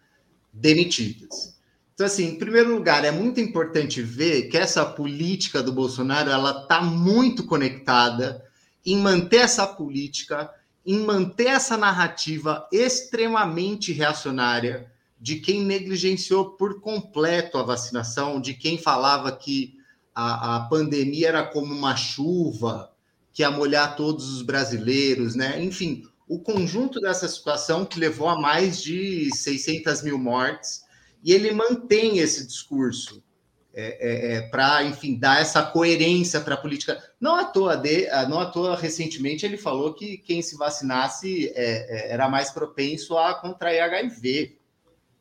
demitidas. 0.51 1.59
Então, 1.93 2.05
assim, 2.05 2.29
em 2.29 2.37
primeiro 2.37 2.73
lugar, 2.73 3.05
é 3.05 3.11
muito 3.11 3.39
importante 3.39 4.01
ver 4.01 4.49
que 4.49 4.57
essa 4.57 4.85
política 4.85 5.61
do 5.61 5.71
Bolsonaro 5.71 6.29
ela 6.29 6.63
está 6.63 6.81
muito 6.81 7.45
conectada 7.45 8.43
em 8.85 8.97
manter 8.97 9.37
essa 9.37 9.67
política 9.67 10.49
em 10.85 10.99
manter 10.99 11.47
essa 11.47 11.77
narrativa 11.77 12.67
extremamente 12.71 13.91
reacionária 13.91 14.91
de 15.19 15.35
quem 15.35 15.63
negligenciou 15.63 16.51
por 16.51 16.81
completo 16.81 17.57
a 17.57 17.63
vacinação, 17.63 18.41
de 18.41 18.55
quem 18.55 18.77
falava 18.79 19.31
que 19.31 19.75
a, 20.15 20.55
a 20.55 20.59
pandemia 20.61 21.27
era 21.27 21.43
como 21.43 21.73
uma 21.73 21.95
chuva 21.95 22.90
que 23.33 23.41
ia 23.43 23.51
molhar 23.51 23.95
todos 23.95 24.29
os 24.29 24.41
brasileiros, 24.41 25.35
né? 25.35 25.61
Enfim, 25.63 26.03
o 26.27 26.39
conjunto 26.39 26.99
dessa 26.99 27.27
situação 27.27 27.85
que 27.85 27.99
levou 27.99 28.29
a 28.29 28.39
mais 28.39 28.81
de 28.81 29.29
600 29.35 30.01
mil 30.01 30.17
mortes, 30.17 30.83
e 31.23 31.33
ele 31.33 31.51
mantém 31.51 32.19
esse 32.19 32.45
discurso 32.45 33.23
é, 33.73 33.97
é, 33.99 34.35
é 34.35 34.41
para, 34.49 34.83
enfim, 34.83 35.17
dar 35.17 35.39
essa 35.39 35.63
coerência 35.63 36.41
para 36.41 36.55
a 36.55 36.57
política. 36.57 37.01
Não 37.19 37.35
à 37.35 37.45
toa, 37.45 37.77
de, 37.77 38.07
ah, 38.09 38.27
não 38.27 38.39
à 38.39 38.45
toa, 38.45 38.75
recentemente 38.75 39.45
ele 39.45 39.57
falou 39.57 39.93
que 39.93 40.17
quem 40.17 40.41
se 40.41 40.57
vacinasse 40.57 41.49
é, 41.55 42.09
é 42.09 42.11
era 42.11 42.27
mais 42.27 42.51
propenso 42.51 43.17
a 43.17 43.33
contrair 43.35 43.81
HIV, 43.81 44.57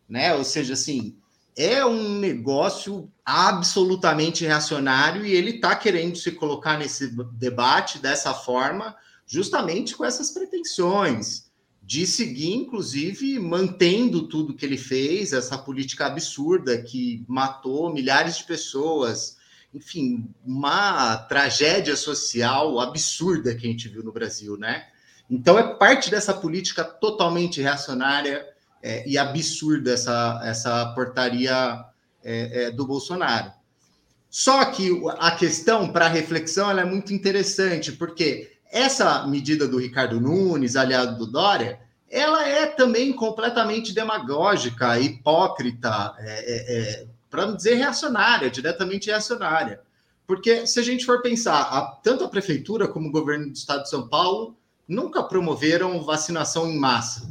né? 0.09 0.35
Ou 0.35 0.43
seja, 0.43 0.73
assim, 0.73 1.17
é 1.57 1.85
um 1.85 2.19
negócio 2.19 3.11
absolutamente 3.25 4.45
reacionário 4.45 5.25
e 5.25 5.33
ele 5.33 5.57
está 5.57 5.75
querendo 5.75 6.17
se 6.17 6.33
colocar 6.33 6.79
nesse 6.79 7.09
debate 7.33 7.99
dessa 7.99 8.33
forma, 8.33 8.97
justamente 9.27 9.95
com 9.95 10.05
essas 10.05 10.31
pretensões 10.31 11.51
de 11.83 12.07
seguir, 12.07 12.55
inclusive, 12.55 13.39
mantendo 13.39 14.29
tudo 14.29 14.55
que 14.55 14.65
ele 14.65 14.79
fez, 14.79 15.33
essa 15.33 15.59
política 15.59 16.07
absurda 16.07 16.81
que 16.81 17.25
matou 17.27 17.93
milhares 17.93 18.39
de 18.39 18.45
pessoas, 18.45 19.39
enfim, 19.75 20.29
uma 20.45 21.17
tragédia 21.17 21.97
social 21.97 22.79
absurda 22.79 23.55
que 23.55 23.67
a 23.67 23.71
gente 23.71 23.89
viu 23.89 24.05
no 24.05 24.13
Brasil, 24.13 24.57
né? 24.57 24.87
Então 25.29 25.59
é 25.59 25.75
parte 25.75 26.11
dessa 26.11 26.35
política 26.35 26.85
totalmente 26.85 27.61
reacionária 27.61 28.47
é, 28.83 29.09
e 29.09 29.19
absurda 29.19 29.93
essa, 29.93 30.41
essa 30.45 30.87
portaria 30.95 31.85
é, 32.23 32.65
é, 32.65 32.71
do 32.71 32.87
Bolsonaro. 32.87 33.53
Só 34.29 34.65
que 34.67 34.91
a 35.19 35.33
questão 35.33 35.93
para 35.93 36.07
reflexão 36.07 36.71
é 36.71 36.85
muito 36.85 37.13
interessante, 37.13 37.93
porque 37.93 38.53
essa 38.71 39.27
medida 39.27 39.67
do 39.67 39.79
Ricardo 39.79 40.21
Nunes, 40.21 40.77
aliado 40.77 41.19
do 41.19 41.27
Dória, 41.27 41.81
ela 42.09 42.47
é 42.49 42.67
também 42.67 43.13
completamente 43.13 43.93
demagógica, 43.93 44.99
hipócrita, 44.99 46.15
é, 46.19 46.29
é, 46.29 46.79
é, 46.79 47.07
para 47.29 47.47
não 47.47 47.57
dizer 47.57 47.75
reacionária, 47.75 48.51
diretamente 48.51 49.09
reacionária. 49.09 49.81
Porque 50.27 50.65
se 50.67 50.79
a 50.79 50.83
gente 50.83 51.05
for 51.05 51.23
pensar, 51.23 51.61
a, 51.61 51.99
tanto 52.03 52.25
a 52.25 52.29
prefeitura 52.29 52.87
como 52.87 53.09
o 53.09 53.13
governo 53.13 53.47
do 53.47 53.53
estado 53.53 53.83
de 53.83 53.91
São 53.91 54.09
Paulo 54.09 54.57
nunca 54.87 55.23
promoveram 55.25 56.03
vacinação 56.03 56.69
em 56.69 56.79
massa, 56.79 57.29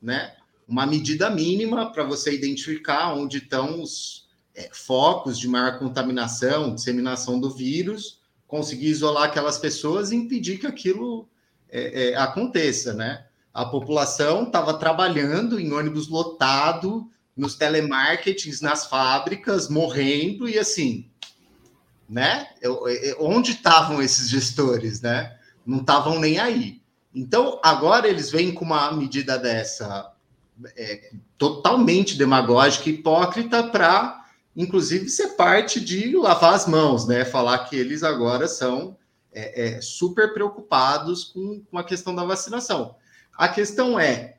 né? 0.00 0.34
Uma 0.68 0.86
medida 0.86 1.30
mínima 1.30 1.90
para 1.90 2.04
você 2.04 2.32
identificar 2.32 3.14
onde 3.14 3.38
estão 3.38 3.80
os, 3.80 4.28
é, 4.58 4.68
focos 4.72 5.38
de 5.38 5.46
maior 5.46 5.78
contaminação, 5.78 6.74
disseminação 6.74 7.38
do 7.38 7.48
vírus, 7.48 8.18
conseguir 8.44 8.88
isolar 8.88 9.24
aquelas 9.24 9.56
pessoas 9.56 10.10
e 10.10 10.16
impedir 10.16 10.58
que 10.58 10.66
aquilo 10.66 11.28
é, 11.70 12.10
é, 12.10 12.16
aconteça, 12.16 12.92
né? 12.92 13.24
A 13.54 13.64
população 13.64 14.44
estava 14.44 14.74
trabalhando 14.74 15.60
em 15.60 15.72
ônibus 15.72 16.08
lotado, 16.08 17.08
nos 17.36 17.54
telemarketings, 17.54 18.60
nas 18.60 18.86
fábricas, 18.86 19.68
morrendo 19.68 20.48
e 20.48 20.58
assim, 20.58 21.08
né? 22.08 22.48
Eu, 22.60 22.88
eu, 22.88 23.16
onde 23.20 23.52
estavam 23.52 24.02
esses 24.02 24.28
gestores, 24.28 25.00
né? 25.00 25.38
Não 25.64 25.78
estavam 25.78 26.18
nem 26.18 26.40
aí. 26.40 26.82
Então, 27.14 27.60
agora 27.62 28.08
eles 28.08 28.28
vêm 28.28 28.52
com 28.52 28.64
uma 28.64 28.90
medida 28.90 29.38
dessa 29.38 30.12
é, 30.76 31.12
totalmente 31.36 32.16
demagógica 32.16 32.88
e 32.88 32.92
hipócrita 32.94 33.62
para, 33.64 34.24
inclusive, 34.56 35.08
ser 35.08 35.28
parte 35.36 35.80
de 35.80 36.16
lavar 36.16 36.54
as 36.54 36.66
mãos, 36.66 37.06
né? 37.06 37.24
Falar 37.24 37.58
que 37.60 37.76
eles 37.76 38.02
agora 38.02 38.48
são 38.48 38.96
é, 39.32 39.76
é, 39.76 39.80
super 39.80 40.32
preocupados 40.32 41.24
com, 41.24 41.62
com 41.70 41.78
a 41.78 41.84
questão 41.84 42.14
da 42.14 42.24
vacinação. 42.24 42.96
A 43.36 43.48
questão 43.48 43.98
é 43.98 44.34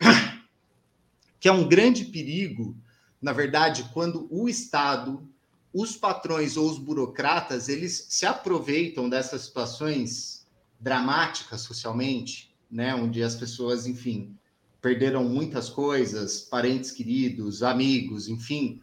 que 1.40 1.48
é 1.48 1.52
um 1.52 1.68
grande 1.68 2.06
perigo, 2.06 2.76
na 3.22 3.32
verdade, 3.32 3.90
quando 3.94 4.28
o 4.30 4.50
Estado, 4.50 5.28
os 5.74 5.96
patrões 5.96 6.58
ou 6.58 6.70
os 6.70 6.78
burocratas, 6.78 7.70
eles 7.70 8.08
se 8.10 8.26
aproveitam 8.26 9.10
dessas 9.10 9.44
situações 9.44 10.46
dramáticas 10.80 11.62
socialmente, 11.62 12.54
né, 12.70 12.94
onde 12.94 13.24
as 13.24 13.36
pessoas, 13.36 13.88
enfim, 13.88 14.38
perderam 14.82 15.24
muitas 15.24 15.70
coisas, 15.70 16.42
parentes 16.42 16.92
queridos, 16.92 17.64
amigos, 17.64 18.28
enfim, 18.28 18.82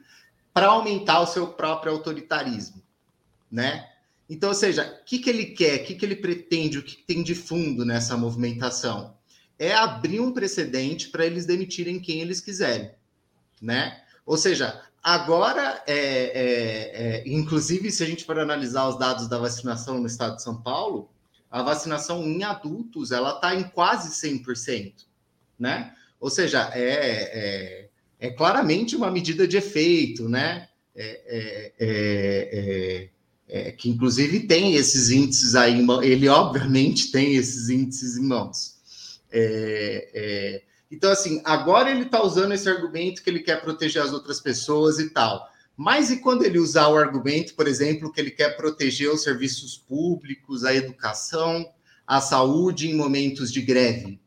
para 0.52 0.68
aumentar 0.68 1.20
o 1.20 1.26
seu 1.26 1.48
próprio 1.48 1.92
autoritarismo, 1.92 2.82
né? 3.50 3.88
Então, 4.28 4.48
ou 4.48 4.54
seja, 4.54 4.98
o 5.00 5.04
que, 5.04 5.18
que 5.18 5.30
ele 5.30 5.46
quer, 5.46 5.82
o 5.82 5.84
que, 5.84 5.94
que 5.94 6.04
ele 6.04 6.16
pretende, 6.16 6.78
o 6.78 6.82
que 6.82 6.96
tem 6.96 7.22
de 7.22 7.34
fundo 7.34 7.84
nessa 7.84 8.16
movimentação? 8.16 9.14
É 9.58 9.72
abrir 9.72 10.20
um 10.20 10.32
precedente 10.32 11.08
para 11.08 11.24
eles 11.24 11.46
demitirem 11.46 12.00
quem 12.00 12.20
eles 12.20 12.40
quiserem, 12.40 12.90
né? 13.62 14.02
Ou 14.26 14.36
seja, 14.36 14.82
agora, 15.02 15.82
é, 15.86 15.94
é, 15.94 16.90
é, 16.94 17.24
inclusive, 17.26 17.90
se 17.90 18.02
a 18.02 18.06
gente 18.06 18.24
for 18.24 18.38
analisar 18.38 18.88
os 18.88 18.98
dados 18.98 19.28
da 19.28 19.38
vacinação 19.38 20.00
no 20.00 20.06
estado 20.06 20.36
de 20.36 20.42
São 20.42 20.60
Paulo, 20.60 21.08
a 21.50 21.62
vacinação 21.62 22.24
em 22.24 22.42
adultos 22.42 23.12
ela 23.12 23.36
está 23.36 23.54
em 23.54 23.64
quase 23.64 24.10
100%, 24.10 25.06
né? 25.58 25.92
Ou 26.20 26.30
seja, 26.30 26.70
é, 26.74 26.80
é, 26.80 27.88
é 28.18 28.30
claramente 28.30 28.96
uma 28.96 29.10
medida 29.10 29.46
de 29.46 29.56
efeito, 29.56 30.28
né? 30.28 30.68
É, 30.94 31.20
é, 31.26 31.72
é, 31.78 33.08
é, 33.48 33.72
que 33.72 33.90
inclusive 33.90 34.46
tem 34.46 34.74
esses 34.74 35.10
índices 35.10 35.54
aí, 35.54 35.86
ele 36.02 36.26
obviamente 36.26 37.12
tem 37.12 37.36
esses 37.36 37.68
índices 37.68 38.16
em 38.16 38.24
mãos. 38.24 38.76
então, 40.90 41.10
assim, 41.12 41.42
agora 41.44 41.90
ele 41.90 42.04
está 42.04 42.22
usando 42.22 42.52
esse 42.52 42.68
argumento 42.68 43.22
que 43.22 43.28
ele 43.28 43.40
quer 43.40 43.60
proteger 43.60 44.02
as 44.02 44.12
outras 44.12 44.40
pessoas 44.40 44.98
e 44.98 45.10
tal. 45.10 45.46
Mas 45.76 46.10
e 46.10 46.20
quando 46.20 46.44
ele 46.44 46.58
usar 46.58 46.88
o 46.88 46.96
argumento, 46.96 47.54
por 47.54 47.68
exemplo, 47.68 48.10
que 48.10 48.18
ele 48.18 48.30
quer 48.30 48.56
proteger 48.56 49.10
os 49.10 49.22
serviços 49.22 49.76
públicos, 49.76 50.64
a 50.64 50.74
educação, 50.74 51.70
a 52.06 52.20
saúde 52.20 52.88
em 52.88 52.94
momentos 52.94 53.52
de 53.52 53.60
greve, 53.60 54.18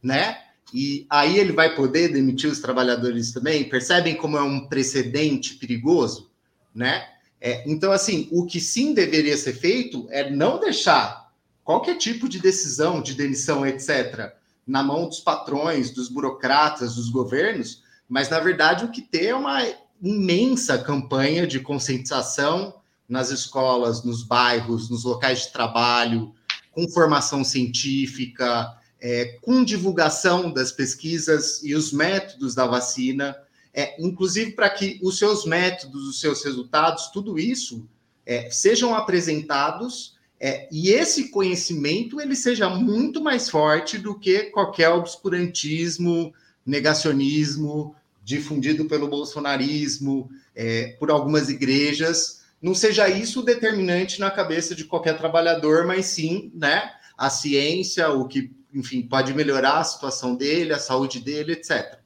né? 0.00 0.38
E 0.72 1.06
aí 1.10 1.38
ele 1.38 1.52
vai 1.52 1.74
poder 1.74 2.08
demitir 2.08 2.50
os 2.50 2.60
trabalhadores 2.60 3.32
também. 3.32 3.68
Percebem 3.68 4.16
como 4.16 4.38
é 4.38 4.42
um 4.42 4.66
precedente 4.68 5.54
perigoso, 5.54 6.30
né? 6.74 7.06
É, 7.40 7.68
então, 7.68 7.90
assim, 7.90 8.28
o 8.30 8.46
que 8.46 8.60
sim 8.60 8.94
deveria 8.94 9.36
ser 9.36 9.54
feito 9.54 10.06
é 10.10 10.30
não 10.30 10.60
deixar 10.60 11.30
qualquer 11.64 11.96
tipo 11.96 12.28
de 12.28 12.38
decisão 12.38 13.02
de 13.02 13.14
demissão, 13.14 13.66
etc., 13.66 14.32
na 14.66 14.82
mão 14.82 15.08
dos 15.08 15.20
patrões, 15.20 15.90
dos 15.90 16.08
burocratas, 16.08 16.94
dos 16.94 17.10
governos, 17.10 17.82
mas 18.08 18.28
na 18.28 18.38
verdade 18.38 18.84
o 18.84 18.90
que 18.90 19.02
ter 19.02 19.26
é 19.26 19.34
uma 19.34 19.60
imensa 20.00 20.78
campanha 20.78 21.46
de 21.46 21.60
conscientização 21.60 22.74
nas 23.08 23.30
escolas, 23.30 24.04
nos 24.04 24.22
bairros, 24.22 24.88
nos 24.88 25.04
locais 25.04 25.42
de 25.42 25.52
trabalho, 25.52 26.32
com 26.70 26.88
formação 26.88 27.44
científica, 27.44 28.72
é, 29.02 29.36
com 29.42 29.64
divulgação 29.64 30.52
das 30.52 30.70
pesquisas 30.70 31.60
e 31.64 31.74
os 31.74 31.92
métodos 31.92 32.54
da 32.54 32.68
vacina, 32.68 33.36
é, 33.74 34.00
inclusive 34.00 34.52
para 34.52 34.70
que 34.70 35.00
os 35.02 35.18
seus 35.18 35.44
métodos, 35.44 36.06
os 36.06 36.20
seus 36.20 36.44
resultados, 36.44 37.08
tudo 37.08 37.36
isso 37.36 37.84
é, 38.24 38.48
sejam 38.48 38.94
apresentados 38.94 40.16
é, 40.38 40.68
e 40.70 40.90
esse 40.90 41.30
conhecimento 41.30 42.20
ele 42.20 42.36
seja 42.36 42.68
muito 42.68 43.20
mais 43.20 43.50
forte 43.50 43.98
do 43.98 44.16
que 44.16 44.44
qualquer 44.44 44.90
obscurantismo, 44.90 46.32
negacionismo 46.64 47.96
difundido 48.24 48.84
pelo 48.84 49.08
bolsonarismo, 49.08 50.30
é, 50.54 50.96
por 50.98 51.10
algumas 51.10 51.48
igrejas. 51.48 52.42
Não 52.60 52.74
seja 52.74 53.08
isso 53.08 53.42
determinante 53.42 54.20
na 54.20 54.30
cabeça 54.30 54.76
de 54.76 54.84
qualquer 54.84 55.18
trabalhador, 55.18 55.86
mas 55.86 56.06
sim, 56.06 56.52
né, 56.54 56.90
a 57.18 57.28
ciência, 57.28 58.08
o 58.10 58.28
que 58.28 58.52
enfim, 58.72 59.02
pode 59.02 59.34
melhorar 59.34 59.78
a 59.78 59.84
situação 59.84 60.34
dele, 60.34 60.72
a 60.72 60.78
saúde 60.78 61.20
dele, 61.20 61.52
etc. 61.52 61.98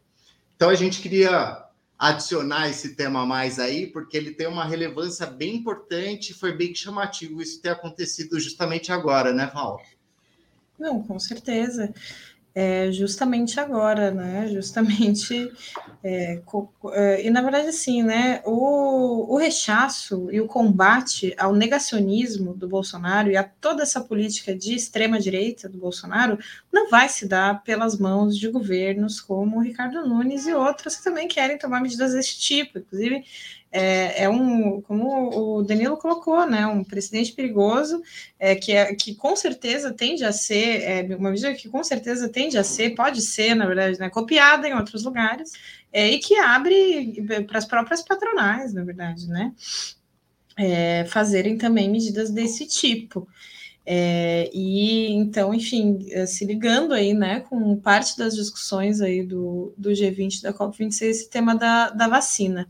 Então 0.57 0.69
a 0.69 0.75
gente 0.75 1.01
queria 1.01 1.64
adicionar 1.99 2.69
esse 2.69 2.95
tema 2.95 3.25
mais 3.25 3.59
aí, 3.59 3.87
porque 3.87 4.17
ele 4.17 4.33
tem 4.33 4.47
uma 4.47 4.64
relevância 4.64 5.27
bem 5.27 5.57
importante, 5.57 6.35
foi 6.35 6.53
bem 6.53 6.75
chamativo 6.75 7.41
isso 7.41 7.61
ter 7.61 7.71
acontecido 7.71 8.39
justamente 8.39 8.93
agora, 8.93 9.33
né, 9.33 9.51
Val? 9.53 9.81
Não, 10.79 11.03
com 11.03 11.19
certeza 11.19 11.93
é, 12.59 12.90
justamente 12.90 13.61
agora, 13.61 14.11
né? 14.11 14.48
Justamente 14.48 15.52
é, 16.02 16.40
é, 16.94 17.26
e 17.26 17.28
na 17.28 17.42
verdade 17.42 17.68
assim, 17.68 18.02
né? 18.02 18.40
O, 18.46 19.34
o 19.34 19.36
rechaço 19.36 20.30
e 20.32 20.40
o 20.40 20.46
combate 20.46 21.34
ao 21.36 21.54
negacionismo 21.54 22.54
do 22.54 22.66
Bolsonaro 22.66 23.30
e 23.30 23.36
a 23.36 23.44
toda 23.44 23.82
essa 23.82 24.00
política 24.00 24.57
de 24.57 24.74
extrema 24.74 25.20
direita 25.20 25.68
do 25.68 25.76
Bolsonaro 25.76 26.38
não 26.72 26.88
vai 26.88 27.11
se 27.11 27.28
dar 27.28 27.62
pelas 27.62 27.98
mãos 27.98 28.38
de 28.38 28.48
governos 28.48 29.20
como 29.20 29.59
o 29.59 29.62
Ricardo 29.62 30.09
Nunes 30.09 30.46
e 30.46 30.54
outros 30.54 30.96
que 30.96 31.04
também 31.04 31.28
querem 31.28 31.59
tomar 31.59 31.82
medidas 31.82 32.14
desse 32.14 32.38
tipo, 32.38 32.78
inclusive 32.78 33.22
é, 33.71 34.25
é, 34.25 34.29
um, 34.29 34.81
como 34.81 35.59
o 35.59 35.62
Danilo 35.62 35.97
colocou, 35.97 36.47
né, 36.47 36.67
um 36.67 36.83
precedente 36.83 37.33
perigoso, 37.33 38.03
é, 38.39 38.55
que, 38.55 38.73
é, 38.73 38.95
que 38.95 39.14
com 39.14 39.37
certeza 39.37 39.93
tende 39.93 40.25
a 40.25 40.33
ser, 40.33 40.83
é, 40.83 41.17
uma 41.17 41.31
medida 41.31 41.53
que 41.55 41.69
com 41.69 41.83
certeza 41.85 42.29
tende 42.29 42.57
a 42.57 42.64
ser, 42.64 42.95
pode 42.95 43.21
ser, 43.21 43.55
na 43.55 43.67
verdade, 43.67 43.99
né, 43.99 44.09
copiada 44.09 44.69
em 44.69 44.75
outros 44.75 45.05
lugares, 45.05 45.53
é, 45.93 46.11
e 46.11 46.19
que 46.19 46.37
abre 46.37 47.23
para 47.47 47.59
as 47.59 47.64
próprias 47.64 48.03
patronais, 48.03 48.73
na 48.73 48.85
verdade, 48.85 49.27
né, 49.29 49.53
é, 50.57 51.05
fazerem 51.07 51.59
também 51.59 51.91
medidas 51.91 52.31
desse 52.31 52.67
tipo. 52.67 53.29
É, 53.89 54.51
e 54.53 55.12
então, 55.12 55.55
enfim, 55.55 56.09
é, 56.11 56.26
se 56.26 56.45
ligando 56.45 56.93
aí, 56.93 57.14
né, 57.14 57.39
com 57.41 57.76
parte 57.76 58.18
das 58.18 58.34
discussões 58.34 59.01
aí 59.01 59.22
do, 59.22 59.72
do 59.78 59.91
G20, 59.91 60.43
da 60.43 60.53
COP26, 60.53 61.03
esse 61.03 61.30
tema 61.30 61.55
da, 61.55 61.91
da 61.91 62.09
vacina. 62.09 62.66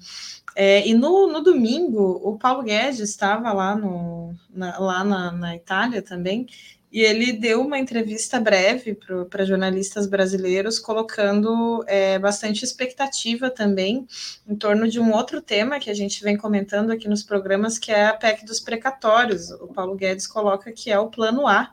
É, 0.55 0.87
e 0.87 0.95
no, 0.95 1.27
no, 1.27 1.43
domingo, 1.43 2.21
o 2.23 2.39
Paulo 2.39 2.63
Guedes 2.63 3.01
estava 3.01 3.53
lá, 3.53 3.75
no, 3.75 4.35
na, 4.51 4.79
lá 4.79 5.05
na, 5.05 5.33
na, 5.33 5.57
Itália 5.57 6.03
também, 6.03 6.47
e 6.97 7.03
ele 7.03 7.31
deu 7.31 7.61
uma 7.61 7.79
entrevista 7.79 8.41
breve 8.41 8.99
para 9.29 9.45
jornalistas 9.45 10.07
brasileiros, 10.07 10.79
colocando 10.79 11.85
é, 11.87 12.19
bastante 12.19 12.65
expectativa 12.65 13.51
também 13.51 14.07
em 14.49 14.57
torno 14.57 14.89
de 14.89 14.99
um 14.99 15.13
outro 15.13 15.43
tema 15.43 15.79
que 15.79 15.91
a 15.91 15.95
gente 15.95 16.25
vem 16.25 16.39
comentando 16.39 16.91
aqui 16.91 17.07
nos 17.07 17.23
programas, 17.23 17.79
que 17.79 17.93
é 17.93 18.07
a 18.07 18.15
PEC 18.15 18.47
dos 18.47 18.61
precatórios. 18.61 19.51
O 19.51 19.69
Paulo 19.69 19.95
Guedes 19.95 20.27
coloca 20.27 20.73
que 20.73 20.91
é 20.91 20.99
o 20.99 21.11
plano 21.11 21.47
A 21.47 21.71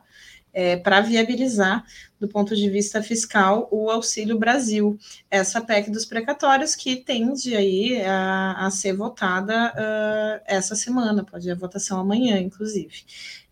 é, 0.52 0.76
para 0.76 1.00
viabilizar, 1.00 1.86
do 2.20 2.28
ponto 2.28 2.54
de 2.54 2.68
vista 2.68 3.02
fiscal, 3.02 3.66
o 3.70 3.88
Auxílio 3.90 4.38
Brasil, 4.38 4.98
essa 5.30 5.58
PEC 5.58 5.90
dos 5.90 6.04
precatórios 6.04 6.76
que 6.76 6.96
tende 6.96 7.56
aí 7.56 8.02
a, 8.02 8.66
a 8.66 8.70
ser 8.70 8.92
votada 8.92 9.72
uh, 9.72 10.42
essa 10.44 10.76
semana, 10.76 11.24
pode 11.24 11.48
ir 11.48 11.52
a 11.52 11.56
votação 11.56 11.98
amanhã, 11.98 12.38
inclusive. 12.38 13.04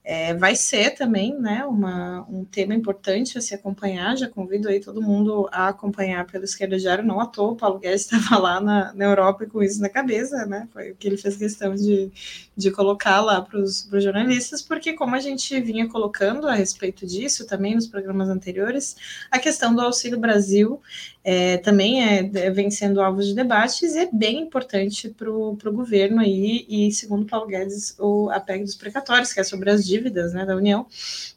É, 0.05 0.35
vai 0.35 0.57
ser 0.57 0.91
também 0.97 1.39
né, 1.39 1.65
uma, 1.65 2.27
um 2.29 2.45
tema 2.45 2.75
importante 2.75 3.39
a 3.39 3.41
se 3.41 3.55
acompanhar. 3.55 4.17
Já 4.17 4.29
convido 4.29 4.69
aí 4.69 4.81
todo 4.81 5.01
mundo 5.01 5.49
a 5.53 5.69
acompanhar 5.69 6.27
pelo 6.27 6.45
Esquerda 6.45 6.77
Diário, 6.77 7.05
não 7.05 7.21
à 7.21 7.27
toa. 7.27 7.53
O 7.53 7.57
Paulo 7.57 7.79
Guedes 7.79 8.03
estava 8.11 8.41
lá 8.41 8.61
na, 8.61 8.93
na 8.95 9.05
Europa 9.05 9.47
com 9.47 9.63
isso 9.63 9.81
na 9.81 9.89
cabeça, 9.89 10.45
né? 10.45 10.69
Foi 10.73 10.91
o 10.91 10.97
que 10.97 11.07
ele 11.07 11.17
fez 11.17 11.37
questão 11.37 11.75
de, 11.77 12.11
de 12.57 12.71
colocar 12.73 13.21
lá 13.21 13.41
para 13.41 13.61
os 13.61 13.89
jornalistas, 13.93 14.61
porque, 14.61 14.93
como 14.95 15.15
a 15.15 15.21
gente 15.21 15.61
vinha 15.61 15.89
colocando 15.89 16.49
a 16.49 16.55
respeito 16.55 17.07
disso 17.07 17.47
também 17.47 17.77
nos 17.77 17.87
programas 17.87 18.29
anteriores, 18.29 18.97
a 19.31 19.39
questão 19.39 19.73
do 19.73 19.81
Auxílio 19.81 20.19
Brasil 20.19 20.81
é, 21.25 21.57
também 21.59 22.05
é, 22.05 22.31
é, 22.35 22.51
vem 22.51 22.71
sendo 22.71 23.01
alvo 23.01 23.23
de 23.23 23.35
debates 23.35 23.95
e 23.95 23.99
é 23.99 24.09
bem 24.13 24.41
importante 24.41 25.09
para 25.09 25.31
o 25.31 25.57
governo 25.73 26.21
aí, 26.21 26.67
e 26.69 26.91
segundo 26.91 27.27
Paulo 27.27 27.47
Guedes, 27.47 27.95
o, 27.99 28.29
a 28.31 28.41
PEC 28.41 28.65
dos 28.65 28.75
precatórios, 28.75 29.33
que 29.33 29.41
é 29.41 29.45
sobre 29.45 29.71
as 29.71 29.87
dívidas 29.87 30.33
né, 30.33 30.45
da 30.45 30.57
União, 30.57 30.87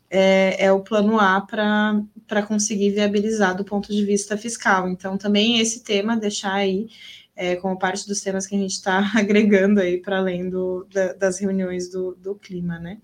é, 0.09 0.65
é 0.65 0.71
o 0.71 0.81
plano 0.81 1.19
A 1.19 1.39
para 1.41 2.41
conseguir 2.47 2.91
viabilizar 2.91 3.55
do 3.55 3.63
ponto 3.63 3.91
de 3.91 4.03
vista 4.03 4.35
fiscal. 4.35 4.89
Então, 4.89 5.17
também 5.17 5.59
esse 5.59 5.83
tema, 5.83 6.17
deixar 6.17 6.53
aí 6.53 6.87
é, 7.35 7.55
como 7.55 7.77
parte 7.77 8.07
dos 8.07 8.21
temas 8.21 8.47
que 8.47 8.55
a 8.55 8.59
gente 8.59 8.71
está 8.71 9.11
agregando 9.15 9.81
aí 9.81 10.01
para 10.01 10.17
além 10.17 10.49
do, 10.49 10.87
da, 10.91 11.13
das 11.13 11.39
reuniões 11.39 11.91
do, 11.91 12.15
do 12.15 12.33
clima, 12.33 12.79
né? 12.79 12.97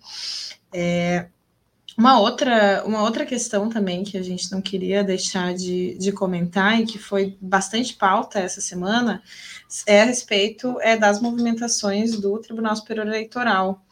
É, 0.73 1.27
uma 1.97 2.19
outra, 2.19 2.83
uma 2.85 3.03
outra 3.03 3.25
questão 3.25 3.69
também 3.69 4.03
que 4.03 4.17
a 4.17 4.23
gente 4.23 4.51
não 4.51 4.61
queria 4.61 5.03
deixar 5.03 5.53
de, 5.53 5.97
de 5.97 6.11
comentar 6.11 6.79
e 6.79 6.85
que 6.85 6.97
foi 6.97 7.37
bastante 7.41 7.93
pauta 7.95 8.39
essa 8.39 8.61
semana 8.61 9.21
é 9.85 10.01
a 10.01 10.05
respeito 10.05 10.77
é, 10.81 10.97
das 10.97 11.21
movimentações 11.21 12.19
do 12.19 12.37
Tribunal 12.39 12.75
Superior 12.75 13.07
Eleitoral. 13.07 13.83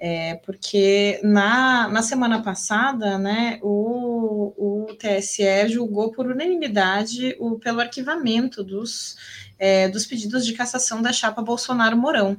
É, 0.00 0.36
porque 0.46 1.20
na, 1.24 1.88
na 1.88 2.02
semana 2.02 2.40
passada, 2.40 3.18
né, 3.18 3.58
o, 3.62 4.86
o 4.86 4.94
TSE 4.94 5.68
julgou 5.68 6.12
por 6.12 6.26
unanimidade 6.26 7.36
o, 7.40 7.58
pelo 7.58 7.80
arquivamento 7.80 8.62
dos, 8.62 9.16
é, 9.58 9.88
dos 9.88 10.06
pedidos 10.06 10.46
de 10.46 10.52
cassação 10.52 11.02
da 11.02 11.12
chapa 11.12 11.42
Bolsonaro-Mourão. 11.42 12.36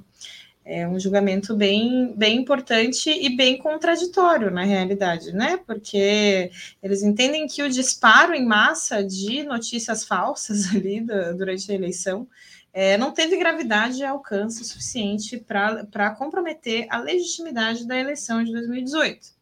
É 0.66 0.88
um 0.88 1.00
julgamento 1.00 1.56
bem, 1.56 2.14
bem 2.16 2.38
importante 2.38 3.10
e 3.10 3.36
bem 3.36 3.58
contraditório, 3.58 4.52
na 4.52 4.64
realidade, 4.64 5.32
né? 5.32 5.58
Porque 5.58 6.52
eles 6.84 7.02
entendem 7.02 7.48
que 7.48 7.64
o 7.64 7.70
disparo 7.70 8.36
em 8.36 8.46
massa 8.46 9.04
de 9.04 9.44
notícias 9.44 10.04
falsas 10.04 10.70
ali 10.76 11.02
durante 11.02 11.72
a 11.72 11.76
eleição 11.76 12.28
é, 12.72 12.98
não 12.98 13.12
teve 13.12 13.38
gravidade 13.38 14.00
e 14.00 14.06
alcance 14.06 14.64
suficiente 14.64 15.38
para 15.38 16.12
comprometer 16.12 16.86
a 16.90 17.00
legitimidade 17.00 17.88
da 17.88 17.98
eleição 17.98 18.44
de 18.44 18.52
2018. 18.52 19.39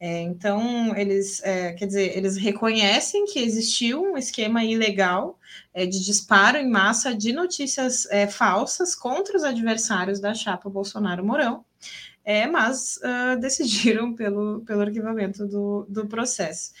É, 0.00 0.20
então, 0.20 0.96
eles, 0.96 1.42
é, 1.42 1.72
quer 1.72 1.86
dizer, 1.86 2.16
eles 2.16 2.36
reconhecem 2.36 3.24
que 3.24 3.40
existiu 3.40 4.00
um 4.00 4.16
esquema 4.16 4.64
ilegal 4.64 5.38
é, 5.74 5.86
de 5.86 6.04
disparo 6.04 6.56
em 6.56 6.70
massa 6.70 7.12
de 7.12 7.32
notícias 7.32 8.06
é, 8.06 8.28
falsas 8.28 8.94
contra 8.94 9.36
os 9.36 9.42
adversários 9.42 10.20
da 10.20 10.34
chapa 10.34 10.70
Bolsonaro-Mourão, 10.70 11.64
é, 12.24 12.46
mas 12.46 12.98
uh, 12.98 13.38
decidiram 13.40 14.14
pelo, 14.14 14.60
pelo 14.60 14.82
arquivamento 14.82 15.46
do, 15.46 15.84
do 15.88 16.06
processo. 16.06 16.72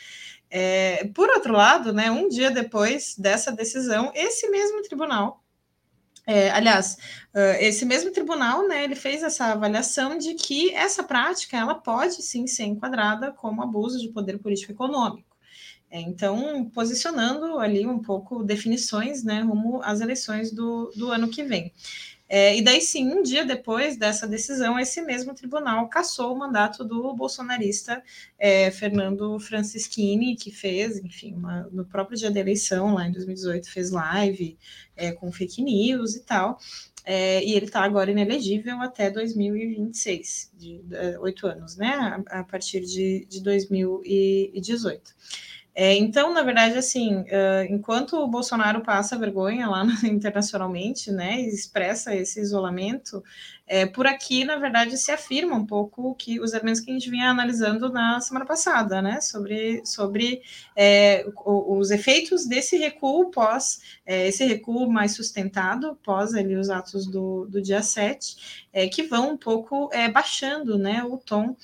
É, 0.48 1.10
por 1.12 1.28
outro 1.28 1.52
lado, 1.52 1.92
né, 1.92 2.10
um 2.10 2.28
dia 2.28 2.50
depois 2.50 3.16
dessa 3.18 3.50
decisão, 3.50 4.12
esse 4.14 4.48
mesmo 4.48 4.80
tribunal 4.82 5.42
é, 6.28 6.50
aliás, 6.50 6.96
esse 7.58 7.86
mesmo 7.86 8.12
tribunal, 8.12 8.68
né, 8.68 8.84
ele 8.84 8.94
fez 8.94 9.22
essa 9.22 9.46
avaliação 9.46 10.18
de 10.18 10.34
que 10.34 10.74
essa 10.74 11.02
prática 11.02 11.56
ela 11.56 11.74
pode 11.74 12.22
sim 12.22 12.46
ser 12.46 12.64
enquadrada 12.64 13.32
como 13.32 13.62
abuso 13.62 13.98
de 13.98 14.08
poder 14.08 14.38
político 14.38 14.72
econômico. 14.72 15.28
É, 15.90 16.00
então, 16.02 16.68
posicionando 16.74 17.58
ali 17.58 17.86
um 17.86 17.98
pouco 17.98 18.44
definições, 18.44 19.24
né, 19.24 19.40
rumo 19.40 19.80
às 19.82 20.02
eleições 20.02 20.52
do, 20.52 20.92
do 20.94 21.10
ano 21.10 21.28
que 21.28 21.42
vem. 21.42 21.72
É, 22.28 22.56
e 22.56 22.62
daí 22.62 22.80
sim, 22.80 23.10
um 23.10 23.22
dia 23.22 23.44
depois 23.44 23.96
dessa 23.96 24.26
decisão, 24.28 24.78
esse 24.78 25.00
mesmo 25.00 25.34
tribunal 25.34 25.88
cassou 25.88 26.34
o 26.34 26.38
mandato 26.38 26.84
do 26.84 27.14
bolsonarista 27.14 28.02
é, 28.38 28.70
Fernando 28.70 29.40
Francischini, 29.40 30.36
que 30.36 30.50
fez, 30.50 30.98
enfim, 30.98 31.34
uma, 31.34 31.62
no 31.72 31.86
próprio 31.86 32.18
dia 32.18 32.30
da 32.30 32.38
eleição, 32.40 32.92
lá 32.94 33.06
em 33.06 33.12
2018, 33.12 33.70
fez 33.70 33.90
live 33.90 34.58
é, 34.94 35.12
com 35.12 35.32
fake 35.32 35.62
news 35.62 36.14
e 36.16 36.20
tal. 36.20 36.58
É, 37.04 37.42
e 37.42 37.54
ele 37.54 37.64
está 37.64 37.82
agora 37.82 38.10
inelegível 38.10 38.82
até 38.82 39.10
2026, 39.10 40.52
de 40.54 40.82
oito 41.20 41.46
anos, 41.46 41.74
né? 41.76 42.22
A, 42.28 42.40
a 42.40 42.44
partir 42.44 42.82
de, 42.82 43.24
de 43.26 43.42
2018. 43.42 45.14
É, 45.80 45.94
então, 45.94 46.34
na 46.34 46.42
verdade, 46.42 46.76
assim, 46.76 47.20
uh, 47.20 47.62
enquanto 47.70 48.14
o 48.14 48.26
Bolsonaro 48.26 48.82
passa 48.82 49.16
vergonha 49.16 49.68
lá 49.68 49.84
internacionalmente, 50.02 51.12
né, 51.12 51.40
e 51.40 51.46
expressa 51.54 52.12
esse 52.16 52.40
isolamento, 52.40 53.22
é, 53.68 53.84
por 53.84 54.06
aqui, 54.06 54.44
na 54.44 54.56
verdade, 54.56 54.96
se 54.96 55.12
afirma 55.12 55.54
um 55.54 55.66
pouco 55.66 56.14
que 56.14 56.40
os 56.40 56.54
elementos 56.54 56.80
que 56.80 56.90
a 56.90 56.94
gente 56.94 57.10
vinha 57.10 57.28
analisando 57.28 57.92
na 57.92 58.18
semana 58.20 58.46
passada, 58.46 59.02
né, 59.02 59.20
sobre, 59.20 59.84
sobre 59.84 60.40
é, 60.74 61.26
os 61.44 61.90
efeitos 61.90 62.46
desse 62.46 62.78
recuo 62.78 63.30
pós, 63.30 63.80
é, 64.06 64.26
esse 64.26 64.44
recuo 64.46 64.90
mais 64.90 65.14
sustentado 65.14 65.98
pós 66.02 66.34
ali, 66.34 66.56
os 66.56 66.70
atos 66.70 67.06
do, 67.06 67.46
do 67.46 67.60
dia 67.60 67.82
7, 67.82 68.66
é, 68.72 68.88
que 68.88 69.02
vão 69.02 69.32
um 69.32 69.36
pouco 69.36 69.90
é, 69.92 70.08
baixando 70.08 70.78
né, 70.78 71.04
o 71.04 71.18
tom 71.18 71.54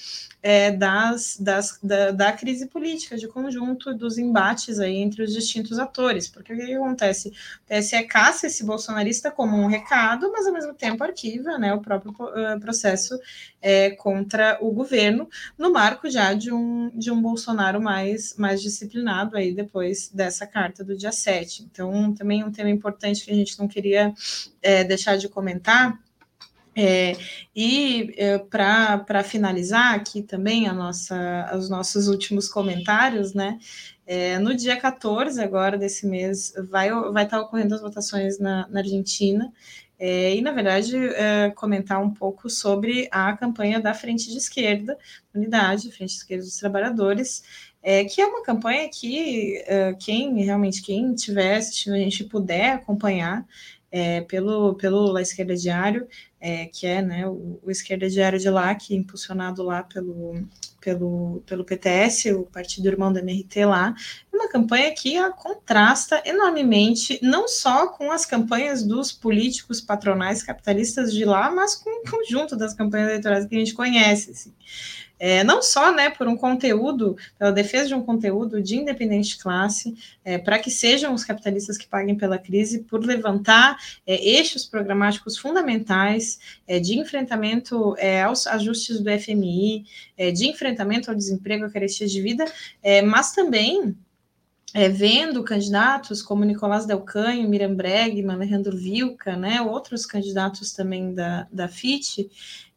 é, 0.43 0.71
das, 0.71 1.39
das, 1.41 1.79
da, 1.83 2.11
da, 2.11 2.33
crise 2.33 2.67
política 2.67 3.17
de 3.17 3.27
conjunto, 3.27 3.95
dos 3.95 4.19
embates 4.19 4.79
aí 4.79 4.97
entre 4.97 5.23
os 5.23 5.33
distintos 5.33 5.79
atores, 5.79 6.29
porque 6.29 6.53
o 6.53 6.57
que 6.57 6.75
acontece? 6.75 7.29
O 7.29 7.75
TSE 7.75 8.03
caça 8.05 8.47
esse 8.47 8.65
bolsonarista 8.65 9.31
como 9.31 9.57
um 9.57 9.67
recado, 9.67 10.31
mas 10.31 10.47
ao 10.47 10.53
mesmo 10.53 10.75
tempo 10.75 11.03
arquiva 11.03 11.57
né, 11.57 11.73
o 11.73 11.81
próprio 11.81 11.94
próprio 12.01 12.61
processo 12.61 13.19
é, 13.61 13.91
contra 13.91 14.59
o 14.61 14.71
governo, 14.71 15.29
no 15.59 15.73
marco 15.73 16.11
já 16.11 16.35
de 16.35 16.53
um, 16.53 16.91
de 16.97 17.11
um 17.11 17.21
Bolsonaro 17.21 17.81
mais, 17.81 18.37
mais 18.37 18.63
disciplinado 18.63 19.37
aí 19.37 19.55
depois 19.55 20.11
dessa 20.11 20.47
carta 20.47 20.85
do 20.85 20.97
dia 20.97 21.13
7. 21.13 21.63
Então, 21.63 22.13
também 22.15 22.45
um 22.45 22.53
tema 22.53 22.71
importante 22.71 23.25
que 23.25 23.31
a 23.31 23.35
gente 23.35 23.59
não 23.59 23.67
queria 23.67 24.13
é, 24.63 24.85
deixar 24.85 25.17
de 25.17 25.29
comentar. 25.29 25.99
É, 26.77 27.17
e 27.55 28.13
é, 28.17 28.37
para 28.39 29.23
finalizar 29.23 29.95
aqui 29.95 30.21
também 30.23 30.67
a 30.67 30.73
nossa, 30.73 31.53
os 31.57 31.71
nossos 31.71 32.09
últimos 32.09 32.49
comentários, 32.49 33.33
né? 33.33 33.59
É, 34.07 34.39
no 34.39 34.55
dia 34.55 34.77
14 34.77 35.41
agora 35.41 35.79
desse 35.79 36.07
mês 36.07 36.53
vai, 36.69 36.91
vai 37.13 37.25
estar 37.25 37.41
ocorrendo 37.41 37.75
as 37.75 37.81
votações 37.81 38.39
na, 38.39 38.69
na 38.69 38.81
Argentina 38.81 39.51
é, 39.99 40.35
e, 40.35 40.41
na 40.41 40.53
verdade, 40.53 40.97
é, 40.97 41.51
comentar 41.51 42.03
um 42.03 42.11
pouco 42.11 42.51
sobre 42.51 43.09
a 43.11 43.37
campanha 43.37 43.81
da 43.81 43.95
Frente 43.95 44.31
de 44.31 44.39
Esquerda, 44.39 44.99
Unidade, 45.35 45.93
Frente 45.93 46.11
de 46.11 46.17
Esquerda 46.17 46.45
dos 46.45 46.57
Trabalhadores, 46.57 47.45
é, 47.83 48.05
que 48.05 48.21
é 48.21 48.27
uma 48.27 48.43
campanha 48.43 48.89
que 48.89 49.63
é, 49.67 49.95
quem 49.95 50.43
realmente, 50.43 50.83
quem 50.83 51.15
tiver 51.15 51.57
assistindo, 51.57 51.95
a 51.95 51.99
gente 51.99 52.25
puder 52.25 52.73
acompanhar 52.73 53.47
é, 53.93 54.23
pelo, 54.23 54.75
pelo 54.75 55.13
La 55.13 55.23
Esquerda 55.23 55.55
Diário, 55.55 56.09
é, 56.41 56.67
que 56.67 56.87
é 56.87 57.01
né, 57.01 57.27
o, 57.29 57.61
o 57.63 57.71
Esquerda 57.71 58.09
Diário 58.09 58.39
de 58.39 58.51
lá, 58.51 58.75
que 58.75 58.95
é 58.95 58.97
impulsionado 58.97 59.63
lá 59.63 59.85
pelo, 59.85 60.35
pelo, 60.85 61.43
pelo 61.47 61.65
PTS, 61.65 62.33
o 62.35 62.43
partido 62.43 62.87
irmão 62.87 63.11
do 63.11 63.19
MRT 63.19 63.65
lá, 63.65 63.95
uma 64.31 64.49
campanha 64.49 64.93
que 64.93 65.17
contrasta 65.31 66.23
enormemente, 66.27 67.19
não 67.23 67.49
só 67.49 67.89
com 67.89 68.13
as 68.13 68.27
campanhas 68.27 68.83
dos 68.83 69.11
políticos 69.11 69.81
patronais 69.81 70.43
capitalistas 70.43 71.13
de 71.13 71.25
lá, 71.25 71.51
mas 71.51 71.75
com 71.75 71.91
o 71.91 72.11
conjunto 72.11 72.55
das 72.55 72.75
campanhas 72.75 73.09
eleitorais 73.09 73.47
que 73.47 73.55
a 73.55 73.59
gente 73.59 73.73
conhece. 73.73 74.33
Assim. 74.33 74.53
É, 75.27 75.43
não 75.43 75.63
só 75.63 75.91
né, 75.91 76.11
por 76.11 76.29
um 76.29 76.37
conteúdo, 76.37 77.17
pela 77.39 77.51
defesa 77.51 77.89
de 77.89 77.95
um 77.95 78.03
conteúdo 78.03 78.61
de 78.61 78.77
independente 78.77 79.31
de 79.31 79.39
classe, 79.39 79.97
é, 80.23 80.37
para 80.37 80.59
que 80.59 80.71
sejam 80.71 81.15
os 81.15 81.25
capitalistas 81.25 81.79
que 81.79 81.87
paguem 81.87 82.15
pela 82.15 82.37
crise, 82.37 82.81
por 82.81 83.03
levantar 83.03 83.79
é, 84.07 84.23
eixos 84.23 84.67
programáticos 84.67 85.39
fundamentais 85.39 86.39
é, 86.69 86.79
de 86.79 86.99
enfrentamento 86.99 87.97
é, 87.97 88.23
aos 88.23 88.47
ajustes 88.47 89.01
do 89.01 89.11
FMI, 89.19 89.87
é, 90.15 90.31
de 90.31 90.47
enfrentamento 90.47 91.11
ao 91.11 91.17
desemprego, 91.17 91.65
à 91.65 91.71
carestia 91.71 92.07
de 92.07 92.21
vida, 92.21 92.45
mas 93.07 93.33
também 93.33 93.97
é, 94.75 94.89
vendo 94.89 95.45
candidatos 95.45 96.21
como 96.21 96.45
Nicolás 96.45 96.85
Delcanho, 96.85 97.49
Miriam 97.49 97.75
Bregman, 97.75 98.35
Alejandro 98.35 98.77
Vilca, 98.77 99.37
né, 99.37 99.63
outros 99.63 100.05
candidatos 100.05 100.73
também 100.73 101.15
da, 101.15 101.47
da 101.51 101.69
FIT, 101.69 102.29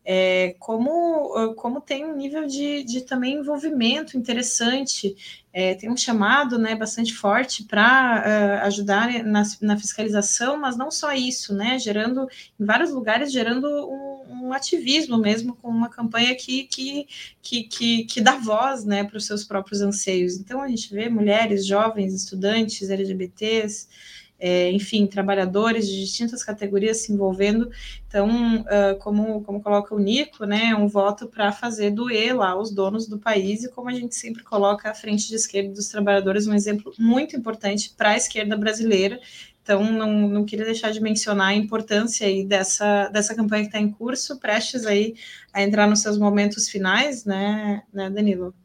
é, 0.10 0.56
como, 0.58 1.34
ah, 1.36 1.54
como 1.54 1.82
tem 1.82 2.06
um 2.06 2.16
nível 2.16 2.48
de, 2.48 2.82
de 2.82 3.02
também 3.02 3.40
envolvimento 3.40 4.18
interessante, 4.18 5.14
é, 5.52 5.76
tem 5.76 5.92
um 5.92 5.98
chamado 5.98 6.58
né, 6.58 6.76
bastante 6.76 7.14
forte 7.14 7.66
para 7.66 7.82
uh, 7.82 8.64
ah, 8.64 8.68
ajudar 8.68 9.22
na, 9.26 9.44
na, 9.62 9.78
fiscalização, 9.78 10.58
mas 10.58 10.78
não 10.78 10.90
só 10.90 11.12
isso, 11.12 11.54
né, 11.54 11.78
gerando, 11.78 12.26
em 12.58 12.64
vários 12.64 12.92
lugares, 12.92 13.34
gerando 13.34 13.68
um, 13.68 14.46
um 14.48 14.54
ativismo 14.54 15.18
mesmo, 15.18 15.58
com 15.58 15.68
uma 15.68 15.90
campanha 15.90 16.34
que, 16.36 16.64
que, 16.64 17.06
que, 17.42 17.64
que, 17.64 18.06
que 18.06 18.22
dá 18.22 18.38
voz 18.38 18.86
né, 18.86 19.04
para 19.04 19.18
os 19.18 19.26
seus 19.26 19.44
próprios 19.44 19.82
anseios. 19.82 20.38
Então, 20.38 20.62
a 20.62 20.70
gente 20.70 20.90
vê 20.94 21.10
mulheres, 21.10 21.66
jovens, 21.66 22.14
estudantes, 22.14 22.90
LGBTs, 22.90 23.90
é, 24.40 24.72
enfim, 24.72 25.08
trabalhadores 25.08 25.88
de 25.88 26.00
distintas 26.00 26.44
categorias 26.44 26.98
se 26.98 27.12
envolvendo. 27.12 27.70
Então, 28.08 28.62
uh, 28.62 28.98
como, 29.00 29.42
como 29.42 29.62
coloca 29.62 29.94
o 29.96 30.00
Nico, 30.00 30.46
né, 30.46 30.70
é 30.72 30.76
um 30.76 30.88
voto 30.88 31.28
para 31.28 31.52
fazer 31.52 31.92
doer 31.92 32.36
lá 32.36 32.60
os 32.60 32.72
donos 32.72 33.08
do 33.08 33.18
país, 33.18 33.64
e 33.64 33.70
como 33.70 33.90
a 33.90 33.94
gente 33.94 34.16
sempre 34.16 34.44
coloca 34.44 34.90
a 34.90 34.94
frente 34.94 35.28
de 35.28 35.36
esquerda 35.36 35.74
dos 35.74 35.88
trabalhadores, 35.88 36.48
um 36.48 36.54
exemplo 36.54 36.94
muito 36.98 37.36
importante 37.36 37.94
para 37.98 38.12
a 38.12 38.18
esquerda 38.18 38.56
brasileira. 38.56 39.20
Então, 39.64 39.84
não, 39.92 40.30
não 40.30 40.46
queria 40.46 40.64
deixar 40.64 40.92
de 40.92 41.02
mencionar 41.02 41.50
a 41.50 41.54
importância 41.54 42.26
aí 42.26 42.46
dessa, 42.46 43.10
dessa 43.10 43.36
campanha 43.36 43.64
que 43.64 43.68
está 43.68 43.80
em 43.80 43.92
curso, 43.92 44.40
prestes 44.40 44.86
aí 44.86 45.16
a 45.52 45.62
entrar 45.62 45.88
nos 45.88 46.02
seus 46.02 46.18
momentos 46.18 46.70
finais, 46.70 47.26
né, 47.26 47.84
né 47.92 48.10
Danilo? 48.10 48.56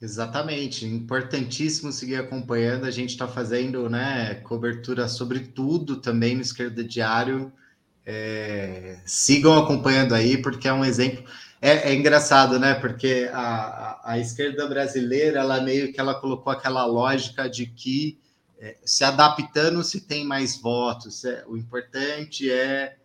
Exatamente, 0.00 0.86
importantíssimo 0.86 1.90
seguir 1.90 2.16
acompanhando. 2.16 2.84
A 2.84 2.90
gente 2.90 3.10
está 3.10 3.26
fazendo 3.26 3.90
né, 3.90 4.36
cobertura 4.36 5.08
sobre 5.08 5.40
tudo 5.40 5.96
também 5.96 6.36
no 6.36 6.40
Esquerda 6.40 6.84
Diário. 6.84 7.52
É, 8.06 9.00
sigam 9.04 9.58
acompanhando 9.58 10.14
aí, 10.14 10.40
porque 10.40 10.68
é 10.68 10.72
um 10.72 10.84
exemplo. 10.84 11.24
É, 11.60 11.90
é 11.90 11.94
engraçado, 11.94 12.60
né? 12.60 12.74
Porque 12.74 13.28
a, 13.32 13.40
a, 13.40 14.12
a, 14.12 14.18
esquerda 14.18 14.68
brasileira, 14.68 15.40
ela 15.40 15.60
meio 15.60 15.92
que 15.92 15.98
ela 15.98 16.14
colocou 16.14 16.52
aquela 16.52 16.86
lógica 16.86 17.50
de 17.50 17.66
que 17.66 18.18
é, 18.60 18.76
se 18.84 19.02
adaptando 19.02 19.82
se 19.82 20.02
tem 20.02 20.24
mais 20.24 20.56
votos. 20.60 21.24
É, 21.24 21.44
o 21.48 21.56
importante 21.56 22.48
é 22.48 22.96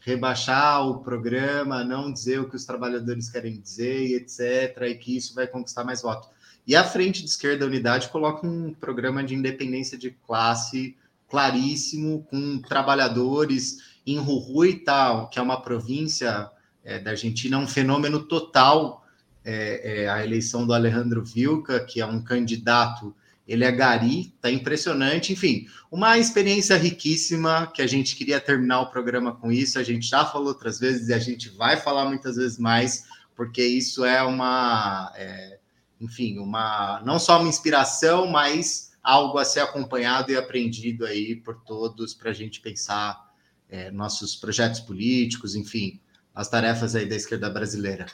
rebaixar 0.00 0.84
o 0.88 0.98
programa, 0.98 1.84
não 1.84 2.12
dizer 2.12 2.40
o 2.40 2.48
que 2.48 2.56
os 2.56 2.64
trabalhadores 2.64 3.30
querem 3.30 3.60
dizer, 3.60 4.16
etc., 4.16 4.82
e 4.88 4.94
que 4.96 5.16
isso 5.16 5.34
vai 5.34 5.46
conquistar 5.46 5.84
mais 5.84 6.02
votos. 6.02 6.39
E 6.70 6.76
a 6.76 6.84
Frente 6.84 7.24
de 7.24 7.28
Esquerda 7.28 7.66
Unidade 7.66 8.08
coloca 8.10 8.46
um 8.46 8.72
programa 8.72 9.24
de 9.24 9.34
independência 9.34 9.98
de 9.98 10.12
classe 10.12 10.96
claríssimo, 11.28 12.24
com 12.30 12.60
trabalhadores 12.60 13.78
em 14.06 14.24
Jujuy, 14.24 14.74
tal, 14.84 15.28
que 15.28 15.40
é 15.40 15.42
uma 15.42 15.60
província 15.60 16.48
é, 16.84 17.00
da 17.00 17.10
Argentina, 17.10 17.58
um 17.58 17.66
fenômeno 17.66 18.22
total. 18.22 19.04
É, 19.44 20.02
é, 20.04 20.08
a 20.08 20.24
eleição 20.24 20.64
do 20.64 20.72
Alejandro 20.72 21.24
Vilca, 21.24 21.80
que 21.80 22.00
é 22.00 22.06
um 22.06 22.22
candidato, 22.22 23.12
ele 23.48 23.64
é 23.64 23.72
gari, 23.72 24.32
tá 24.40 24.48
impressionante. 24.48 25.32
Enfim, 25.32 25.66
uma 25.90 26.18
experiência 26.18 26.76
riquíssima 26.76 27.66
que 27.74 27.82
a 27.82 27.86
gente 27.88 28.14
queria 28.14 28.38
terminar 28.38 28.82
o 28.82 28.90
programa 28.92 29.34
com 29.34 29.50
isso. 29.50 29.76
A 29.76 29.82
gente 29.82 30.08
já 30.08 30.24
falou 30.24 30.46
outras 30.46 30.78
vezes 30.78 31.08
e 31.08 31.14
a 31.14 31.18
gente 31.18 31.48
vai 31.48 31.76
falar 31.78 32.04
muitas 32.04 32.36
vezes 32.36 32.60
mais, 32.60 33.06
porque 33.34 33.60
isso 33.60 34.04
é 34.04 34.22
uma. 34.22 35.12
É, 35.16 35.58
enfim, 36.00 36.38
uma 36.38 37.02
não 37.04 37.18
só 37.18 37.38
uma 37.38 37.48
inspiração, 37.48 38.26
mas 38.26 38.92
algo 39.02 39.38
a 39.38 39.44
ser 39.44 39.60
acompanhado 39.60 40.32
e 40.32 40.36
aprendido 40.36 41.04
aí 41.04 41.36
por 41.36 41.60
todos 41.62 42.14
para 42.14 42.30
a 42.30 42.34
gente 42.34 42.60
pensar 42.60 43.30
é, 43.68 43.90
nossos 43.90 44.34
projetos 44.36 44.80
políticos, 44.80 45.54
enfim, 45.54 46.00
as 46.34 46.48
tarefas 46.48 46.94
aí 46.94 47.06
da 47.06 47.16
esquerda 47.16 47.48
brasileira. 47.48 48.06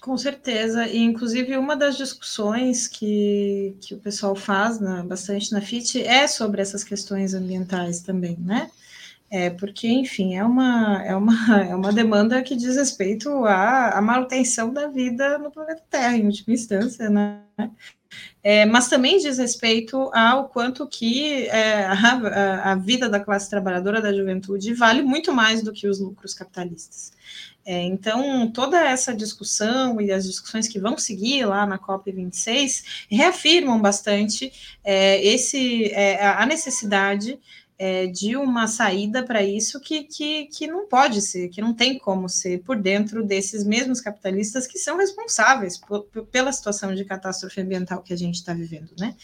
Com 0.00 0.18
certeza, 0.18 0.86
e 0.86 0.98
inclusive 0.98 1.56
uma 1.56 1.74
das 1.74 1.96
discussões 1.96 2.86
que, 2.86 3.74
que 3.80 3.94
o 3.94 3.98
pessoal 3.98 4.36
faz 4.36 4.78
na, 4.78 5.02
bastante 5.02 5.50
na 5.50 5.62
FIT 5.62 6.02
é 6.02 6.26
sobre 6.26 6.60
essas 6.60 6.84
questões 6.84 7.32
ambientais 7.32 8.00
também, 8.00 8.36
né? 8.38 8.70
É, 9.30 9.50
porque, 9.50 9.88
enfim, 9.88 10.36
é 10.36 10.44
uma, 10.44 11.02
é, 11.02 11.16
uma, 11.16 11.34
é 11.68 11.74
uma 11.74 11.92
demanda 11.92 12.42
que 12.42 12.54
diz 12.54 12.76
respeito 12.76 13.44
à, 13.44 13.98
à 13.98 14.02
manutenção 14.02 14.72
da 14.72 14.86
vida 14.86 15.38
no 15.38 15.50
planeta 15.50 15.82
Terra, 15.90 16.16
em 16.16 16.26
última 16.26 16.54
instância, 16.54 17.10
né? 17.10 17.40
É, 18.42 18.66
mas 18.66 18.88
também 18.88 19.18
diz 19.18 19.38
respeito 19.38 20.10
ao 20.14 20.48
quanto 20.48 20.86
que 20.86 21.46
é, 21.48 21.86
a, 21.86 22.72
a, 22.72 22.74
vida 22.76 23.08
da 23.08 23.18
classe 23.18 23.48
trabalhadora 23.48 24.00
da 24.00 24.12
juventude 24.12 24.74
vale 24.74 25.02
muito 25.02 25.32
mais 25.32 25.62
do 25.62 25.72
que 25.72 25.88
os 25.88 25.98
lucros 25.98 26.34
capitalistas. 26.34 27.12
É, 27.66 27.82
então, 27.82 28.50
toda 28.50 28.78
essa 28.78 29.14
discussão 29.14 29.98
e 29.98 30.12
as 30.12 30.26
discussões 30.26 30.68
que 30.68 30.78
vão 30.78 30.98
seguir 30.98 31.46
lá 31.46 31.64
na 31.64 31.78
COP26 31.78 33.06
reafirmam 33.10 33.80
bastante 33.80 34.52
é, 34.84 35.24
esse, 35.24 35.86
é, 35.92 36.26
a 36.26 36.44
necessidade 36.44 37.38
é, 37.86 38.06
de 38.06 38.34
uma 38.34 38.66
saída 38.66 39.22
para 39.22 39.42
isso 39.42 39.78
que, 39.78 40.04
que, 40.04 40.46
que 40.46 40.66
não 40.66 40.88
pode 40.88 41.20
ser, 41.20 41.50
que 41.50 41.60
não 41.60 41.74
tem 41.74 41.98
como 41.98 42.30
ser 42.30 42.62
por 42.62 42.80
dentro 42.80 43.22
desses 43.22 43.62
mesmos 43.62 44.00
capitalistas 44.00 44.66
que 44.66 44.78
são 44.78 44.96
responsáveis 44.96 45.76
por, 45.76 46.04
pela 46.32 46.50
situação 46.50 46.94
de 46.94 47.04
catástrofe 47.04 47.60
ambiental 47.60 48.00
que 48.00 48.14
a 48.14 48.16
gente 48.16 48.36
está 48.36 48.54
vivendo, 48.54 48.92
né? 48.98 49.14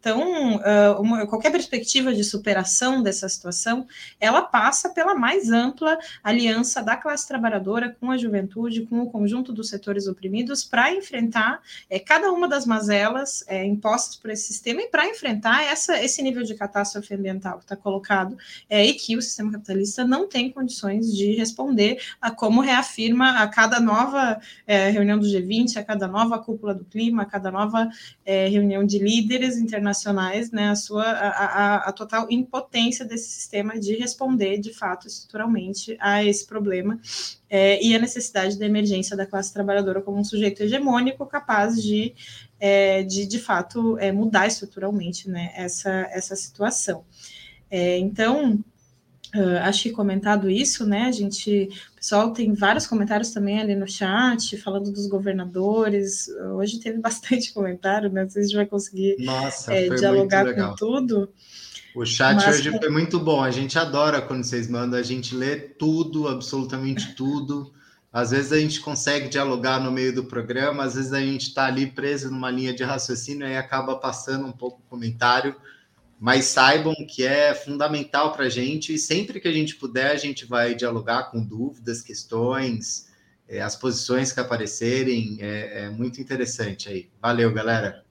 Então, 0.00 0.56
uh, 0.56 1.00
uma, 1.00 1.26
qualquer 1.26 1.50
perspectiva 1.50 2.14
de 2.14 2.22
superação 2.22 3.02
dessa 3.02 3.28
situação, 3.28 3.86
ela 4.20 4.42
passa 4.42 4.90
pela 4.90 5.14
mais 5.14 5.50
ampla 5.50 5.98
aliança 6.22 6.80
da 6.82 6.96
classe 6.96 7.26
trabalhadora 7.26 7.96
com 8.00 8.10
a 8.10 8.16
juventude, 8.16 8.86
com 8.86 9.00
o 9.00 9.10
conjunto 9.10 9.52
dos 9.52 9.68
setores 9.68 10.06
oprimidos, 10.06 10.62
para 10.62 10.94
enfrentar 10.94 11.60
é, 11.90 11.98
cada 11.98 12.30
uma 12.30 12.46
das 12.46 12.64
mazelas 12.64 13.42
é, 13.48 13.64
impostas 13.64 14.14
por 14.14 14.30
esse 14.30 14.46
sistema 14.46 14.82
e 14.82 14.86
para 14.86 15.08
enfrentar 15.08 15.64
essa, 15.64 16.00
esse 16.02 16.22
nível 16.22 16.44
de 16.44 16.54
catástrofe 16.54 17.12
ambiental 17.14 17.58
que 17.58 17.64
está 17.64 17.76
colocado 17.76 18.38
é, 18.70 18.84
e 18.84 18.94
que 18.94 19.16
o 19.16 19.22
sistema 19.22 19.50
capitalista 19.50 20.04
não 20.04 20.28
tem 20.28 20.50
condições 20.50 21.12
de 21.12 21.32
responder 21.32 22.00
a 22.20 22.30
como 22.30 22.60
reafirma 22.60 23.42
a 23.42 23.48
cada 23.48 23.80
nova 23.80 24.40
é, 24.64 24.90
reunião 24.90 25.18
do 25.18 25.26
G20, 25.26 25.76
a 25.76 25.82
cada 25.82 26.06
nova 26.06 26.38
cúpula 26.38 26.72
do 26.72 26.84
clima, 26.84 27.22
a 27.22 27.26
cada 27.26 27.50
nova 27.50 27.88
é, 28.24 28.46
reunião 28.46 28.86
de 28.86 28.98
líderes 29.00 29.56
internacionais 29.56 29.87
internacionais, 29.88 30.50
né, 30.50 30.68
a 30.68 30.76
sua 30.76 31.04
a, 31.04 31.28
a, 31.28 31.76
a, 31.88 31.92
total 31.92 32.26
impotência 32.30 33.04
desse 33.04 33.30
sistema 33.30 33.78
de 33.78 33.96
responder 33.96 34.58
de 34.58 34.72
fato 34.72 35.06
estruturalmente 35.06 35.96
a 36.00 36.22
esse 36.22 36.46
problema 36.46 37.00
é, 37.48 37.82
e 37.82 37.94
a 37.94 37.98
necessidade 37.98 38.58
da 38.58 38.66
emergência 38.66 39.16
da 39.16 39.26
classe 39.26 39.52
trabalhadora 39.52 40.02
como 40.02 40.18
um 40.18 40.24
sujeito 40.24 40.62
hegemônico 40.62 41.24
capaz 41.26 41.82
de 41.82 42.14
é, 42.60 43.02
de, 43.02 43.26
de 43.26 43.38
fato 43.38 43.96
é, 43.98 44.12
mudar 44.12 44.46
estruturalmente 44.46 45.28
né, 45.30 45.52
essa, 45.54 45.90
essa 46.10 46.34
situação. 46.36 47.04
É, 47.70 47.98
então, 47.98 48.58
Uh, 49.34 49.58
acho 49.62 49.82
que 49.84 49.90
comentado 49.90 50.48
isso, 50.48 50.86
né? 50.86 51.04
A 51.04 51.12
gente, 51.12 51.68
o 51.92 51.96
pessoal 51.96 52.32
tem 52.32 52.54
vários 52.54 52.86
comentários 52.86 53.30
também 53.30 53.60
ali 53.60 53.74
no 53.74 53.86
chat, 53.86 54.56
falando 54.56 54.90
dos 54.90 55.06
governadores. 55.06 56.28
Hoje 56.56 56.78
teve 56.80 56.98
bastante 57.00 57.52
comentário, 57.52 58.10
né? 58.10 58.22
Não 58.22 58.30
sei 58.30 58.42
se 58.42 58.46
a 58.46 58.48
gente 58.48 58.56
vai 58.56 58.66
conseguir 58.66 59.16
Nossa, 59.18 59.74
é, 59.74 59.88
dialogar 59.90 60.54
com 60.54 60.74
tudo. 60.74 61.28
O 61.94 62.06
chat 62.06 62.36
Mas, 62.36 62.58
hoje 62.58 62.78
foi 62.78 62.88
muito 62.88 63.18
bom. 63.18 63.42
A 63.42 63.50
gente 63.50 63.78
adora 63.78 64.22
quando 64.22 64.44
vocês 64.44 64.68
mandam, 64.68 64.98
a 64.98 65.02
gente 65.02 65.34
lê 65.34 65.56
tudo, 65.56 66.26
absolutamente 66.28 67.12
tudo. 67.16 67.72
Às 68.10 68.30
vezes 68.30 68.52
a 68.52 68.58
gente 68.58 68.80
consegue 68.80 69.28
dialogar 69.28 69.78
no 69.78 69.92
meio 69.92 70.14
do 70.14 70.24
programa, 70.24 70.84
às 70.84 70.94
vezes 70.94 71.12
a 71.12 71.20
gente 71.20 71.48
está 71.48 71.66
ali 71.66 71.86
preso 71.86 72.30
numa 72.30 72.50
linha 72.50 72.72
de 72.72 72.82
raciocínio 72.82 73.46
e 73.46 73.56
acaba 73.56 73.96
passando 73.96 74.46
um 74.46 74.52
pouco 74.52 74.80
o 74.80 74.88
comentário 74.88 75.54
mas 76.18 76.46
saibam 76.46 76.94
que 77.06 77.24
é 77.24 77.54
fundamental 77.54 78.32
para 78.32 78.44
a 78.44 78.48
gente 78.48 78.94
e 78.94 78.98
sempre 78.98 79.40
que 79.40 79.48
a 79.48 79.52
gente 79.52 79.76
puder, 79.76 80.10
a 80.10 80.16
gente 80.16 80.44
vai 80.44 80.74
dialogar 80.74 81.30
com 81.30 81.44
dúvidas, 81.44 82.02
questões, 82.02 83.08
é, 83.48 83.60
as 83.62 83.76
posições 83.76 84.32
que 84.32 84.40
aparecerem, 84.40 85.38
é, 85.40 85.84
é 85.84 85.90
muito 85.90 86.20
interessante 86.20 86.88
aí. 86.88 87.08
Valeu, 87.20 87.52
galera. 87.52 88.04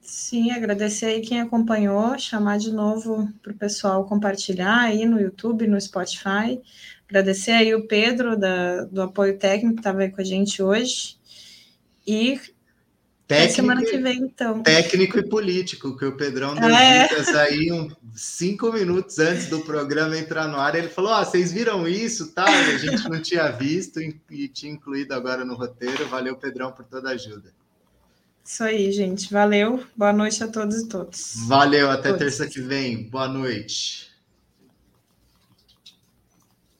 Sim, 0.00 0.50
agradecer 0.50 1.06
aí 1.06 1.22
quem 1.22 1.40
acompanhou, 1.40 2.18
chamar 2.18 2.58
de 2.58 2.70
novo 2.70 3.26
para 3.42 3.52
o 3.52 3.56
pessoal 3.56 4.04
compartilhar 4.04 4.80
aí 4.80 5.06
no 5.06 5.18
YouTube, 5.18 5.66
no 5.66 5.80
Spotify. 5.80 6.60
Agradecer 7.08 7.52
aí 7.52 7.74
o 7.74 7.86
Pedro 7.86 8.36
da, 8.36 8.84
do 8.84 9.00
apoio 9.00 9.38
técnico 9.38 9.76
que 9.76 9.80
estava 9.80 10.00
aí 10.00 10.10
com 10.10 10.20
a 10.20 10.24
gente 10.24 10.62
hoje. 10.62 11.16
E 12.06 12.38
Técnico, 13.26 13.54
semana 13.54 13.82
que 13.82 13.96
vem, 13.96 14.18
então. 14.18 14.62
Técnico 14.62 15.18
e 15.18 15.26
político, 15.26 15.96
que 15.96 16.04
o 16.04 16.14
Pedrão 16.14 16.54
deu 16.54 16.68
é. 16.68 17.08
dicas 17.08 17.28
aí 17.34 17.72
um, 17.72 17.88
cinco 18.14 18.70
minutos 18.70 19.18
antes 19.18 19.46
do 19.46 19.60
programa 19.60 20.18
entrar 20.18 20.46
no 20.46 20.58
ar. 20.58 20.74
Ele 20.74 20.88
falou: 20.88 21.10
Ó, 21.10 21.22
oh, 21.22 21.24
vocês 21.24 21.50
viram 21.50 21.88
isso, 21.88 22.32
tá? 22.32 22.44
E 22.44 22.74
a 22.74 22.78
gente 22.78 23.08
não 23.08 23.22
tinha 23.22 23.50
visto 23.50 23.98
e, 23.98 24.20
e 24.30 24.46
tinha 24.48 24.72
incluído 24.72 25.14
agora 25.14 25.42
no 25.42 25.54
roteiro. 25.54 26.06
Valeu, 26.06 26.36
Pedrão, 26.36 26.70
por 26.70 26.84
toda 26.84 27.08
a 27.08 27.12
ajuda. 27.12 27.50
Isso 28.44 28.62
aí, 28.62 28.92
gente. 28.92 29.32
Valeu. 29.32 29.82
Boa 29.96 30.12
noite 30.12 30.44
a 30.44 30.48
todos 30.48 30.82
e 30.82 30.86
todos. 30.86 31.34
Valeu, 31.46 31.90
até 31.90 32.10
todos. 32.10 32.18
terça 32.18 32.46
que 32.46 32.60
vem. 32.60 33.08
Boa 33.08 33.26
noite. 33.26 34.03